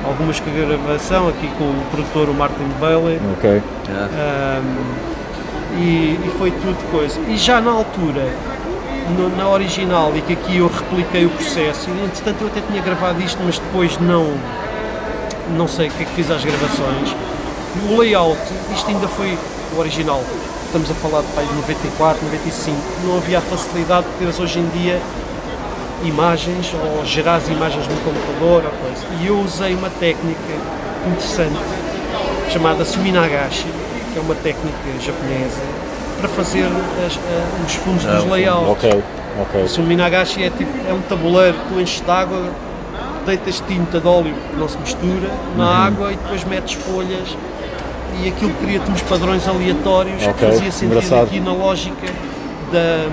[0.05, 3.61] algumas com gravação, aqui com o produtor o Martin Bailey, Ok.
[3.91, 7.19] um, e, e foi tudo coisa.
[7.27, 8.25] E já na altura,
[9.17, 12.81] no- na original, e que aqui eu repliquei o processo, e entretanto eu até tinha
[12.81, 14.33] gravado isto, mas depois não,
[15.55, 17.15] não sei o que é que fiz às gravações.
[17.89, 18.39] O layout,
[18.75, 19.37] isto ainda foi
[19.75, 20.21] o original,
[20.65, 24.59] estamos a falar de pai, de 94, 95, não havia a facilidade de teres hoje
[24.59, 24.99] em dia
[26.03, 29.05] imagens ou gerar as imagens no computador ou coisa.
[29.21, 30.39] E eu usei uma técnica
[31.07, 31.59] interessante
[32.49, 33.67] chamada Suminagashi,
[34.11, 35.61] que é uma técnica japonesa,
[36.21, 36.63] para fazer
[37.05, 38.69] as- a- os fundos dos layouts.
[38.69, 39.03] Ok,
[39.41, 39.63] ok.
[39.63, 42.43] O Suminagashi é, tipo, é um tabuleiro que tu enches de água,
[43.25, 45.71] deitas tinta de óleo que não se mistura na Uhum.
[45.87, 47.35] água e depois metes folhas
[48.21, 51.23] e aquilo cria-te uns padrões aleatórios Ok, que fazia sentido engraçado.
[51.23, 52.07] aqui na lógica
[52.71, 53.07] da,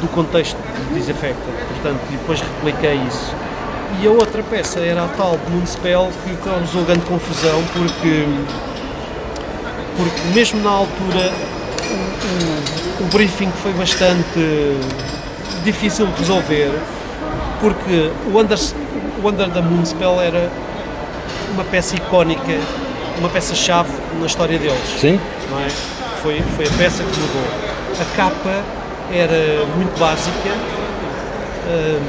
[0.00, 0.56] do contexto
[0.88, 1.54] de Disaffected.
[1.72, 3.34] Portanto, depois repliquei isso.
[4.02, 8.24] E a outra peça era a tal de Moonspell que causou grande confusão porque,
[9.96, 11.32] porque mesmo na altura
[11.90, 14.76] o, o, o briefing foi bastante
[15.64, 16.70] difícil de resolver
[17.60, 18.58] porque o Under,
[19.22, 20.50] o Under the Moonspell era
[21.52, 22.58] uma peça icónica,
[23.18, 23.90] uma peça-chave
[24.20, 25.18] na história deles Sim?
[25.50, 25.68] não é?
[26.22, 27.44] Foi, foi a peça que mudou.
[28.00, 28.62] A capa
[29.12, 30.50] era muito básica,
[31.68, 32.00] hum,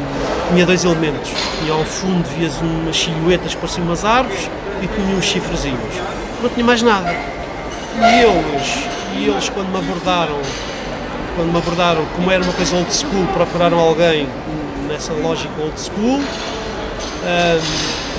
[0.52, 1.32] tinha dois elementos.
[1.60, 4.50] Tinha ao fundo vias umas silhuetas que pareciam umas árvores
[4.82, 5.96] e tinha uns chifrezinhos.
[6.42, 7.14] Não tinha mais nada.
[7.98, 8.86] E eles,
[9.18, 10.40] e eles quando me abordaram,
[11.36, 14.28] quando me abordaram, como era uma coisa old school, procuraram alguém
[14.88, 16.20] nessa lógica old school.
[16.20, 18.10] hum,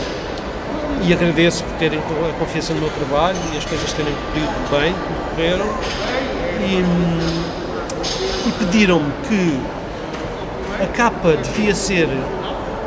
[1.03, 4.95] e agradeço por terem a confiança no meu trabalho e as coisas terem corrido bem,
[5.31, 5.67] correram.
[6.61, 7.43] E, hum,
[8.47, 9.61] e pediram-me que
[10.83, 12.09] a capa devia ser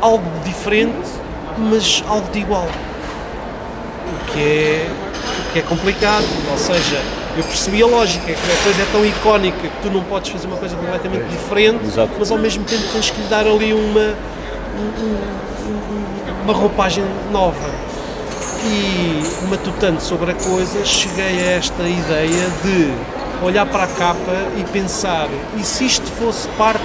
[0.00, 1.08] algo diferente,
[1.58, 2.68] mas algo de igual.
[2.68, 4.88] O que é,
[5.48, 7.00] o que é complicado, ou seja,
[7.36, 10.46] eu percebi a lógica, que a coisa é tão icónica que tu não podes fazer
[10.46, 12.12] uma coisa completamente diferente, Exato.
[12.18, 14.14] mas ao mesmo tempo tens que lhe dar ali uma,
[14.78, 17.70] um- um- um- uma roupagem nova
[18.64, 22.92] e matutando sobre a coisa, cheguei a esta ideia de
[23.44, 25.28] olhar para a capa e pensar,
[25.58, 26.82] e se isto fosse parte,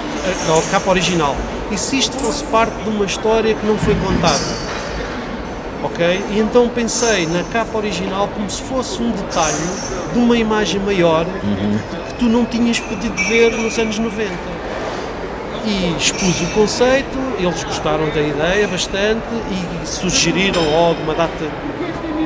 [0.48, 1.34] a, a capa original,
[1.70, 4.69] e se isto fosse parte de uma história que não foi contada?
[5.82, 6.22] Ok?
[6.30, 9.56] E então pensei na capa original como se fosse um detalhe
[10.12, 11.24] de uma imagem maior
[12.08, 14.60] que tu não tinhas podido ver nos anos 90
[15.64, 21.44] e expus o conceito, eles gostaram da ideia bastante e sugeriram logo uma data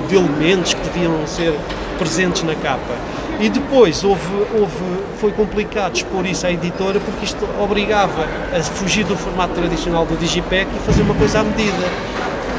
[0.08, 1.52] de elementos que deviam ser
[1.98, 2.94] presentes na capa.
[3.40, 4.22] E depois houve,
[4.56, 4.74] houve,
[5.18, 8.24] foi complicado expor isso à editora porque isto obrigava
[8.56, 11.90] a fugir do formato tradicional do Digipack e fazer uma coisa à medida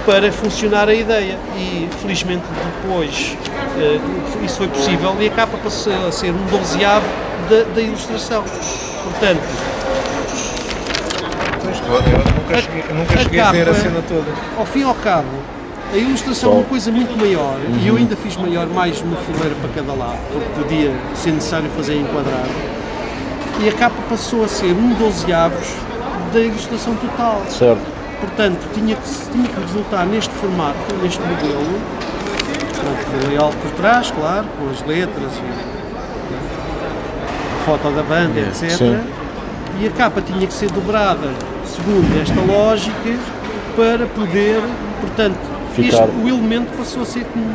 [0.05, 1.37] para funcionar a ideia.
[1.57, 2.43] E felizmente
[2.83, 3.35] depois
[3.79, 3.99] eh,
[4.43, 7.05] isso foi possível e a capa passou a ser um dozeavo
[7.49, 8.43] da, da ilustração.
[9.03, 9.41] Portanto,
[11.87, 14.31] Eu nunca cheguei, eu nunca a cheguei a ver a capa- cena toda.
[14.57, 15.27] ao fim e ao cabo,
[15.93, 19.55] a ilustração é uma coisa muito maior e eu ainda fiz maior mais uma fileira
[19.61, 22.49] para cada lado, porque podia ser necessário fazer enquadrado.
[23.63, 25.67] E a capa passou a ser um dozeavos
[26.33, 27.41] da ilustração total.
[27.49, 27.94] Certo.
[28.19, 31.79] Portanto, tinha que, tinha que resultar neste formato, neste modelo,
[32.79, 35.45] pronto, layout por trás, claro, com as letras e
[37.55, 38.69] a foto da banda, etc.
[38.71, 38.99] Sim.
[39.81, 41.29] E a capa tinha que ser dobrada
[41.65, 43.17] segundo esta lógica
[43.75, 44.61] para poder,
[45.01, 45.37] portanto,
[45.77, 47.45] isto- o elemento passou a ser como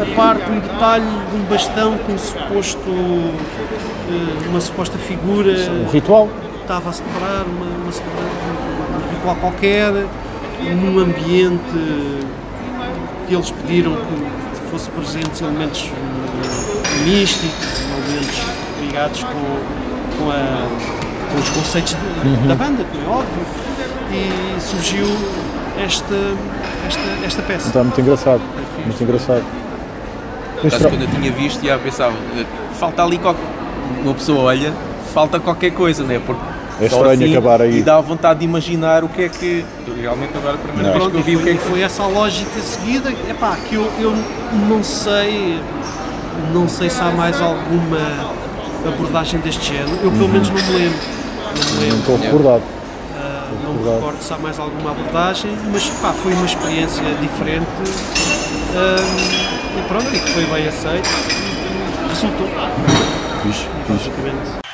[0.00, 5.88] a parte, um detalhe de um bastão com um suposto, eh, uma suposta figura Um
[5.90, 6.28] ritual.
[6.62, 7.92] estava a celebrar uma, uma,
[9.20, 9.92] ritual qualquer,
[10.62, 11.60] num ambiente
[13.28, 15.90] que eles pediram que fosse presentes elementos
[17.04, 18.40] místicos, elementos
[18.80, 19.32] ligados com,
[20.24, 20.68] com, a-
[21.32, 23.44] com os conceitos de- da banda, como é óbvio,
[24.12, 25.06] e surgiu
[25.84, 26.14] esta,
[26.86, 27.68] esta, esta peça.
[27.68, 28.40] Está muito engraçado.
[28.84, 29.44] Muito engraçado.
[30.62, 32.44] Mas quando eu tinha visto, já pensava, eh,
[32.78, 33.40] falta ali qualquer.
[34.04, 34.72] Uma pessoa olha,
[35.14, 36.20] falta qualquer coisa, né?
[36.24, 36.40] Porque
[36.80, 37.78] É só estranho acabar aí.
[37.78, 39.64] E dá vontade de imaginar o que é que.
[40.00, 41.64] Realmente agora a primeira vez Pronto, que eu vi e o que foi, é que
[41.64, 43.12] foi essa a lógica seguida.
[43.28, 44.14] Epá, que eu, eu
[44.68, 45.60] não sei,
[46.54, 47.98] não sei se há mais alguma
[48.86, 49.98] abordagem deste género.
[50.02, 50.98] Eu pelo menos não me lembro.
[50.98, 51.98] Não me não lembro.
[51.98, 52.62] estou recordado.
[53.16, 57.66] Ah, não me recordo se há mais alguma abordagem, mas pá, foi uma experiência diferente
[58.74, 62.48] ah, e pronto, e que foi bem aceito e resultou.
[63.42, 64.69] Fixe, fixe.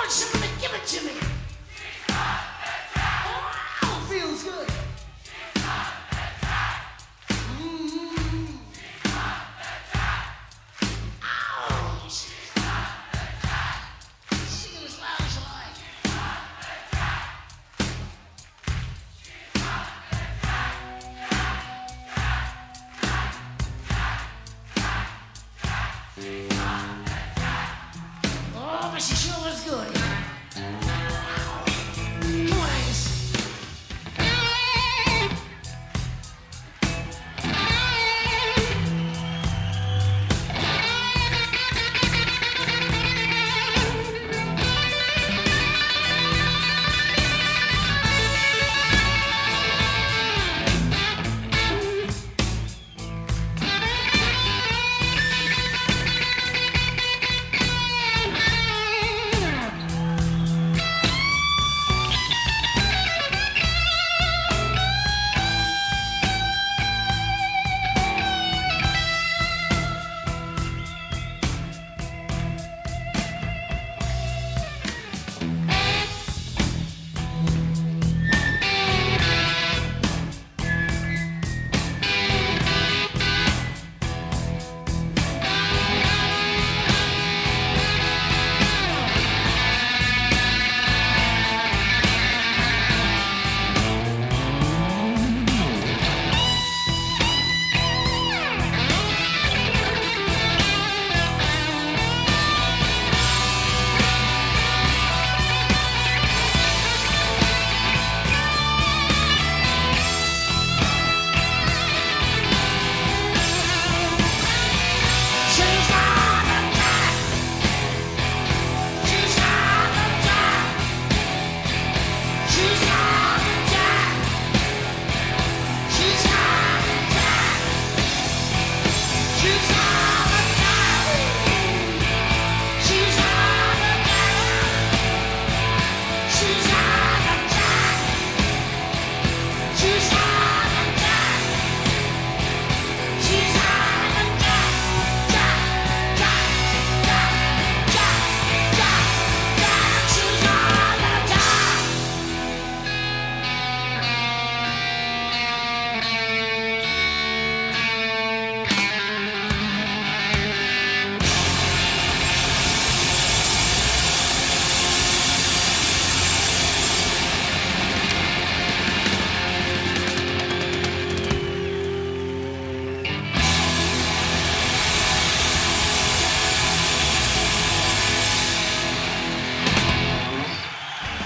[0.00, 1.39] on, somebody, give it to me.